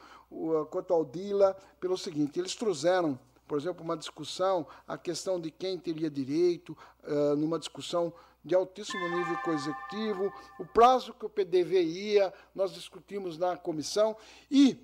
quanto 0.70 0.94
ao 0.94 1.04
Dila, 1.04 1.58
pelo 1.80 1.98
seguinte: 1.98 2.40
eles 2.40 2.54
trouxeram 2.54 3.20
por 3.48 3.58
exemplo, 3.58 3.84
uma 3.84 3.98
discussão, 3.98 4.66
a 4.88 4.98
questão 4.98 5.40
de 5.40 5.52
quem 5.52 5.78
teria 5.78 6.10
direito, 6.10 6.78
uh, 7.04 7.36
numa 7.36 7.60
discussão 7.60 8.14
de 8.44 8.56
altíssimo 8.56 9.08
nível 9.10 9.38
com 9.44 9.52
o 9.52 9.54
executivo, 9.54 10.34
o 10.58 10.66
prazo 10.66 11.14
que 11.14 11.26
o 11.26 11.30
PDV 11.30 11.84
ia, 11.84 12.34
nós 12.56 12.74
discutimos 12.74 13.38
na 13.38 13.58
comissão 13.58 14.16
e 14.50 14.80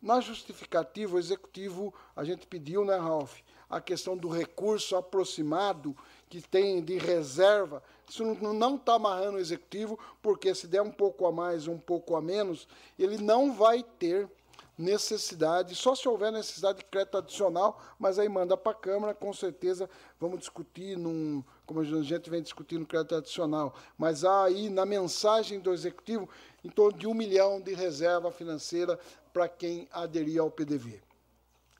na 0.00 0.20
justificativa, 0.20 1.14
o 1.14 1.18
executivo, 1.18 1.94
a 2.16 2.24
gente 2.24 2.46
pediu, 2.46 2.84
né, 2.84 2.96
Ralf, 2.96 3.40
a 3.70 3.80
questão 3.80 4.16
do 4.16 4.28
recurso 4.28 4.96
aproximado 4.96 5.96
que 6.28 6.42
tem 6.42 6.82
de 6.82 6.98
reserva. 6.98 7.82
Isso 8.08 8.24
não 8.24 8.74
está 8.74 8.94
amarrando 8.94 9.36
o 9.36 9.40
executivo, 9.40 9.98
porque 10.20 10.54
se 10.54 10.66
der 10.66 10.82
um 10.82 10.90
pouco 10.90 11.24
a 11.26 11.32
mais, 11.32 11.68
um 11.68 11.78
pouco 11.78 12.16
a 12.16 12.20
menos, 12.20 12.66
ele 12.98 13.16
não 13.18 13.52
vai 13.52 13.82
ter 13.82 14.28
necessidade, 14.80 15.74
só 15.74 15.94
se 15.94 16.08
houver 16.08 16.32
necessidade 16.32 16.78
de 16.78 16.84
crédito 16.86 17.18
adicional, 17.18 17.78
mas 17.98 18.18
aí 18.18 18.28
manda 18.28 18.56
para 18.56 18.72
a 18.72 18.74
Câmara, 18.74 19.14
com 19.14 19.32
certeza 19.32 19.88
vamos 20.18 20.38
discutir, 20.38 20.96
num, 20.96 21.44
como 21.66 21.80
a 21.80 21.84
gente 21.84 22.30
vem 22.30 22.42
discutindo 22.42 22.86
crédito 22.86 23.14
adicional. 23.14 23.74
Mas 23.98 24.24
há 24.24 24.44
aí 24.44 24.70
na 24.70 24.86
mensagem 24.86 25.60
do 25.60 25.72
Executivo 25.72 26.28
em 26.64 26.70
torno 26.70 26.98
de 26.98 27.06
um 27.06 27.14
milhão 27.14 27.60
de 27.60 27.74
reserva 27.74 28.30
financeira 28.30 28.98
para 29.32 29.48
quem 29.48 29.86
aderir 29.92 30.40
ao 30.40 30.50
PDV. 30.50 31.00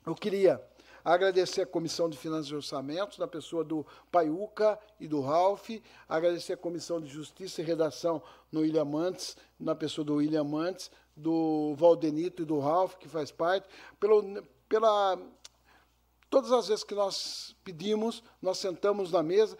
Eu 0.07 0.14
queria 0.14 0.62
agradecer 1.05 1.62
a 1.62 1.66
Comissão 1.66 2.09
de 2.09 2.16
Finanças 2.16 2.51
e 2.51 2.55
Orçamentos, 2.55 3.18
na 3.18 3.26
pessoa 3.26 3.64
do 3.64 3.86
Paiuca 4.11 4.78
e 4.98 5.07
do 5.07 5.20
Ralph, 5.20 5.70
agradecer 6.09 6.55
a 6.55 6.57
Comissão 6.57 7.01
de 7.01 7.09
Justiça 7.09 7.61
e 7.61 7.64
Redação 7.64 8.22
no 8.51 8.61
William 8.61 8.84
Mantes, 8.84 9.36
na 9.59 9.74
pessoa 9.74 10.05
do 10.05 10.16
William 10.16 10.44
Mantes, 10.44 10.90
do 11.16 11.74
Valdenito 11.76 12.42
e 12.42 12.46
do 12.46 12.59
Ralph, 12.59 12.96
que 12.96 13.09
faz 13.09 13.30
parte, 13.30 13.68
pelo, 13.98 14.42
pela 14.68 15.18
Todas 16.30 16.53
as 16.53 16.68
vezes 16.68 16.84
que 16.84 16.94
nós 16.94 17.57
pedimos, 17.64 18.22
nós 18.40 18.59
sentamos 18.59 19.11
na 19.11 19.20
mesa, 19.20 19.59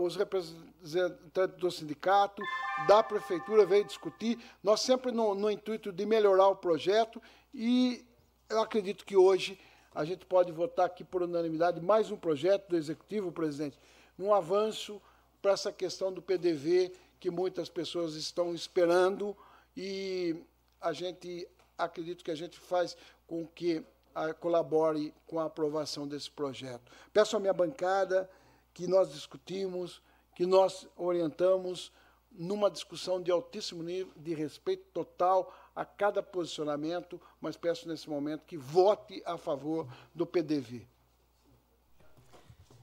os 0.00 0.16
representantes 0.16 1.58
do 1.58 1.70
sindicato, 1.70 2.42
da 2.88 3.02
prefeitura 3.02 3.66
veio 3.66 3.84
discutir, 3.84 4.42
nós 4.62 4.80
sempre 4.80 5.12
no, 5.12 5.34
no, 5.34 5.50
intuito 5.50 5.92
de 5.92 6.06
melhorar 6.06 6.48
o 6.48 6.56
projeto 6.56 7.22
e 7.52 8.02
eu 8.48 8.62
acredito 8.62 9.04
que 9.04 9.14
hoje 9.14 9.60
a 9.96 10.04
gente 10.04 10.26
pode 10.26 10.52
votar 10.52 10.84
aqui 10.84 11.02
por 11.02 11.22
unanimidade 11.22 11.80
mais 11.80 12.10
um 12.10 12.18
projeto 12.18 12.68
do 12.68 12.76
Executivo, 12.76 13.32
presidente, 13.32 13.78
um 14.18 14.34
avanço 14.34 15.00
para 15.40 15.52
essa 15.52 15.72
questão 15.72 16.12
do 16.12 16.20
PDV 16.20 16.92
que 17.18 17.30
muitas 17.30 17.70
pessoas 17.70 18.14
estão 18.14 18.54
esperando 18.54 19.34
e 19.74 20.36
a 20.82 20.92
gente 20.92 21.48
acredito 21.78 22.22
que 22.22 22.30
a 22.30 22.34
gente 22.34 22.60
faz 22.60 22.94
com 23.26 23.46
que 23.46 23.82
a, 24.14 24.34
colabore 24.34 25.14
com 25.26 25.40
a 25.40 25.46
aprovação 25.46 26.06
desse 26.06 26.30
projeto. 26.30 26.92
Peço 27.10 27.34
à 27.34 27.40
minha 27.40 27.54
bancada 27.54 28.30
que 28.74 28.86
nós 28.86 29.10
discutimos, 29.10 30.02
que 30.34 30.44
nós 30.44 30.86
orientamos 30.94 31.90
numa 32.30 32.70
discussão 32.70 33.22
de 33.22 33.30
altíssimo 33.30 33.82
nível, 33.82 34.12
de 34.14 34.34
respeito 34.34 34.84
total 34.92 35.50
a 35.76 35.84
cada 35.84 36.22
posicionamento, 36.22 37.20
mas 37.38 37.54
peço 37.54 37.86
nesse 37.86 38.08
momento 38.08 38.46
que 38.46 38.56
vote 38.56 39.22
a 39.26 39.36
favor 39.36 39.86
do 40.14 40.26
PDV. 40.26 40.88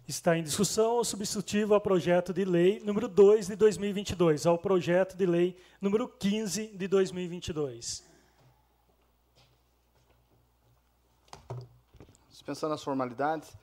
Está 0.08 0.38
em 0.38 0.44
discussão 0.44 0.98
o 0.98 1.04
substitutivo 1.04 1.74
ao 1.74 1.82
projeto 1.82 2.32
de 2.32 2.46
lei 2.46 2.80
número 2.82 3.08
2 3.08 3.48
de 3.48 3.56
2022, 3.56 4.46
ao 4.46 4.60
projeto 4.60 5.18
de 5.18 5.26
lei 5.26 5.58
número 5.82 6.08
15 6.08 6.68
de 6.68 6.88
2022. 6.88 8.04
Dispensando 12.30 12.74
as 12.74 12.84
formalidades, 12.84 13.58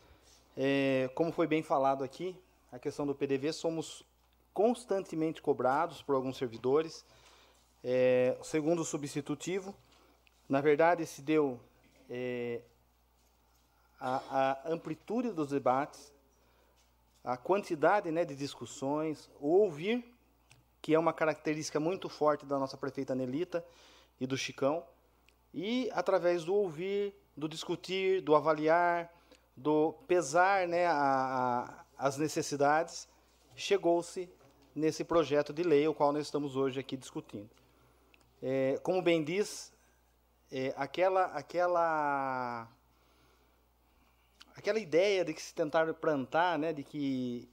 é, 0.56 1.08
como 1.14 1.30
foi 1.30 1.46
bem 1.46 1.62
falado 1.62 2.02
aqui, 2.02 2.34
a 2.72 2.78
questão 2.78 3.06
do 3.06 3.14
PDV, 3.14 3.52
somos 3.52 4.02
constantemente 4.52 5.42
cobrados 5.42 6.02
por 6.02 6.14
alguns 6.14 6.36
servidores. 6.36 7.04
É, 7.82 8.36
segundo 8.42 8.84
substitutivo, 8.84 9.74
na 10.48 10.60
verdade, 10.60 11.06
se 11.06 11.22
deu 11.22 11.58
é, 12.08 12.60
a, 13.98 14.58
a 14.66 14.72
amplitude 14.72 15.30
dos 15.30 15.50
debates, 15.50 16.12
a 17.22 17.36
quantidade 17.36 18.10
né, 18.10 18.24
de 18.24 18.34
discussões, 18.34 19.30
o 19.40 19.48
ouvir, 19.48 20.04
que 20.82 20.94
é 20.94 20.98
uma 20.98 21.12
característica 21.12 21.78
muito 21.78 22.08
forte 22.08 22.44
da 22.44 22.58
nossa 22.58 22.76
prefeita 22.76 23.14
Nelita 23.14 23.64
e 24.18 24.26
do 24.26 24.36
Chicão, 24.36 24.84
e 25.52 25.90
através 25.92 26.44
do 26.44 26.54
ouvir, 26.54 27.14
do 27.36 27.48
discutir, 27.48 28.20
do 28.22 28.34
avaliar, 28.34 29.12
do 29.56 29.92
pesar 30.06 30.66
né, 30.66 30.86
a, 30.86 31.84
a, 31.98 32.06
as 32.06 32.16
necessidades, 32.16 33.08
chegou-se 33.54 34.28
nesse 34.74 35.04
projeto 35.04 35.52
de 35.52 35.62
lei, 35.62 35.86
o 35.86 35.94
qual 35.94 36.12
nós 36.12 36.22
estamos 36.22 36.56
hoje 36.56 36.80
aqui 36.80 36.96
discutindo. 36.96 37.59
É, 38.42 38.78
como 38.82 39.02
bem 39.02 39.22
diz, 39.22 39.72
é, 40.50 40.72
aquela, 40.76 41.26
aquela 41.26 42.68
aquela 44.56 44.78
ideia 44.78 45.24
de 45.24 45.32
que 45.32 45.40
se 45.40 45.54
tentaram 45.54 45.92
plantar, 45.94 46.58
né, 46.58 46.72
de 46.72 46.82
que 46.84 47.48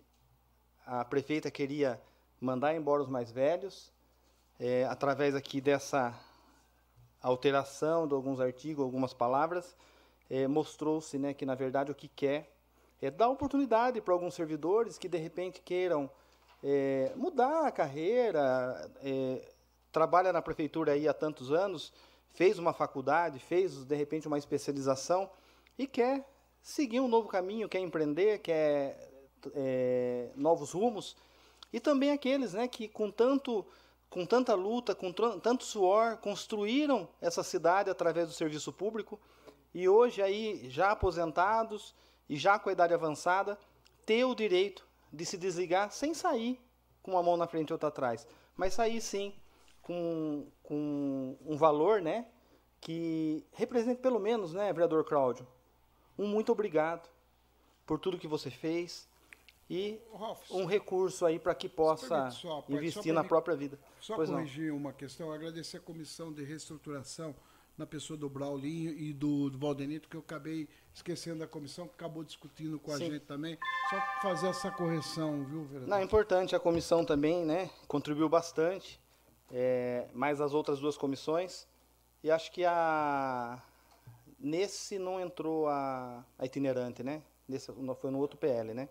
a 0.85 1.03
prefeita 1.05 1.49
queria 1.49 2.01
mandar 2.39 2.75
embora 2.75 3.01
os 3.01 3.09
mais 3.09 3.31
velhos, 3.31 3.91
é, 4.59 4.85
através 4.85 5.35
aqui 5.35 5.61
dessa 5.61 6.17
alteração 7.21 8.07
de 8.07 8.13
alguns 8.13 8.39
artigos, 8.39 8.83
algumas 8.83 9.13
palavras, 9.13 9.75
é, 10.29 10.47
mostrou-se 10.47 11.17
né, 11.17 11.33
que, 11.33 11.45
na 11.45 11.55
verdade, 11.55 11.91
o 11.91 11.95
que 11.95 12.07
quer 12.07 12.51
é 13.01 13.11
dar 13.11 13.29
oportunidade 13.29 14.01
para 14.01 14.13
alguns 14.13 14.33
servidores 14.33 14.97
que, 14.97 15.07
de 15.07 15.17
repente, 15.17 15.61
queiram 15.61 16.09
é, 16.63 17.11
mudar 17.15 17.67
a 17.67 17.71
carreira, 17.71 18.89
é, 19.01 19.53
trabalha 19.91 20.33
na 20.33 20.41
prefeitura 20.41 20.93
aí 20.93 21.07
há 21.07 21.13
tantos 21.13 21.51
anos, 21.51 21.93
fez 22.33 22.59
uma 22.59 22.73
faculdade, 22.73 23.39
fez, 23.39 23.83
de 23.83 23.95
repente, 23.95 24.27
uma 24.27 24.37
especialização 24.37 25.29
e 25.77 25.87
quer 25.87 26.27
seguir 26.61 26.99
um 26.99 27.07
novo 27.07 27.27
caminho, 27.27 27.69
quer 27.69 27.79
empreender, 27.79 28.39
quer 28.39 29.09
é, 29.55 30.29
novos 30.35 30.71
rumos, 30.71 31.15
e 31.71 31.79
também 31.79 32.11
aqueles 32.11 32.53
né, 32.53 32.67
que 32.67 32.87
com 32.87 33.09
tanto 33.11 33.65
com 34.09 34.25
tanta 34.25 34.55
luta, 34.55 34.95
com 34.95 35.11
tanto 35.11 35.65
suor, 35.65 36.15
construíram 36.17 37.09
essa 37.19 37.43
cidade 37.43 37.89
através 37.89 38.29
do 38.29 38.33
serviço 38.33 38.71
público 38.71 39.19
e 39.73 39.87
hoje 39.89 40.21
aí 40.21 40.69
já 40.69 40.91
aposentados 40.91 41.93
e 42.29 42.37
já 42.37 42.57
com 42.57 42.69
a 42.69 42.71
idade 42.71 42.93
avançada, 42.93 43.59
ter 44.05 44.23
o 44.23 44.33
direito 44.33 44.87
de 45.11 45.25
se 45.25 45.37
desligar 45.37 45.91
sem 45.91 46.13
sair 46.13 46.57
com 47.03 47.11
uma 47.11 47.23
mão 47.23 47.35
na 47.35 47.47
frente 47.47 47.69
e 47.69 47.73
outra 47.73 47.89
atrás, 47.89 48.25
mas 48.55 48.73
sair 48.73 49.01
sim 49.01 49.33
com, 49.87 50.45
com 50.61 51.37
um 51.45 51.55
valor, 51.55 52.01
né, 52.01 52.25
que 52.81 53.45
represente 53.53 54.01
pelo 54.01 54.19
menos, 54.19 54.53
né, 54.53 54.71
vereador 54.73 55.05
Cláudio, 55.05 55.47
um 56.19 56.27
muito 56.27 56.51
obrigado 56.51 57.09
por 57.85 57.97
tudo 57.97 58.17
que 58.17 58.27
você 58.27 58.51
fez 58.51 59.07
e 59.69 59.99
Ralf, 60.13 60.51
um 60.51 60.65
recurso 60.65 61.25
aí 61.25 61.39
para 61.39 61.55
que 61.55 61.69
possa 61.69 62.29
só, 62.31 62.65
investir 62.67 63.13
na 63.13 63.23
própria 63.23 63.55
vida. 63.55 63.79
Só 63.99 64.15
pois 64.15 64.29
corrigir 64.29 64.69
não. 64.69 64.77
uma 64.77 64.91
questão, 64.91 65.31
agradecer 65.31 65.77
a 65.77 65.81
comissão 65.81 66.33
de 66.33 66.43
reestruturação 66.43 67.33
na 67.77 67.85
pessoa 67.85 68.17
do 68.17 68.27
Braulinho 68.27 68.91
e 68.91 69.13
do, 69.13 69.49
do 69.49 69.57
Valdenito, 69.57 70.09
que 70.09 70.17
eu 70.17 70.21
acabei 70.21 70.67
esquecendo 70.93 71.39
da 71.39 71.47
comissão, 71.47 71.87
que 71.87 71.93
acabou 71.93 72.23
discutindo 72.23 72.79
com 72.79 72.91
a 72.91 72.97
Sim. 72.97 73.11
gente 73.11 73.25
também. 73.25 73.57
Só 73.89 74.01
fazer 74.21 74.47
essa 74.47 74.71
correção, 74.71 75.45
viu, 75.45 75.63
vereador? 75.63 75.87
Não, 75.87 75.97
é 75.97 76.03
importante, 76.03 76.55
a 76.55 76.59
comissão 76.59 77.05
também, 77.05 77.45
né, 77.45 77.69
contribuiu 77.87 78.27
bastante, 78.27 78.99
é, 79.51 80.07
mais 80.13 80.41
as 80.41 80.53
outras 80.53 80.79
duas 80.79 80.97
comissões, 80.97 81.67
e 82.23 82.31
acho 82.31 82.51
que 82.51 82.65
a, 82.65 83.61
Nesse 84.39 84.99
não 84.99 85.19
entrou 85.19 85.67
a, 85.67 86.23
a 86.37 86.45
itinerante, 86.45 87.01
né? 87.01 87.23
Nesse, 87.47 87.71
foi 87.99 88.11
no 88.11 88.19
outro 88.19 88.37
PL, 88.37 88.73
né? 88.73 88.87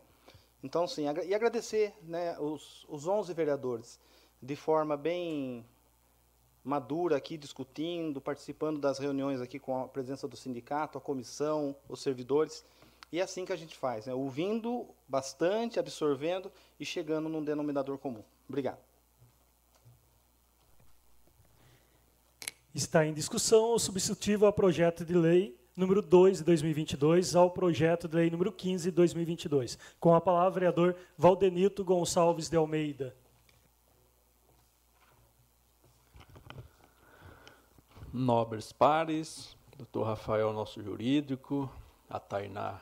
Então, 0.62 0.88
sim, 0.88 1.04
e 1.24 1.34
agradecer 1.34 1.94
né, 2.02 2.36
os, 2.40 2.84
os 2.88 3.07
11 3.07 3.32
vereadores, 3.32 4.00
de 4.42 4.57
forma 4.57 4.96
bem 4.96 5.64
madura 6.64 7.16
aqui, 7.16 7.36
discutindo, 7.36 8.20
participando 8.20 8.80
das 8.80 8.98
reuniões 8.98 9.40
aqui 9.40 9.61
com 9.61 9.84
a 9.84 9.86
presença 9.86 10.26
do 10.26 10.36
sindicato, 10.36 10.98
a 10.98 11.00
comissão, 11.00 11.76
os 11.88 12.00
servidores. 12.00 12.64
E 13.12 13.20
é 13.20 13.22
assim 13.22 13.44
que 13.44 13.52
a 13.52 13.57
gente 13.57 13.76
faz, 13.76 14.07
né? 14.07 14.14
ouvindo 14.14 14.88
bastante, 15.07 15.78
absorvendo 15.78 16.50
e 16.80 16.84
chegando 16.84 17.28
num 17.28 17.44
denominador 17.44 17.98
comum. 17.98 18.24
Obrigado. 18.48 18.80
Está 22.77 23.07
em 23.07 23.14
discussão 23.14 23.72
o 23.72 23.79
substitutivo 23.79 24.45
ao 24.45 24.53
projeto 24.53 25.03
de 25.03 25.14
lei 25.14 25.59
número 25.74 26.03
2 26.03 26.41
de 26.41 26.45
2022 26.45 27.35
ao 27.35 27.51
projeto 27.51 28.07
de 28.07 28.14
lei 28.14 28.29
número 28.29 28.53
15 28.53 28.91
de 28.91 28.95
2022. 28.95 29.79
Com 29.99 30.14
a 30.14 30.20
palavra, 30.20 30.61
vereador 30.61 30.95
Valdenito 31.16 31.83
Gonçalves 31.83 32.51
de 32.51 32.57
Almeida. 32.59 33.16
Nobres 38.12 38.72
pares, 38.72 39.57
doutor 39.79 40.03
Rafael, 40.09 40.53
nosso 40.53 40.83
jurídico, 40.83 41.72
a 42.11 42.20
Tainá, 42.20 42.79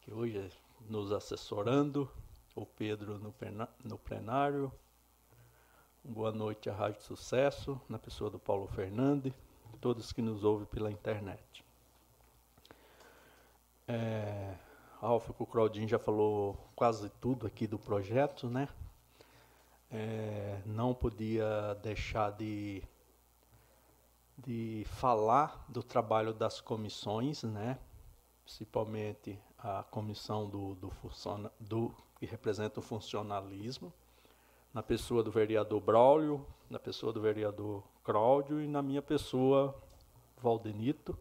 que 0.00 0.12
hoje 0.12 0.36
é 0.36 0.48
nos 0.90 1.12
assessorando, 1.12 2.10
o 2.56 2.66
Pedro 2.66 3.20
no 3.84 3.98
plenário, 3.98 4.72
Boa 6.06 6.30
noite 6.30 6.68
à 6.68 6.74
Rádio 6.74 7.00
Sucesso, 7.00 7.80
na 7.88 7.98
pessoa 7.98 8.28
do 8.28 8.38
Paulo 8.38 8.66
Fernandes, 8.66 9.32
todos 9.80 10.12
que 10.12 10.20
nos 10.20 10.44
ouvem 10.44 10.66
pela 10.66 10.90
internet. 10.90 11.64
É, 13.88 14.54
Alfa, 15.00 15.34
o 15.38 15.46
Claudinho 15.46 15.88
já 15.88 15.98
falou 15.98 16.58
quase 16.76 17.08
tudo 17.22 17.46
aqui 17.46 17.66
do 17.66 17.78
projeto, 17.78 18.50
né? 18.50 18.68
É, 19.90 20.60
não 20.66 20.92
podia 20.92 21.72
deixar 21.82 22.32
de, 22.32 22.82
de 24.36 24.84
falar 24.86 25.64
do 25.70 25.82
trabalho 25.82 26.34
das 26.34 26.60
comissões, 26.60 27.44
né? 27.44 27.78
Principalmente 28.44 29.40
a 29.56 29.82
comissão 29.84 30.50
do, 30.50 30.74
do, 30.74 30.92
do 31.58 31.94
que 32.18 32.26
representa 32.26 32.78
o 32.78 32.82
funcionalismo 32.82 33.90
na 34.74 34.82
pessoa 34.82 35.22
do 35.22 35.30
vereador 35.30 35.80
Braulio, 35.80 36.44
na 36.68 36.80
pessoa 36.80 37.12
do 37.12 37.20
vereador 37.20 37.84
Cláudio 38.02 38.60
e 38.60 38.66
na 38.66 38.82
minha 38.82 39.00
pessoa, 39.00 39.80
Valdenito. 40.36 41.16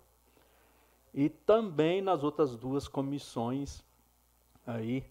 E 1.13 1.29
também 1.29 2.01
nas 2.01 2.23
outras 2.23 2.55
duas 2.57 2.87
comissões 2.87 3.83
aí, 4.65 5.05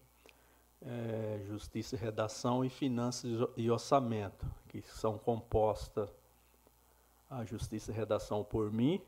é, 0.81 1.41
Justiça 1.47 1.95
e 1.95 1.97
Redação 1.97 2.65
e 2.65 2.69
Finanças 2.69 3.31
e 3.55 3.71
Orçamento, 3.71 4.45
que 4.67 4.81
são 4.81 5.17
compostas 5.17 6.09
a 7.29 7.45
Justiça 7.45 7.91
e 7.91 7.95
Redação 7.95 8.43
por 8.43 8.69
mim, 8.69 9.01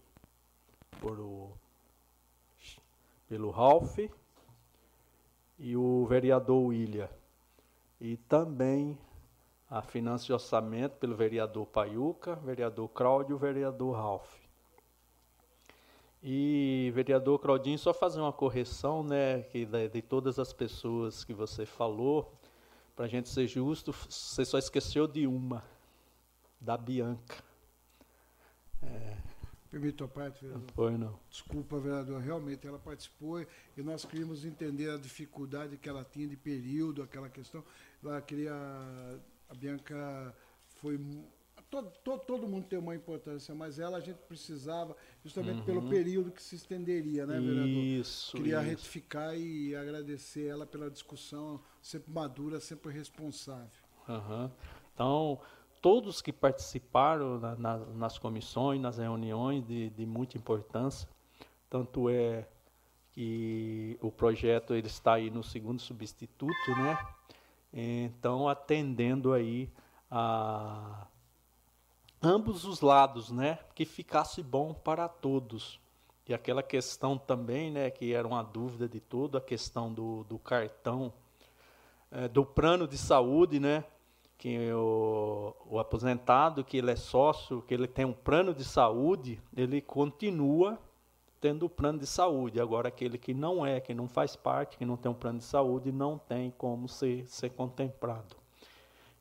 por 1.02 1.20
o, 1.20 1.52
pelo 3.28 3.52
Ralph 3.52 4.00
e 5.60 5.76
o 5.76 6.06
vereador 6.06 6.68
William. 6.68 7.10
E 8.00 8.16
também 8.16 8.98
a 9.76 9.82
finança 9.82 10.32
e 10.32 10.34
orçamento 10.34 10.95
pelo 10.99 11.17
vereador 11.17 11.65
Paiuca, 11.65 12.36
vereador 12.38 12.88
Cláudio 12.88 13.36
e 13.36 13.39
vereador 13.39 13.93
Ralph. 13.93 14.34
E 16.23 16.93
vereador 16.95 17.38
Claudinho, 17.39 17.78
só 17.78 17.93
fazer 17.93 18.21
uma 18.21 18.32
correção, 18.32 19.03
né, 19.03 19.41
que 19.41 19.65
de, 19.65 19.89
de 19.89 20.01
todas 20.01 20.39
as 20.39 20.53
pessoas 20.53 21.26
que 21.26 21.34
você 21.34 21.65
falou, 21.65 22.34
para 22.95 23.03
a 23.03 23.07
gente 23.09 23.28
ser 23.28 23.47
justo, 23.47 23.91
você 23.91 24.45
só 24.45 24.57
esqueceu 24.57 25.07
de 25.07 25.28
uma, 25.28 25.61
da 26.61 26.78
Bianca. 26.78 27.36
É, 28.82 29.17
Permite 29.69 30.01
a 30.05 30.07
parte, 30.07 30.39
vereador? 30.39 30.71
Foi, 30.73 30.97
não. 30.97 31.19
Desculpa, 31.30 31.78
vereador. 31.82 32.21
Realmente, 32.21 32.65
ela 32.65 32.80
participou 32.80 33.41
e 33.41 33.84
nós 33.84 34.05
queríamos 34.05 34.45
entender 34.45 34.89
a 34.89 34.95
dificuldade 34.95 35.76
que 35.76 35.89
ela 35.89 36.05
tinha 36.05 36.30
de 36.30 36.38
período, 36.38 37.03
aquela 37.03 37.28
questão. 37.28 37.61
Ela 38.01 38.21
queria 38.21 38.53
a 39.50 39.54
Bianca 39.54 40.36
foi 40.66 41.00
todo, 41.70 41.91
todo, 42.04 42.20
todo, 42.22 42.48
mundo 42.48 42.68
tem 42.68 42.80
uma 42.80 42.96
importância, 42.96 43.54
mas 43.54 43.80
ela 43.80 43.98
a 43.98 44.00
gente 44.00 44.18
precisava, 44.28 44.96
justamente 45.24 45.60
uhum. 45.60 45.66
pelo 45.66 45.89
período 45.89 46.32
que 46.32 46.41
se 46.41 46.56
estenderia, 46.56 47.26
né, 47.26 47.39
vereador? 47.39 47.68
Isso. 47.68 48.38
Queria 48.38 48.60
isso. 48.60 48.70
retificar 48.70 49.36
e 49.36 49.76
agradecer 49.76 50.48
ela 50.48 50.66
pela 50.66 50.89
discussão, 50.89 51.60
sempre 51.82 52.12
madura, 52.12 52.60
sempre 52.60 52.91
responsável. 52.91 53.84
Uhum. 54.08 54.50
Então, 54.93 55.39
todos 55.82 56.22
que 56.22 56.32
participaram 56.32 57.39
na, 57.39 57.56
na, 57.56 57.78
nas 57.78 58.18
comissões, 58.18 58.80
nas 58.80 58.98
reuniões 58.98 59.66
de, 59.66 59.89
de 59.89 60.06
muita 60.06 60.38
importância, 60.38 61.10
tanto 61.70 62.10
é 62.10 62.48
que 63.12 63.98
o 64.02 64.12
projeto 64.12 64.74
ele 64.74 64.88
está 64.88 65.14
aí 65.14 65.30
no 65.30 65.43
segundo 65.43 65.80
substituto, 65.80 66.72
né? 66.78 66.98
Então, 67.78 68.47
atendendo 68.47 69.34
aí 69.34 69.69
a 70.09 71.07
ambos 72.23 72.63
os 72.63 72.80
lados, 72.80 73.30
né? 73.30 73.59
Que 73.76 73.84
ficasse 73.84 74.41
bom 74.41 74.73
para 74.73 75.09
todos. 75.09 75.80
E 76.28 76.34
aquela 76.34 76.63
questão 76.63 77.17
também, 77.17 77.69
né, 77.69 77.91
que 77.91 78.13
era 78.13 78.28
uma 78.28 78.41
dúvida 78.41 78.88
de 78.88 78.99
tudo, 78.99 79.38
a 79.38 79.41
questão 79.41 79.93
do, 79.93 80.23
do 80.23 80.39
cartão, 80.39 81.13
é, 82.09 82.28
do 82.28 82.43
plano 82.43 82.88
de 82.88 82.97
saúde, 82.97 83.59
né? 83.59 83.84
Que 84.38 84.71
o, 84.71 85.53
o 85.69 85.78
aposentado, 85.78 86.63
que 86.63 86.78
ele 86.78 86.91
é 86.91 86.95
sócio, 86.95 87.61
que 87.61 87.73
ele 87.73 87.88
tem 87.88 88.05
um 88.05 88.13
plano 88.13 88.53
de 88.53 88.63
saúde, 88.63 89.39
ele 89.55 89.82
continua 89.82 90.80
tendo 91.40 91.66
o 91.66 91.70
plano 91.70 92.00
de 92.00 92.08
saúde. 92.08 92.60
Agora, 92.60 92.88
aquele 92.88 93.18
que 93.18 93.34
não 93.34 93.66
é, 93.66 93.80
que 93.80 93.94
não 93.94 94.08
faz 94.08 94.36
parte, 94.36 94.78
que 94.78 94.86
não 94.86 94.98
tem 94.98 95.12
um 95.12 95.16
plano 95.16 95.40
de 95.40 95.46
saúde, 95.46 95.92
não 95.92 96.18
tem 96.18 96.52
como 96.52 96.88
ser, 96.88 97.28
ser 97.28 97.50
contemplado. 97.52 98.36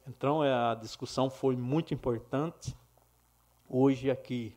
Então, 0.07 0.45
é, 0.45 0.53
a 0.53 0.75
discussão 0.75 1.31
foi 1.31 1.57
muito 1.57 1.95
importante. 1.95 2.77
Hoje 3.69 4.11
aqui, 4.11 4.55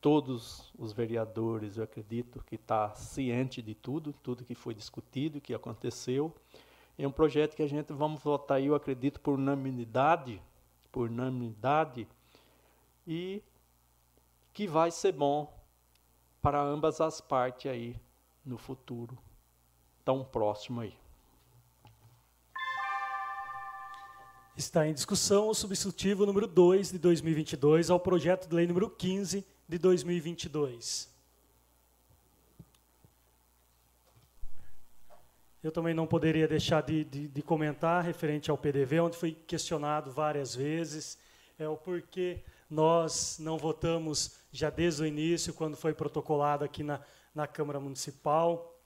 todos 0.00 0.70
os 0.78 0.92
vereadores, 0.92 1.78
eu 1.78 1.84
acredito 1.84 2.44
que 2.44 2.56
está 2.56 2.94
ciente 2.94 3.62
de 3.62 3.74
tudo, 3.74 4.12
tudo 4.12 4.44
que 4.44 4.54
foi 4.54 4.74
discutido, 4.74 5.40
que 5.40 5.54
aconteceu. 5.54 6.34
É 6.98 7.08
um 7.08 7.10
projeto 7.10 7.56
que 7.56 7.62
a 7.62 7.66
gente 7.66 7.92
vamos 7.92 8.22
votar, 8.22 8.62
eu 8.62 8.74
acredito, 8.74 9.20
por 9.20 9.34
unanimidade, 9.34 10.40
por 10.92 11.10
unanimidade, 11.10 12.06
e 13.06 13.42
que 14.52 14.66
vai 14.68 14.90
ser 14.90 15.12
bom 15.12 15.52
para 16.44 16.60
ambas 16.60 17.00
as 17.00 17.22
partes 17.22 17.72
aí 17.72 17.96
no 18.44 18.58
futuro 18.58 19.16
tão 20.04 20.22
próximo 20.22 20.82
aí. 20.82 20.94
Está 24.54 24.86
em 24.86 24.92
discussão 24.92 25.48
o 25.48 25.54
substitutivo 25.54 26.26
número 26.26 26.46
2 26.46 26.92
de 26.92 26.98
2022 26.98 27.88
ao 27.88 27.98
projeto 27.98 28.46
de 28.46 28.54
lei 28.54 28.66
número 28.66 28.90
15 28.90 29.42
de 29.66 29.78
2022. 29.78 31.10
Eu 35.62 35.72
também 35.72 35.94
não 35.94 36.06
poderia 36.06 36.46
deixar 36.46 36.82
de, 36.82 37.04
de, 37.04 37.26
de, 37.26 37.42
comentar 37.42 38.04
referente 38.04 38.50
ao 38.50 38.58
PDV, 38.58 39.00
onde 39.00 39.16
foi 39.16 39.32
questionado 39.32 40.12
várias 40.12 40.54
vezes 40.54 41.18
é 41.58 41.66
o 41.66 41.74
porquê 41.74 42.44
nós 42.68 43.38
não 43.38 43.58
votamos 43.58 44.36
já 44.50 44.70
desde 44.70 45.02
o 45.02 45.06
início, 45.06 45.54
quando 45.54 45.76
foi 45.76 45.92
protocolado 45.94 46.64
aqui 46.64 46.82
na, 46.82 47.00
na 47.34 47.46
Câmara 47.46 47.80
Municipal. 47.80 48.78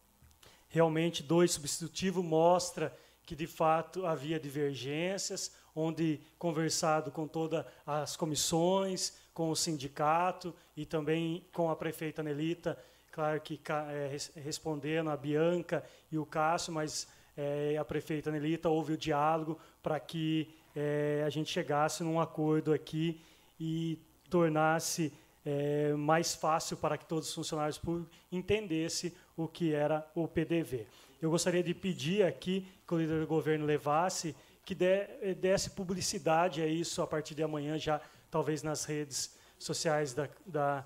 Realmente, 0.69 1.23
dois 1.23 1.53
substitutivo 1.53 2.23
mostra 2.23 2.97
que, 3.25 3.37
de 3.37 3.47
fato, 3.47 4.07
havia 4.07 4.41
divergências, 4.41 5.53
onde, 5.75 6.21
conversado 6.39 7.11
com 7.11 7.29
todas 7.29 7.65
as 7.87 8.17
comissões, 8.17 9.13
com 9.33 9.51
o 9.51 9.57
sindicato 9.57 10.55
e 10.77 10.85
também 10.85 11.47
com 11.53 11.71
a 11.71 11.77
prefeita 11.77 12.23
Nelita, 12.23 12.77
claro 13.13 13.41
que 13.41 13.61
é, 13.91 14.17
respondendo 14.41 15.11
a 15.11 15.17
Bianca 15.17 15.85
e 16.11 16.19
o 16.19 16.27
Cássio, 16.27 16.73
mas 16.73 17.07
é, 17.37 17.77
a 17.77 17.85
prefeita 17.85 18.33
Nelita 18.33 18.69
houve 18.69 18.95
o 18.95 18.97
diálogo 18.97 19.59
para 19.81 20.01
que 20.01 20.53
é, 20.75 21.23
a 21.25 21.31
gente 21.31 21.51
chegasse 21.51 22.03
num 22.03 22.21
acordo 22.21 22.73
aqui 22.73 23.21
e 23.59 23.99
tornasse 24.29 25.13
é, 25.45 25.95
mais 25.95 26.35
fácil 26.35 26.77
para 26.77 26.99
que 26.99 27.07
todos 27.07 27.29
os 27.29 27.35
funcionários 27.35 27.79
públicos 27.79 28.17
entendessem 28.31 29.13
o 29.37 29.49
que 29.49 29.73
era 29.73 30.07
o 30.15 30.29
PDV. 30.29 30.87
Eu 31.21 31.31
gostaria 31.31 31.63
de 31.63 31.75
pedir 31.75 32.23
aqui 32.23 32.67
que 32.87 32.95
o 32.95 32.99
líder 32.99 33.21
do 33.21 33.27
governo 33.27 33.65
levasse, 33.65 34.37
que 34.65 34.75
desse 34.75 35.71
publicidade 35.71 36.61
a 36.61 36.67
isso 36.67 37.01
a 37.01 37.07
partir 37.07 37.35
de 37.35 37.43
amanhã, 37.43 37.79
já 37.79 38.01
talvez 38.31 38.63
nas 38.63 38.85
redes 38.85 39.37
sociais 39.59 40.13
da, 40.13 40.29
da, 40.47 40.85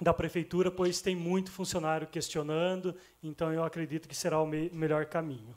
da 0.00 0.12
prefeitura, 0.12 0.70
pois 0.70 1.00
tem 1.00 1.14
muito 1.14 1.50
funcionário 1.50 2.06
questionando, 2.06 2.94
então 3.22 3.52
eu 3.52 3.62
acredito 3.62 4.08
que 4.08 4.14
será 4.14 4.40
o 4.40 4.46
me 4.46 4.68
melhor 4.70 5.06
caminho. 5.06 5.56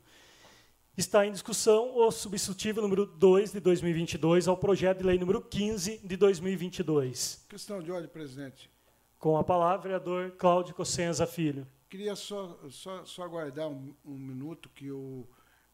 Está 0.96 1.26
em 1.26 1.32
discussão 1.32 1.98
o 1.98 2.12
substitutivo 2.12 2.80
número 2.80 3.08
2 3.08 3.54
de 3.54 3.60
2022 3.60 4.48
ao 4.48 4.56
projeto 4.56 5.00
de 5.00 5.04
lei 5.04 5.18
número 5.18 5.42
15 5.42 5.98
de 5.98 6.16
2022. 6.16 7.48
Questão 7.50 7.82
de 7.82 7.92
ordem, 7.92 8.08
presidente. 8.08 8.70
Com 9.18 9.36
a 9.36 9.44
palavra, 9.44 9.82
vereador 9.82 10.34
Cláudio 10.38 10.76
Cossenza 10.76 11.26
Filho. 11.26 11.68
Queria 11.90 12.16
só, 12.16 12.60
só, 12.70 13.04
só 13.06 13.24
aguardar 13.24 13.70
um, 13.70 13.96
um 14.06 14.16
minuto 14.16 14.70
que, 14.70 14.92
o, 14.92 15.28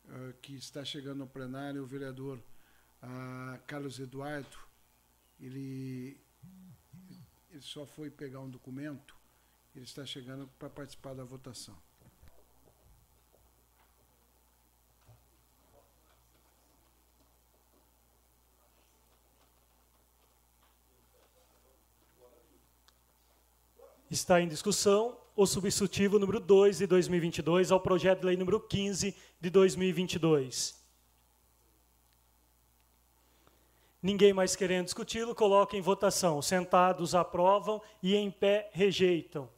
uh, 0.05 0.33
que 0.41 0.55
está 0.55 0.85
chegando 0.85 1.17
no 1.17 1.27
plenário 1.27 1.83
o 1.83 1.85
vereador 1.85 2.39
uh, 3.03 3.59
Carlos 3.67 3.99
Eduardo. 3.99 4.57
Ele, 5.37 6.17
ele 7.51 7.61
só 7.61 7.85
foi 7.85 8.09
pegar 8.09 8.39
um 8.39 8.49
documento, 8.49 9.13
ele 9.75 9.83
está 9.83 10.05
chegando 10.05 10.49
para 10.57 10.69
participar 10.69 11.13
da 11.13 11.25
votação. 11.25 11.75
Está 24.09 24.41
em 24.41 24.47
discussão 24.47 25.15
o 25.35 25.45
substitutivo 25.45 26.17
número 26.17 26.39
2 26.39 26.79
de 26.79 26.87
2022 26.87 27.71
ao 27.71 27.79
projeto 27.79 28.21
de 28.21 28.25
lei 28.25 28.35
número 28.35 28.59
15 28.59 29.15
de 29.39 29.49
2022. 29.49 30.79
Ninguém 34.01 34.33
mais 34.33 34.55
querendo 34.55 34.85
discuti-lo, 34.85 35.35
coloca 35.35 35.77
em 35.77 35.81
votação. 35.81 36.41
Sentados 36.41 37.13
aprovam 37.13 37.81
e 38.01 38.15
em 38.15 38.31
pé 38.31 38.69
rejeitam. 38.73 39.49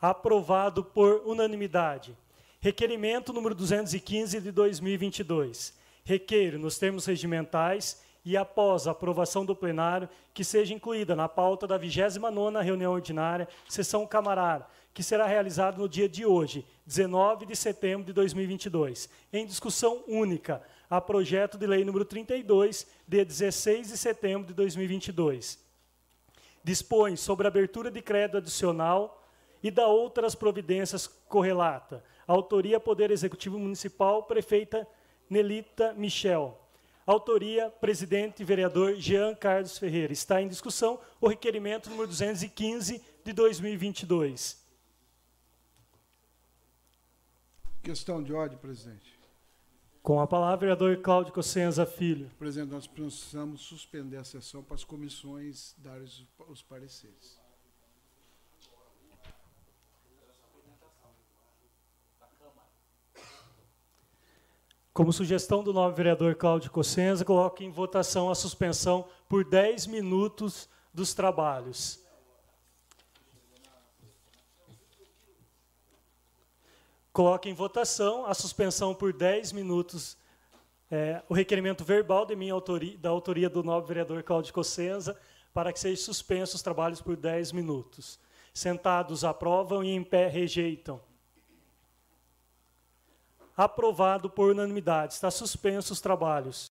Aprovado 0.00 0.84
por 0.84 1.22
unanimidade. 1.26 2.16
Requerimento 2.60 3.32
número 3.32 3.54
215 3.54 4.40
de 4.40 4.52
2022. 4.52 5.74
Requeiro, 6.04 6.58
nos 6.58 6.78
termos 6.78 7.06
regimentais, 7.06 8.03
e 8.24 8.36
após 8.36 8.86
a 8.86 8.92
aprovação 8.92 9.44
do 9.44 9.54
plenário, 9.54 10.08
que 10.32 10.42
seja 10.42 10.72
incluída 10.72 11.14
na 11.14 11.28
pauta 11.28 11.66
da 11.66 11.78
29ª 11.78 12.62
reunião 12.62 12.92
ordinária, 12.92 13.46
sessão 13.68 14.06
camarária, 14.06 14.66
que 14.94 15.02
será 15.02 15.26
realizada 15.26 15.76
no 15.76 15.88
dia 15.88 16.08
de 16.08 16.24
hoje, 16.24 16.64
19 16.86 17.44
de 17.44 17.54
setembro 17.54 18.06
de 18.06 18.12
2022, 18.14 19.10
em 19.32 19.44
discussão 19.44 20.02
única, 20.08 20.62
a 20.88 21.00
projeto 21.00 21.58
de 21.58 21.66
lei 21.66 21.84
número 21.84 22.04
32, 22.04 22.86
de 23.06 23.24
16 23.24 23.88
de 23.88 23.98
setembro 23.98 24.46
de 24.46 24.54
2022. 24.54 25.58
Dispõe 26.62 27.16
sobre 27.16 27.46
a 27.46 27.48
abertura 27.48 27.90
de 27.90 28.00
crédito 28.00 28.38
adicional 28.38 29.22
e 29.62 29.70
da 29.70 29.86
outras 29.86 30.34
providências 30.34 31.06
correlata. 31.06 32.02
Autoria 32.26 32.80
Poder 32.80 33.10
Executivo 33.10 33.58
Municipal, 33.58 34.22
prefeita 34.22 34.88
Nelita 35.28 35.92
Michel. 35.92 36.63
Autoria, 37.06 37.68
presidente 37.68 38.40
e 38.40 38.44
vereador 38.44 38.96
Jean 38.96 39.34
Carlos 39.34 39.76
Ferreira. 39.76 40.12
Está 40.12 40.40
em 40.40 40.48
discussão 40.48 40.98
o 41.20 41.28
requerimento 41.28 41.90
número 41.90 42.08
215 42.08 43.02
de 43.22 43.32
2022. 43.32 44.64
Questão 47.82 48.22
de 48.22 48.32
ordem, 48.32 48.56
presidente. 48.56 49.18
Com 50.02 50.18
a 50.20 50.26
palavra, 50.26 50.56
vereador 50.56 50.96
Cláudio 51.02 51.32
Cossenza 51.34 51.84
Filho. 51.84 52.30
Presidente, 52.38 52.70
nós 52.70 52.86
precisamos 52.86 53.60
suspender 53.60 54.16
a 54.16 54.24
sessão 54.24 54.62
para 54.62 54.74
as 54.74 54.84
comissões 54.84 55.74
darem 55.78 56.06
os 56.48 56.62
pareceres. 56.62 57.43
Como 64.94 65.12
sugestão 65.12 65.64
do 65.64 65.72
novo 65.72 65.92
vereador 65.92 66.36
Cláudio 66.36 66.70
Cossenza, 66.70 67.24
coloque 67.24 67.64
em 67.64 67.70
votação 67.70 68.30
a 68.30 68.34
suspensão 68.36 69.08
por 69.28 69.44
10 69.44 69.88
minutos 69.88 70.68
dos 70.94 71.12
trabalhos. 71.12 71.98
Coloque 77.12 77.48
em 77.48 77.54
votação 77.54 78.24
a 78.24 78.34
suspensão 78.34 78.94
por 78.94 79.12
10 79.12 79.50
minutos 79.50 80.16
é, 80.88 81.20
o 81.28 81.34
requerimento 81.34 81.82
verbal 81.82 82.24
de 82.24 82.36
minha 82.36 82.52
autoria, 82.52 82.96
da 82.96 83.10
autoria 83.10 83.50
do 83.50 83.64
nobre 83.64 83.88
vereador 83.88 84.22
Cláudio 84.22 84.54
Cossenza 84.54 85.20
para 85.52 85.72
que 85.72 85.80
sejam 85.80 86.04
suspensos 86.04 86.54
os 86.54 86.62
trabalhos 86.62 87.00
por 87.00 87.16
10 87.16 87.50
minutos. 87.50 88.20
Sentados 88.52 89.24
aprovam 89.24 89.82
e 89.82 89.90
em 89.90 90.04
pé 90.04 90.28
rejeitam. 90.28 91.00
Aprovado 93.56 94.28
por 94.28 94.50
unanimidade. 94.50 95.14
Está 95.14 95.30
suspenso 95.30 95.92
os 95.92 96.00
trabalhos. 96.00 96.72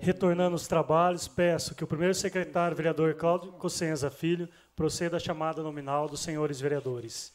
Retornando 0.00 0.56
os 0.56 0.66
trabalhos, 0.66 1.28
peço 1.28 1.76
que 1.76 1.84
o 1.84 1.86
primeiro 1.86 2.14
secretário, 2.14 2.76
vereador 2.76 3.14
Cláudio 3.14 3.52
Cossenza 3.52 4.10
Filho, 4.10 4.48
proceda 4.74 5.16
à 5.16 5.20
chamada 5.20 5.62
nominal 5.62 6.08
dos 6.08 6.20
senhores 6.20 6.60
vereadores. 6.60 7.32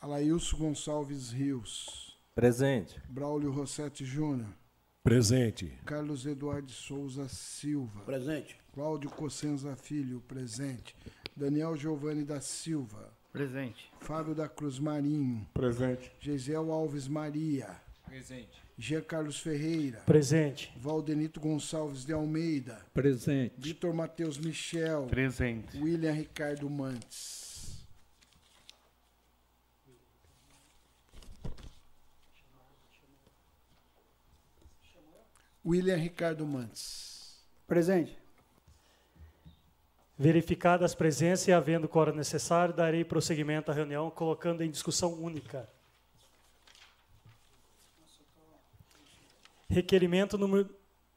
Alailson 0.00 0.56
Gonçalves 0.56 1.30
Rios. 1.30 2.16
Presente. 2.34 3.00
Braulio 3.08 3.50
Rossetti 3.50 4.04
Júnior. 4.04 4.59
Presente. 5.02 5.72
Carlos 5.86 6.26
Eduardo 6.26 6.70
Souza 6.70 7.26
Silva. 7.26 8.02
Presente. 8.02 8.56
Cláudio 8.72 9.08
Cossenza 9.10 9.74
Filho, 9.74 10.20
presente. 10.28 10.94
Daniel 11.34 11.74
Giovanni 11.74 12.22
da 12.22 12.38
Silva. 12.40 13.10
Presente. 13.32 13.90
Fábio 14.00 14.34
da 14.34 14.46
Cruz 14.46 14.78
Marinho. 14.78 15.48
Presente. 15.54 16.12
Geisel 16.20 16.70
Alves 16.70 17.08
Maria. 17.08 17.80
Presente. 18.04 18.62
Jean 18.76 19.00
Carlos 19.00 19.38
Ferreira. 19.40 20.00
Presente. 20.00 20.70
Valdenito 20.76 21.40
Gonçalves 21.40 22.04
de 22.04 22.12
Almeida. 22.12 22.84
Presente. 22.92 23.54
Vitor 23.56 23.94
Matheus 23.94 24.36
Michel. 24.36 25.06
Presente. 25.06 25.78
William 25.78 26.12
Ricardo 26.12 26.68
Mantes. 26.68 27.49
William 35.70 35.94
Ricardo 35.94 36.44
Mantes. 36.44 37.38
Presente. 37.64 38.18
Verificadas 40.18 40.90
as 40.90 40.94
presenças 40.96 41.46
e 41.46 41.52
havendo 41.52 41.88
quórum 41.88 42.12
necessário, 42.12 42.74
darei 42.74 43.04
prosseguimento 43.04 43.70
à 43.70 43.74
reunião, 43.74 44.10
colocando 44.10 44.64
em 44.64 44.70
discussão 44.70 45.14
única. 45.14 45.68
Requerimento 49.68 50.36
número 50.36 50.68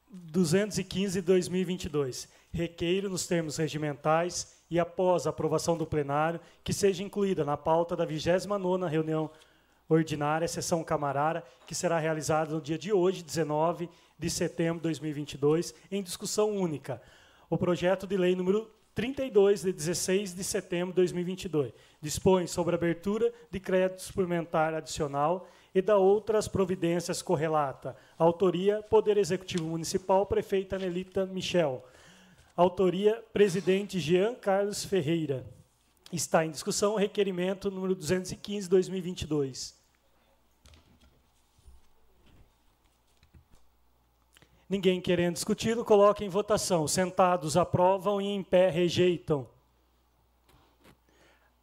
215 0.08 1.20
de 1.20 1.26
2022. 1.26 2.28
Requeiro, 2.52 3.10
nos 3.10 3.26
termos 3.26 3.56
regimentais 3.56 4.54
e 4.70 4.78
após 4.78 5.26
a 5.26 5.30
aprovação 5.30 5.76
do 5.76 5.84
plenário, 5.84 6.40
que 6.62 6.72
seja 6.72 7.02
incluída 7.02 7.44
na 7.44 7.56
pauta 7.56 7.96
da 7.96 8.06
29ª 8.06 8.88
reunião 8.88 9.28
ordinária, 9.88 10.46
sessão 10.46 10.84
camarara, 10.84 11.44
que 11.66 11.74
será 11.74 11.98
realizada 11.98 12.54
no 12.54 12.60
dia 12.60 12.78
de 12.78 12.92
hoje, 12.92 13.20
19 13.20 13.90
de 14.24 14.30
setembro 14.30 14.76
de 14.76 14.84
2022, 14.84 15.74
em 15.90 16.02
discussão 16.02 16.50
única. 16.50 17.00
O 17.50 17.58
projeto 17.58 18.06
de 18.06 18.16
lei 18.16 18.34
número 18.34 18.70
32, 18.94 19.62
de 19.62 19.72
16 19.72 20.34
de 20.34 20.42
setembro 20.42 20.94
de 20.94 20.96
2022, 20.96 21.72
dispõe 22.00 22.46
sobre 22.46 22.74
a 22.74 22.78
abertura 22.78 23.30
de 23.50 23.60
crédito 23.60 24.00
suplementar 24.00 24.72
adicional 24.72 25.46
e 25.74 25.82
da 25.82 25.98
outras 25.98 26.48
providências 26.48 27.20
correlata. 27.20 27.94
Autoria, 28.16 28.82
Poder 28.82 29.18
Executivo 29.18 29.66
Municipal, 29.66 30.24
Prefeita 30.24 30.78
Nelita 30.78 31.26
Michel. 31.26 31.84
Autoria, 32.56 33.22
Presidente 33.30 34.00
Jean 34.00 34.34
Carlos 34.34 34.86
Ferreira. 34.86 35.44
Está 36.10 36.46
em 36.46 36.50
discussão 36.50 36.94
o 36.94 36.98
requerimento 36.98 37.70
número 37.70 37.94
215, 37.94 38.70
2022. 38.70 39.83
Ninguém 44.68 45.00
querendo 45.00 45.34
discutir, 45.34 45.76
coloque 45.84 46.24
em 46.24 46.28
votação. 46.28 46.88
Sentados 46.88 47.56
aprovam 47.56 48.20
e 48.20 48.26
em 48.26 48.42
pé 48.42 48.70
rejeitam. 48.70 49.46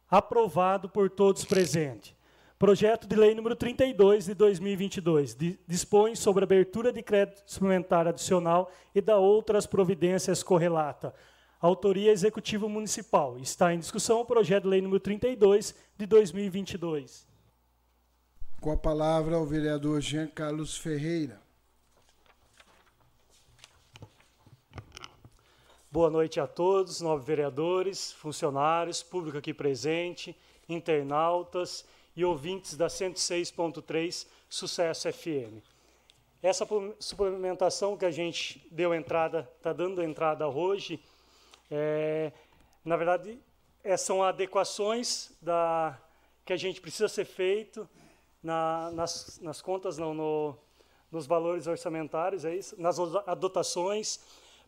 Aprovado 0.08 0.88
por 0.88 1.10
todos 1.10 1.44
presentes. 1.44 2.14
Projeto 2.62 3.08
de 3.08 3.16
Lei 3.16 3.34
número 3.34 3.56
32 3.56 4.26
de 4.26 4.34
2022 4.34 5.36
dispõe 5.66 6.14
sobre 6.14 6.44
abertura 6.44 6.92
de 6.92 7.02
crédito 7.02 7.42
suplementar 7.44 8.06
adicional 8.06 8.70
e 8.94 9.00
da 9.00 9.18
outras 9.18 9.66
providências 9.66 10.44
correlata. 10.44 11.12
Autoria 11.60 12.12
Executivo 12.12 12.68
Municipal. 12.68 13.36
Está 13.36 13.74
em 13.74 13.80
discussão 13.80 14.20
o 14.20 14.24
projeto 14.24 14.62
de 14.62 14.68
lei 14.68 14.80
número 14.80 15.00
32 15.00 15.74
de 15.98 16.06
2022. 16.06 17.26
Com 18.60 18.70
a 18.70 18.76
palavra 18.76 19.40
o 19.40 19.44
vereador 19.44 20.00
Jean 20.00 20.28
Carlos 20.28 20.76
Ferreira. 20.76 21.41
Boa 25.92 26.08
noite 26.08 26.40
a 26.40 26.46
todos, 26.46 27.02
nove 27.02 27.22
vereadores, 27.22 28.12
funcionários, 28.12 29.02
público 29.02 29.36
aqui 29.36 29.52
presente, 29.52 30.34
internautas 30.66 31.84
e 32.16 32.24
ouvintes 32.24 32.78
da 32.78 32.86
106.3 32.86 34.26
Sucesso 34.48 35.12
FM. 35.12 35.60
Essa 36.42 36.66
suplementação 36.98 37.94
que 37.94 38.06
a 38.06 38.10
gente 38.10 38.66
deu 38.70 38.94
entrada, 38.94 39.46
está 39.58 39.70
dando 39.74 40.02
entrada 40.02 40.48
hoje, 40.48 40.98
é, 41.70 42.32
na 42.82 42.96
verdade, 42.96 43.38
é, 43.84 43.94
são 43.94 44.22
adequações 44.22 45.36
da, 45.42 46.00
que 46.46 46.54
a 46.54 46.56
gente 46.56 46.80
precisa 46.80 47.06
ser 47.06 47.26
feito 47.26 47.86
na, 48.42 48.90
nas, 48.92 49.38
nas 49.42 49.60
contas, 49.60 49.98
não, 49.98 50.14
no, 50.14 50.56
nos 51.10 51.26
valores 51.26 51.66
orçamentários, 51.66 52.46
é 52.46 52.56
isso? 52.56 52.80
nas 52.80 52.98
adotações 53.26 54.20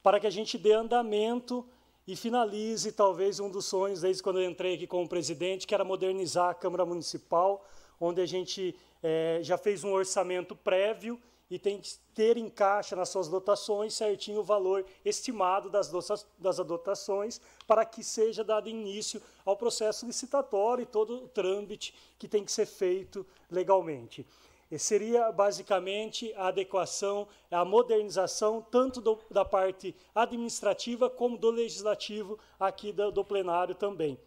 para 0.05 0.21
que 0.21 0.27
a 0.27 0.31
gente 0.31 0.59
dê 0.59 0.73
andamento 0.73 1.67
e 2.07 2.15
finalize 2.15 2.93
talvez 2.93 3.41
um 3.41 3.49
dos 3.49 3.65
sonhos 3.65 4.03
desde 4.03 4.23
quando 4.23 4.39
eu 4.39 4.51
entrei 4.51 4.75
aqui 4.75 4.87
como 4.87 5.09
presidente, 5.09 5.67
que 5.67 5.75
era 5.75 5.83
modernizar 5.83 6.51
a 6.51 6.55
Câmara 6.55 6.85
Municipal, 6.85 7.65
onde 7.99 8.21
a 8.21 8.27
gente 8.27 8.77
é, 9.03 9.39
já 9.43 9.57
fez 9.57 9.83
um 9.83 9.95
orçamento 9.95 10.55
prévio 10.55 11.19
e 11.51 11.59
tem 11.59 11.81
que 11.81 11.95
ter 12.15 12.37
em 12.37 12.51
caixa 12.51 12.95
nas 12.95 13.09
suas 13.09 13.29
dotações 13.29 13.95
certinho 13.95 14.41
o 14.41 14.45
valor 14.45 14.85
estimado 15.03 15.71
das, 15.71 15.91
das 16.39 16.61
adotações 16.61 17.41
para 17.67 17.83
que 17.87 18.05
seja 18.05 18.45
dado 18.45 18.69
início 18.69 19.23
ao 19.43 19.57
processo 19.57 20.05
licitatório 20.05 20.83
e 20.83 20.87
todo 20.87 21.25
o 21.25 21.29
trâmite 21.29 21.95
que 22.19 22.29
tem 22.29 22.45
que 22.45 22.53
ser 22.53 22.67
feito 22.67 23.27
legalmente 23.51 24.27
seria 24.79 25.31
basicamente 25.31 26.33
a 26.35 26.49
adequação, 26.49 27.29
a 27.51 27.65
modernização 27.65 28.61
tanto 28.61 29.01
do, 29.01 29.19
da 29.31 29.45
parte 29.45 29.95
administrativa 30.15 31.09
como 31.09 31.39
do 31.39 31.51
legislativo 31.51 32.39
aqui 32.59 32.93
do, 32.93 33.11
do 33.11 33.25
plenário 33.25 33.75
também. 33.75 34.19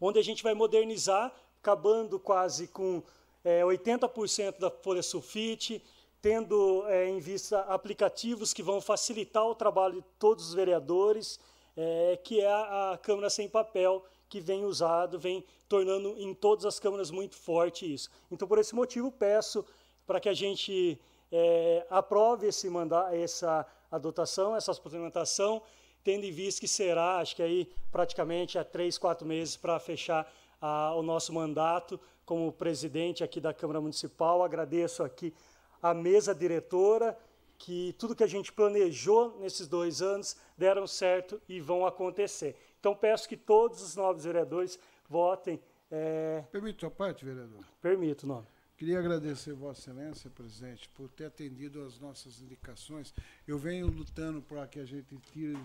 Onde 0.00 0.18
a 0.18 0.22
gente 0.22 0.42
vai 0.42 0.54
modernizar, 0.54 1.32
acabando 1.60 2.18
quase 2.18 2.68
com 2.68 3.02
é, 3.44 3.62
80% 3.62 4.58
da 4.58 4.70
folha 4.70 5.02
sulfite, 5.02 5.82
tendo 6.20 6.84
é, 6.88 7.08
em 7.08 7.20
vista 7.20 7.60
aplicativos 7.60 8.52
que 8.52 8.62
vão 8.62 8.80
facilitar 8.80 9.46
o 9.46 9.54
trabalho 9.54 10.02
de 10.02 10.08
todos 10.18 10.48
os 10.48 10.54
vereadores, 10.54 11.38
é, 11.76 12.18
que 12.22 12.40
é 12.40 12.50
a, 12.50 12.92
a 12.92 12.98
Câmara 12.98 13.30
Sem 13.30 13.48
Papel, 13.48 14.04
que 14.28 14.40
vem 14.40 14.64
usado, 14.64 15.18
vem 15.18 15.44
tornando 15.68 16.14
em 16.18 16.34
todas 16.34 16.64
as 16.64 16.78
câmaras 16.78 17.10
muito 17.10 17.36
forte 17.36 17.92
isso. 17.92 18.10
Então, 18.30 18.46
por 18.46 18.58
esse 18.58 18.74
motivo, 18.74 19.10
peço 19.10 19.64
para 20.06 20.20
que 20.20 20.28
a 20.28 20.34
gente 20.34 21.00
é, 21.30 21.86
aprove 21.90 22.48
esse 22.48 22.68
mandar, 22.68 23.14
essa 23.14 23.66
adotação, 23.90 24.54
essa 24.54 24.72
suplementação, 24.72 25.62
tendo 26.02 26.24
em 26.24 26.30
vista 26.30 26.60
que 26.60 26.68
será, 26.68 27.18
acho 27.18 27.34
que 27.34 27.42
aí 27.42 27.68
praticamente 27.90 28.58
há 28.58 28.64
três, 28.64 28.96
quatro 28.96 29.26
meses 29.26 29.56
para 29.56 29.78
fechar 29.80 30.32
a, 30.60 30.94
o 30.94 31.02
nosso 31.02 31.32
mandato 31.32 31.98
como 32.24 32.52
presidente 32.52 33.24
aqui 33.24 33.40
da 33.40 33.52
Câmara 33.52 33.80
Municipal. 33.80 34.42
Agradeço 34.42 35.02
aqui 35.02 35.34
a 35.82 35.92
mesa 35.94 36.34
diretora, 36.34 37.16
que 37.58 37.94
tudo 37.98 38.14
que 38.14 38.24
a 38.24 38.28
gente 38.28 38.52
planejou 38.52 39.38
nesses 39.40 39.66
dois 39.66 40.02
anos 40.02 40.36
deram 40.56 40.86
certo 40.86 41.40
e 41.48 41.60
vão 41.60 41.86
acontecer. 41.86 42.56
Então 42.86 42.94
peço 42.94 43.28
que 43.28 43.36
todos 43.36 43.82
os 43.82 43.96
novos 43.96 44.22
vereadores 44.22 44.78
votem. 45.08 45.60
É... 45.90 46.44
Permite 46.52 46.78
sua 46.78 46.90
parte, 46.90 47.24
vereador? 47.24 47.64
Permito, 47.82 48.28
não. 48.28 48.46
Queria 48.76 49.00
agradecer 49.00 49.54
Vossa 49.54 49.90
Excelência, 49.90 50.30
presidente, 50.30 50.88
por 50.90 51.10
ter 51.10 51.24
atendido 51.24 51.82
as 51.82 51.98
nossas 51.98 52.40
indicações. 52.40 53.12
Eu 53.44 53.58
venho 53.58 53.88
lutando 53.88 54.40
para 54.40 54.68
que 54.68 54.78
a 54.78 54.84
gente 54.84 55.18
tire 55.32 55.58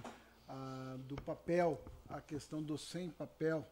ah, 0.49 0.97
do 1.01 1.15
papel 1.17 1.80
a 2.09 2.19
questão 2.19 2.59
do 2.59 2.76
sem 2.76 3.11
papel 3.11 3.69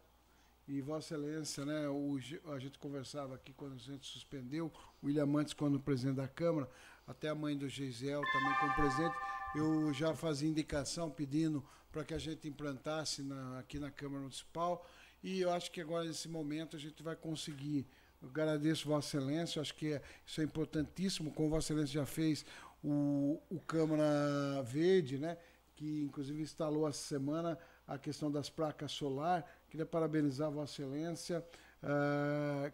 E 0.68 0.80
Vossa 0.80 1.14
Excelência, 1.16 1.64
né, 1.64 1.88
o, 1.88 2.18
a 2.54 2.58
gente 2.60 2.78
conversava 2.78 3.34
aqui 3.34 3.52
quando 3.52 3.74
a 3.74 3.78
gente 3.78 4.06
suspendeu, 4.06 4.70
o 5.02 5.06
William 5.06 5.26
Mantes, 5.26 5.54
quando 5.54 5.80
presidente 5.80 6.18
da 6.18 6.28
Câmara, 6.28 6.70
até 7.04 7.28
a 7.28 7.34
mãe 7.34 7.56
do 7.56 7.68
Gisel 7.68 8.22
também 8.30 8.54
como 8.60 8.74
presidente, 8.76 9.16
eu 9.54 9.92
já 9.92 10.14
fazia 10.14 10.48
indicação 10.48 11.10
pedindo 11.10 11.64
para 11.90 12.04
que 12.04 12.14
a 12.14 12.18
gente 12.18 12.46
implantasse 12.46 13.22
na, 13.22 13.58
aqui 13.58 13.78
na 13.78 13.90
Câmara 13.90 14.22
Municipal. 14.22 14.86
E 15.22 15.40
eu 15.40 15.50
acho 15.52 15.70
que 15.70 15.80
agora, 15.80 16.04
nesse 16.04 16.28
momento, 16.28 16.76
a 16.76 16.78
gente 16.78 17.02
vai 17.02 17.16
conseguir. 17.16 17.86
Eu 18.22 18.28
agradeço 18.28 18.88
Vossa 18.88 19.16
Excelência, 19.16 19.60
acho 19.60 19.74
que 19.74 19.94
é, 19.94 20.02
isso 20.24 20.40
é 20.40 20.44
importantíssimo, 20.44 21.32
como 21.32 21.50
Vossa 21.50 21.72
Excelência 21.72 22.00
já 22.00 22.06
fez 22.06 22.44
o, 22.82 23.40
o 23.50 23.58
Câmara 23.60 24.62
Verde, 24.62 25.18
né? 25.18 25.36
que 25.74 26.02
inclusive 26.02 26.42
instalou 26.42 26.86
essa 26.86 27.02
semana 27.02 27.58
a 27.88 27.98
questão 27.98 28.30
das 28.30 28.50
placas 28.50 28.92
solar. 28.92 29.44
Queria 29.68 29.86
parabenizar 29.86 30.50
Vossa 30.50 30.82
Excelência 30.82 31.44
uh, 31.82 32.72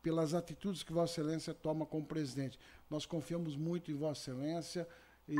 pelas 0.00 0.32
atitudes 0.32 0.82
que 0.82 0.92
Vossa 0.92 1.20
Excelência 1.20 1.52
toma 1.52 1.84
como 1.84 2.06
presidente. 2.06 2.58
Nós 2.88 3.04
confiamos 3.04 3.56
muito 3.56 3.90
em 3.90 3.94
Vossa 3.94 4.30
Excelência 4.30 4.88
e 5.28 5.36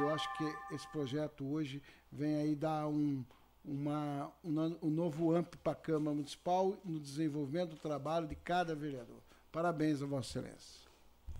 eu 0.00 0.08
acho 0.10 0.32
que 0.36 0.74
esse 0.74 0.86
projeto 0.88 1.46
hoje 1.46 1.82
vem 2.10 2.36
aí 2.36 2.54
dar 2.54 2.86
um, 2.86 3.24
uma, 3.64 4.32
um, 4.42 4.90
novo 4.90 5.34
AMP 5.34 5.56
para 5.62 5.72
a 5.72 5.76
Câmara 5.76 6.14
Municipal 6.14 6.74
no 6.84 6.98
desenvolvimento 6.98 7.70
do 7.70 7.76
trabalho 7.76 8.26
de 8.26 8.34
cada 8.34 8.74
vereador. 8.74 9.20
Parabéns 9.52 10.02
a 10.02 10.06
Vossa 10.06 10.38
Excelência. 10.38 10.86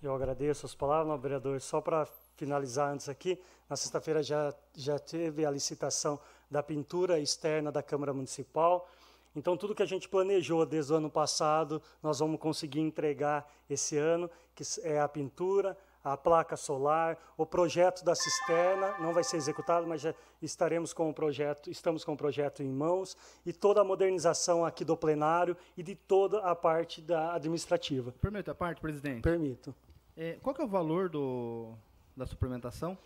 Eu 0.02 0.14
agradeço 0.14 0.66
as 0.66 0.74
palavras, 0.74 1.20
vereador. 1.20 1.60
Só 1.60 1.80
para 1.80 2.06
finalizar 2.36 2.92
antes 2.92 3.08
aqui, 3.08 3.40
na 3.68 3.76
sexta-feira 3.76 4.22
já, 4.22 4.54
já 4.74 4.98
teve 4.98 5.44
a 5.44 5.50
licitação 5.50 6.20
da 6.50 6.62
pintura 6.62 7.18
externa 7.18 7.72
da 7.72 7.82
Câmara 7.82 8.12
Municipal. 8.12 8.88
Então, 9.34 9.56
tudo 9.56 9.74
que 9.74 9.82
a 9.82 9.86
gente 9.86 10.08
planejou 10.08 10.64
desde 10.64 10.92
o 10.92 10.96
ano 10.96 11.10
passado, 11.10 11.82
nós 12.02 12.20
vamos 12.20 12.40
conseguir 12.40 12.80
entregar 12.80 13.46
esse 13.68 13.96
ano, 13.96 14.30
que 14.54 14.62
é 14.82 15.00
a 15.00 15.08
pintura, 15.08 15.76
a 16.06 16.16
placa 16.16 16.56
solar, 16.56 17.18
o 17.36 17.44
projeto 17.44 18.04
da 18.04 18.14
cisterna 18.14 18.94
não 19.00 19.12
vai 19.12 19.24
ser 19.24 19.38
executado, 19.38 19.88
mas 19.88 20.00
já 20.00 20.14
estaremos 20.40 20.92
com 20.92 21.10
o 21.10 21.12
projeto, 21.12 21.68
estamos 21.68 22.04
com 22.04 22.12
o 22.12 22.16
projeto 22.16 22.62
em 22.62 22.68
mãos 22.68 23.16
e 23.44 23.52
toda 23.52 23.80
a 23.80 23.84
modernização 23.84 24.64
aqui 24.64 24.84
do 24.84 24.96
plenário 24.96 25.56
e 25.76 25.82
de 25.82 25.96
toda 25.96 26.38
a 26.42 26.54
parte 26.54 27.02
da 27.02 27.34
administrativa. 27.34 28.12
Permita 28.20 28.52
a 28.52 28.54
parte, 28.54 28.80
presidente? 28.80 29.22
Permito. 29.22 29.74
É, 30.16 30.38
qual 30.40 30.54
que 30.54 30.62
é 30.62 30.64
o 30.64 30.68
valor 30.68 31.08
do, 31.08 31.74
da 32.16 32.24
suplementação? 32.24 32.96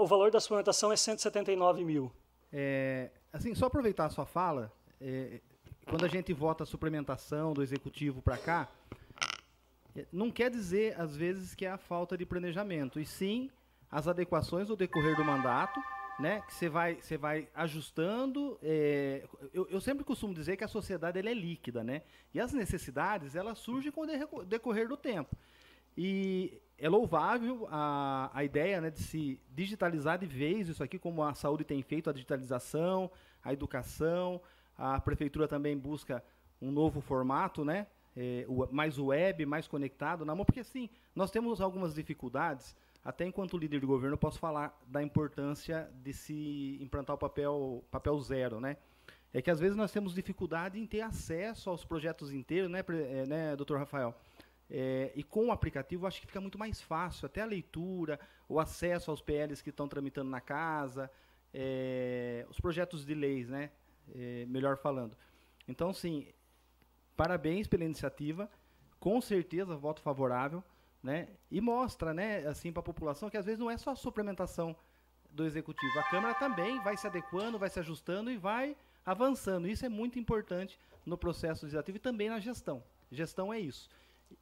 O 0.00 0.06
valor 0.06 0.30
da 0.30 0.38
suplementação 0.38 0.92
é 0.92 0.96
179 0.96 1.84
mil. 1.84 2.12
É, 2.52 3.10
assim, 3.32 3.52
só 3.52 3.66
aproveitar 3.66 4.06
a 4.06 4.10
sua 4.10 4.24
fala, 4.24 4.72
é, 5.00 5.40
quando 5.90 6.04
a 6.04 6.08
gente 6.08 6.32
vota 6.32 6.62
a 6.62 6.66
suplementação 6.66 7.52
do 7.52 7.64
executivo 7.64 8.22
para 8.22 8.38
cá, 8.38 8.68
é, 8.92 8.97
não 10.12 10.30
quer 10.30 10.50
dizer, 10.50 10.98
às 11.00 11.16
vezes, 11.16 11.54
que 11.54 11.64
é 11.64 11.70
a 11.70 11.78
falta 11.78 12.16
de 12.16 12.26
planejamento, 12.26 13.00
e 13.00 13.06
sim 13.06 13.50
as 13.90 14.06
adequações 14.06 14.68
no 14.68 14.76
decorrer 14.76 15.16
do 15.16 15.24
mandato, 15.24 15.80
né, 16.18 16.42
que 16.42 16.52
você 16.52 16.68
vai, 16.68 16.96
você 16.96 17.16
vai 17.16 17.48
ajustando. 17.54 18.58
É, 18.62 19.24
eu, 19.54 19.66
eu, 19.70 19.80
sempre 19.80 20.04
costumo 20.04 20.34
dizer 20.34 20.56
que 20.56 20.64
a 20.64 20.68
sociedade 20.68 21.18
ela 21.18 21.30
é 21.30 21.34
líquida, 21.34 21.84
né? 21.84 22.02
E 22.34 22.40
as 22.40 22.52
necessidades 22.52 23.36
elas 23.36 23.58
surgem 23.58 23.92
com 23.92 24.02
o 24.02 24.44
decorrer 24.44 24.88
do 24.88 24.96
tempo. 24.96 25.36
E 25.96 26.60
é 26.76 26.88
louvável 26.88 27.66
a, 27.70 28.30
a 28.32 28.44
ideia 28.44 28.80
né, 28.80 28.90
de 28.90 29.02
se 29.02 29.40
digitalizar 29.50 30.18
de 30.18 30.26
vez 30.26 30.68
isso 30.68 30.82
aqui, 30.82 30.98
como 30.98 31.22
a 31.22 31.34
saúde 31.34 31.64
tem 31.64 31.82
feito, 31.82 32.10
a 32.10 32.12
digitalização, 32.12 33.10
a 33.42 33.52
educação. 33.52 34.40
A 34.76 35.00
prefeitura 35.00 35.48
também 35.48 35.76
busca 35.76 36.22
um 36.60 36.70
novo 36.70 37.00
formato, 37.00 37.64
né? 37.64 37.86
É, 38.20 38.44
mais 38.72 38.98
web, 38.98 39.46
mais 39.46 39.68
conectado 39.68 40.24
na 40.24 40.34
mão, 40.34 40.44
porque 40.44 40.58
assim, 40.58 40.90
nós 41.14 41.30
temos 41.30 41.60
algumas 41.60 41.94
dificuldades, 41.94 42.74
até 43.04 43.24
enquanto 43.24 43.56
líder 43.56 43.78
de 43.78 43.86
governo 43.86 44.14
eu 44.14 44.18
posso 44.18 44.40
falar 44.40 44.76
da 44.88 45.00
importância 45.00 45.88
de 46.02 46.12
se 46.12 46.78
implantar 46.80 47.14
o 47.14 47.18
papel, 47.18 47.84
papel 47.92 48.18
zero, 48.18 48.58
né? 48.58 48.76
É 49.32 49.40
que 49.40 49.52
às 49.52 49.60
vezes 49.60 49.76
nós 49.76 49.92
temos 49.92 50.14
dificuldade 50.14 50.80
em 50.80 50.86
ter 50.86 51.02
acesso 51.02 51.70
aos 51.70 51.84
projetos 51.84 52.32
inteiros, 52.32 52.68
né, 52.68 52.80
é, 52.88 53.26
né 53.26 53.54
doutor 53.54 53.78
Rafael? 53.78 54.12
É, 54.68 55.12
e 55.14 55.22
com 55.22 55.46
o 55.46 55.52
aplicativo 55.52 56.04
acho 56.04 56.20
que 56.20 56.26
fica 56.26 56.40
muito 56.40 56.58
mais 56.58 56.80
fácil, 56.80 57.26
até 57.26 57.40
a 57.40 57.46
leitura, 57.46 58.18
o 58.48 58.58
acesso 58.58 59.12
aos 59.12 59.22
PLs 59.22 59.62
que 59.62 59.70
estão 59.70 59.86
tramitando 59.86 60.28
na 60.28 60.40
casa, 60.40 61.08
é, 61.54 62.44
os 62.50 62.58
projetos 62.58 63.06
de 63.06 63.14
leis, 63.14 63.48
né? 63.48 63.70
É, 64.12 64.44
melhor 64.46 64.76
falando. 64.76 65.16
Então, 65.68 65.92
sim, 65.92 66.26
parabéns 67.18 67.66
pela 67.66 67.84
iniciativa, 67.84 68.48
com 69.00 69.20
certeza 69.20 69.76
voto 69.76 70.00
favorável, 70.00 70.62
né? 71.02 71.28
E 71.50 71.60
mostra, 71.60 72.14
né, 72.14 72.46
assim, 72.46 72.72
para 72.72 72.80
a 72.80 72.84
população 72.84 73.28
que 73.28 73.36
às 73.36 73.44
vezes 73.44 73.58
não 73.58 73.70
é 73.70 73.76
só 73.76 73.90
a 73.90 73.96
suplementação 73.96 74.74
do 75.30 75.44
executivo, 75.44 75.98
a 75.98 76.04
Câmara 76.04 76.34
também 76.34 76.80
vai 76.82 76.96
se 76.96 77.06
adequando, 77.06 77.58
vai 77.58 77.68
se 77.68 77.78
ajustando 77.80 78.30
e 78.30 78.36
vai 78.36 78.76
avançando. 79.04 79.68
Isso 79.68 79.84
é 79.84 79.88
muito 79.88 80.18
importante 80.18 80.78
no 81.04 81.18
processo 81.18 81.64
legislativo 81.64 81.96
e 81.96 82.00
também 82.00 82.30
na 82.30 82.38
gestão. 82.38 82.82
Gestão 83.10 83.52
é 83.52 83.58
isso 83.58 83.88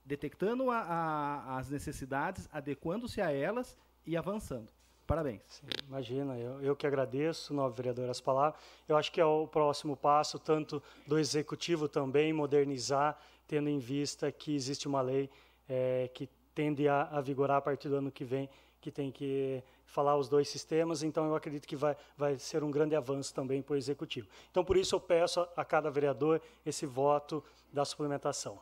detectando 0.05 0.71
a, 0.71 0.81
a, 0.81 1.59
as 1.59 1.71
necessidades, 1.71 2.49
adequando-se 2.53 3.21
a 3.21 3.31
elas 3.33 3.77
e 4.05 4.17
avançando. 4.17 4.73
Parabéns. 5.07 5.41
Sim, 5.47 5.67
imagina, 5.87 6.37
eu, 6.37 6.61
eu 6.61 6.77
que 6.77 6.87
agradeço, 6.87 7.55
novo 7.55 7.73
vereador, 7.75 8.11
as 8.11 8.21
palavras. 8.21 8.61
Eu 8.89 8.97
acho 8.97 9.13
que 9.13 9.21
é 9.21 9.25
o 9.25 9.47
próximo 9.47 9.97
passo, 9.97 10.39
tanto 10.39 10.83
do 11.07 11.17
executivo 11.19 11.89
também, 11.89 12.33
modernizar, 12.33 13.17
tendo 13.47 13.69
em 13.69 13.79
vista 13.79 14.33
que 14.33 14.55
existe 14.55 14.89
uma 14.89 15.01
lei 15.01 15.31
é, 15.69 16.11
que 16.13 16.29
tende 16.53 16.89
a, 16.89 17.03
a 17.03 17.21
vigorar 17.21 17.59
a 17.59 17.61
partir 17.61 17.89
do 17.89 17.97
ano 17.97 18.11
que 18.11 18.25
vem, 18.25 18.49
que 18.81 18.91
tem 18.91 19.13
que 19.13 19.63
falar 19.85 20.17
os 20.17 20.29
dois 20.29 20.49
sistemas, 20.49 21.03
então 21.05 21.27
eu 21.27 21.37
acredito 21.37 21.67
que 21.67 21.77
vai, 21.77 21.97
vai 22.17 22.37
ser 22.39 22.65
um 22.65 22.71
grande 22.71 22.97
avanço 22.97 23.33
também 23.33 23.63
para 23.63 23.75
o 23.75 23.77
executivo. 23.77 24.29
Então, 24.51 24.65
por 24.65 24.77
isso, 24.77 24.97
eu 24.97 25.01
peço 25.01 25.41
a, 25.41 25.49
a 25.57 25.65
cada 25.65 25.89
vereador 25.89 26.43
esse 26.65 26.85
voto 26.85 27.43
da 27.73 27.85
suplementação. 27.85 28.59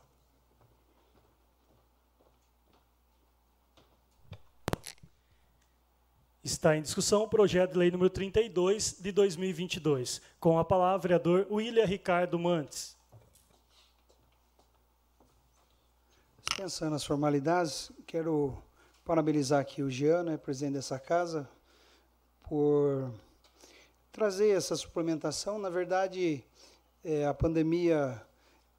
Está 6.44 6.76
em 6.76 6.82
discussão 6.82 7.22
o 7.22 7.28
projeto 7.28 7.72
de 7.72 7.78
lei 7.78 7.90
número 7.90 8.10
32 8.10 8.96
de 9.00 9.10
2022. 9.12 10.20
Com 10.38 10.58
a 10.58 10.64
palavra, 10.64 11.00
vereador 11.00 11.46
William 11.50 11.86
Ricardo 11.86 12.38
Mantes. 12.38 12.94
Pensando 16.54 16.90
nas 16.90 17.02
formalidades, 17.02 17.90
quero 18.06 18.62
parabenizar 19.06 19.58
aqui 19.58 19.82
o 19.82 19.90
Jean, 19.90 20.22
né, 20.22 20.36
presidente 20.36 20.74
dessa 20.74 20.98
casa, 20.98 21.48
por 22.42 23.10
trazer 24.12 24.50
essa 24.50 24.76
suplementação. 24.76 25.58
Na 25.58 25.70
verdade, 25.70 26.44
é, 27.02 27.24
a 27.24 27.32
pandemia 27.32 28.20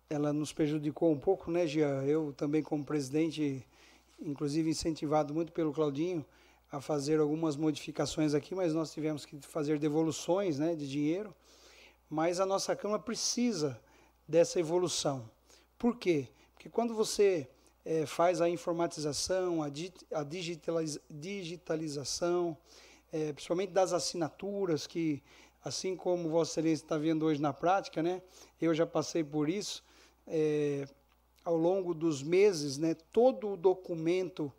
ela 0.07 0.32
nos 0.32 0.53
prejudicou 0.53 1.11
um 1.11 1.20
pouco, 1.20 1.49
né, 1.49 1.66
Jean? 1.66 2.03
Eu 2.03 2.32
também 2.32 2.61
como 2.61 2.86
presidente, 2.86 3.66
inclusive 4.20 4.70
incentivado 4.70 5.33
muito 5.33 5.51
pelo 5.51 5.74
Claudinho, 5.74 6.24
a 6.76 6.82
fazer 6.82 7.22
algumas 7.22 7.56
modificações 7.56 8.34
aqui, 8.34 8.54
mas 8.54 8.74
nós 8.74 8.92
tivemos 8.92 9.26
que 9.26 9.39
fazer 9.39 9.80
devoluções 9.80 10.60
né, 10.60 10.76
de 10.76 10.89
dinheiro. 10.89 11.34
Mas 12.10 12.39
a 12.39 12.46
nossa 12.46 12.76
Câmara 12.76 13.02
precisa 13.02 13.80
dessa 14.28 14.60
evolução. 14.60 15.30
Por 15.78 15.96
quê? 15.97 16.28
Porque 16.54 16.70
quando 16.70 16.93
você 16.93 17.47
é, 17.86 18.06
faz 18.06 18.42
a 18.42 18.50
informatização, 18.50 19.64
a, 19.64 19.70
di 19.70 19.93
a 20.12 20.24
digitaliza 20.24 21.00
digitalização, 21.10 22.58
é, 23.12 23.32
principalmente 23.32 23.72
das 23.72 23.93
assinaturas, 23.93 24.86
que 24.86 25.24
assim 25.64 25.96
como 25.96 26.30
Vossa 26.30 26.60
Excelência 26.60 26.84
está 26.84 26.97
vendo 26.97 27.26
hoje 27.26 27.42
na 27.42 27.54
prática, 27.54 28.04
né, 28.04 28.22
eu 28.62 28.74
já 28.74 28.86
passei 28.86 29.24
por 29.24 29.50
isso, 29.50 29.82
é, 30.28 30.86
ao 31.43 31.56
longo 31.56 31.93
dos 31.93 32.22
meses, 32.22 32.78
né, 32.78 32.96
todo 33.14 33.54
o 33.54 33.58
documento 33.58 34.52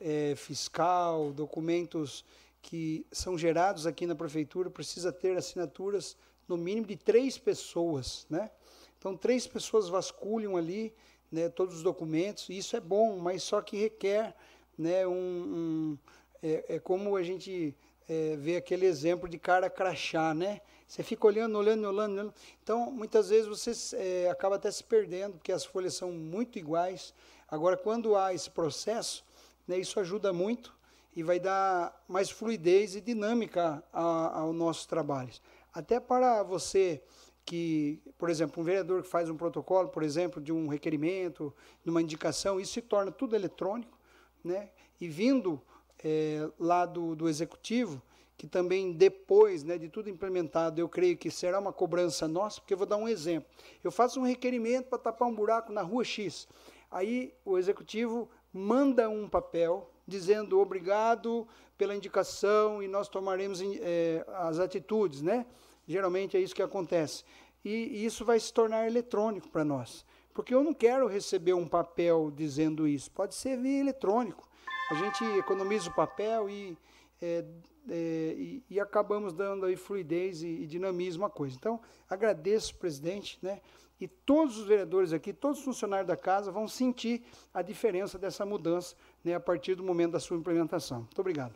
é, 0.00 0.34
fiscal, 0.34 1.32
documentos 1.32 2.24
que 2.62 3.06
são 3.12 3.38
gerados 3.38 3.86
aqui 3.86 4.06
na 4.06 4.14
prefeitura, 4.14 4.70
precisa 4.70 5.12
ter 5.12 5.36
assinaturas 5.36 6.16
no 6.48 6.56
mínimo 6.56 6.86
de 6.86 6.96
três 6.96 7.38
pessoas, 7.38 8.26
né? 8.28 8.50
Então, 8.98 9.16
três 9.16 9.46
pessoas 9.46 9.88
vasculham 9.88 10.56
ali 10.56 10.92
né, 11.30 11.48
todos 11.48 11.76
os 11.76 11.82
documentos, 11.82 12.48
e 12.48 12.58
isso 12.58 12.76
é 12.76 12.80
bom, 12.80 13.18
mas 13.18 13.42
só 13.42 13.62
que 13.62 13.76
requer 13.76 14.34
né, 14.76 15.06
um. 15.06 15.12
um 15.12 15.98
é, 16.42 16.76
é, 16.76 16.78
como 16.78 17.16
a 17.16 17.22
gente 17.22 17.74
é, 18.08 18.36
vê 18.36 18.56
aquele 18.56 18.86
exemplo 18.86 19.28
de 19.28 19.38
cara 19.38 19.70
crachá, 19.70 20.34
né? 20.34 20.60
Você 20.86 21.02
fica 21.02 21.26
olhando, 21.26 21.56
olhando, 21.56 21.86
olhando, 21.86 22.12
olhando. 22.12 22.34
Então, 22.62 22.90
muitas 22.90 23.28
vezes 23.28 23.46
você 23.46 23.96
é, 23.96 24.28
acaba 24.28 24.56
até 24.56 24.70
se 24.70 24.82
perdendo, 24.82 25.34
porque 25.34 25.52
as 25.52 25.64
folhas 25.64 25.94
são 25.94 26.10
muito 26.10 26.58
iguais. 26.58 27.14
Agora, 27.48 27.76
quando 27.76 28.16
há 28.16 28.34
esse 28.34 28.50
processo, 28.50 29.24
né, 29.66 29.78
isso 29.78 29.98
ajuda 30.00 30.32
muito 30.32 30.74
e 31.14 31.22
vai 31.22 31.40
dar 31.40 32.04
mais 32.08 32.30
fluidez 32.30 32.94
e 32.94 33.00
dinâmica 33.00 33.82
a, 33.92 34.40
ao 34.40 34.52
nosso 34.52 34.88
trabalho. 34.88 35.32
Até 35.72 35.98
para 35.98 36.42
você 36.42 37.02
que, 37.44 38.00
por 38.18 38.30
exemplo, 38.30 38.60
um 38.60 38.64
vereador 38.64 39.02
que 39.02 39.08
faz 39.08 39.28
um 39.28 39.36
protocolo, 39.36 39.88
por 39.88 40.02
exemplo, 40.02 40.40
de 40.40 40.52
um 40.52 40.68
requerimento, 40.68 41.52
de 41.84 41.90
uma 41.90 42.02
indicação, 42.02 42.60
isso 42.60 42.74
se 42.74 42.82
torna 42.82 43.10
tudo 43.10 43.34
eletrônico, 43.34 43.98
né? 44.44 44.70
E 45.00 45.08
vindo 45.08 45.60
é, 46.04 46.48
lá 46.58 46.86
do, 46.86 47.16
do 47.16 47.28
executivo, 47.28 48.00
que 48.36 48.46
também 48.46 48.92
depois 48.92 49.62
né, 49.64 49.76
de 49.76 49.88
tudo 49.88 50.08
implementado, 50.08 50.80
eu 50.80 50.88
creio 50.88 51.16
que 51.16 51.30
será 51.30 51.58
uma 51.58 51.72
cobrança 51.72 52.26
nossa, 52.26 52.60
porque 52.60 52.72
eu 52.72 52.78
vou 52.78 52.86
dar 52.86 52.96
um 52.96 53.08
exemplo. 53.08 53.48
Eu 53.82 53.90
faço 53.90 54.18
um 54.20 54.24
requerimento 54.24 54.86
para 54.86 54.98
tapar 54.98 55.28
um 55.28 55.34
buraco 55.34 55.72
na 55.72 55.82
rua 55.82 56.04
X. 56.04 56.48
Aí 56.90 57.34
o 57.44 57.58
executivo 57.58 58.30
manda 58.52 59.08
um 59.08 59.28
papel 59.28 59.90
dizendo 60.06 60.58
obrigado 60.58 61.46
pela 61.78 61.94
indicação 61.94 62.82
e 62.82 62.88
nós 62.88 63.08
tomaremos 63.08 63.60
é, 63.62 64.24
as 64.34 64.58
atitudes, 64.58 65.22
né? 65.22 65.46
Geralmente 65.86 66.36
é 66.36 66.40
isso 66.40 66.54
que 66.54 66.62
acontece. 66.62 67.24
E, 67.64 67.70
e 67.70 68.04
isso 68.04 68.24
vai 68.24 68.38
se 68.38 68.52
tornar 68.52 68.86
eletrônico 68.86 69.48
para 69.48 69.64
nós. 69.64 70.04
Porque 70.32 70.54
eu 70.54 70.62
não 70.62 70.72
quero 70.72 71.06
receber 71.06 71.54
um 71.54 71.66
papel 71.66 72.30
dizendo 72.30 72.86
isso. 72.86 73.10
Pode 73.10 73.34
ser 73.34 73.56
via 73.58 73.80
eletrônico. 73.80 74.48
A 74.90 74.94
gente 74.94 75.24
economiza 75.38 75.90
o 75.90 75.94
papel 75.94 76.48
e, 76.48 76.76
é, 77.20 77.44
é, 77.88 78.34
e, 78.36 78.64
e, 78.70 78.80
acabamos 78.80 79.32
dando 79.32 79.66
aí 79.66 79.76
fluidez 79.76 80.42
e, 80.42 80.48
e, 80.48 80.66
dinamismo 80.66 81.24
à 81.24 81.30
coisa. 81.30 81.56
Então, 81.56 81.80
agradeço, 82.08 82.74
presidente, 82.76 83.38
né? 83.42 83.60
E 84.00 84.08
todos 84.08 84.56
os 84.56 84.66
vereadores 84.66 85.12
aqui, 85.12 85.30
todos 85.30 85.58
os 85.58 85.64
funcionários 85.64 86.08
da 86.08 86.16
casa 86.16 86.50
vão 86.50 86.66
sentir 86.66 87.22
a 87.52 87.60
diferença 87.60 88.18
dessa 88.18 88.46
mudança 88.46 88.96
né, 89.22 89.34
a 89.34 89.40
partir 89.40 89.74
do 89.74 89.84
momento 89.84 90.12
da 90.12 90.20
sua 90.20 90.38
implementação. 90.38 91.00
Muito 91.00 91.18
obrigado. 91.18 91.54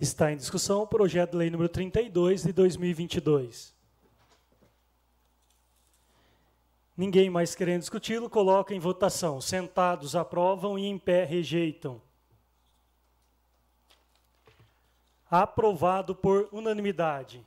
Está 0.00 0.32
em 0.32 0.36
discussão 0.36 0.82
o 0.82 0.86
projeto 0.86 1.30
de 1.30 1.36
lei 1.36 1.48
número 1.48 1.68
32 1.68 2.42
de 2.42 2.52
2022. 2.52 3.72
Ninguém 6.96 7.30
mais 7.30 7.54
querendo 7.54 7.80
discuti-lo, 7.80 8.28
coloca 8.28 8.74
em 8.74 8.80
votação. 8.80 9.40
Sentados 9.40 10.16
aprovam 10.16 10.76
e 10.76 10.86
em 10.86 10.98
pé 10.98 11.24
rejeitam. 11.24 12.02
Aprovado 15.30 16.16
por 16.16 16.48
unanimidade. 16.50 17.46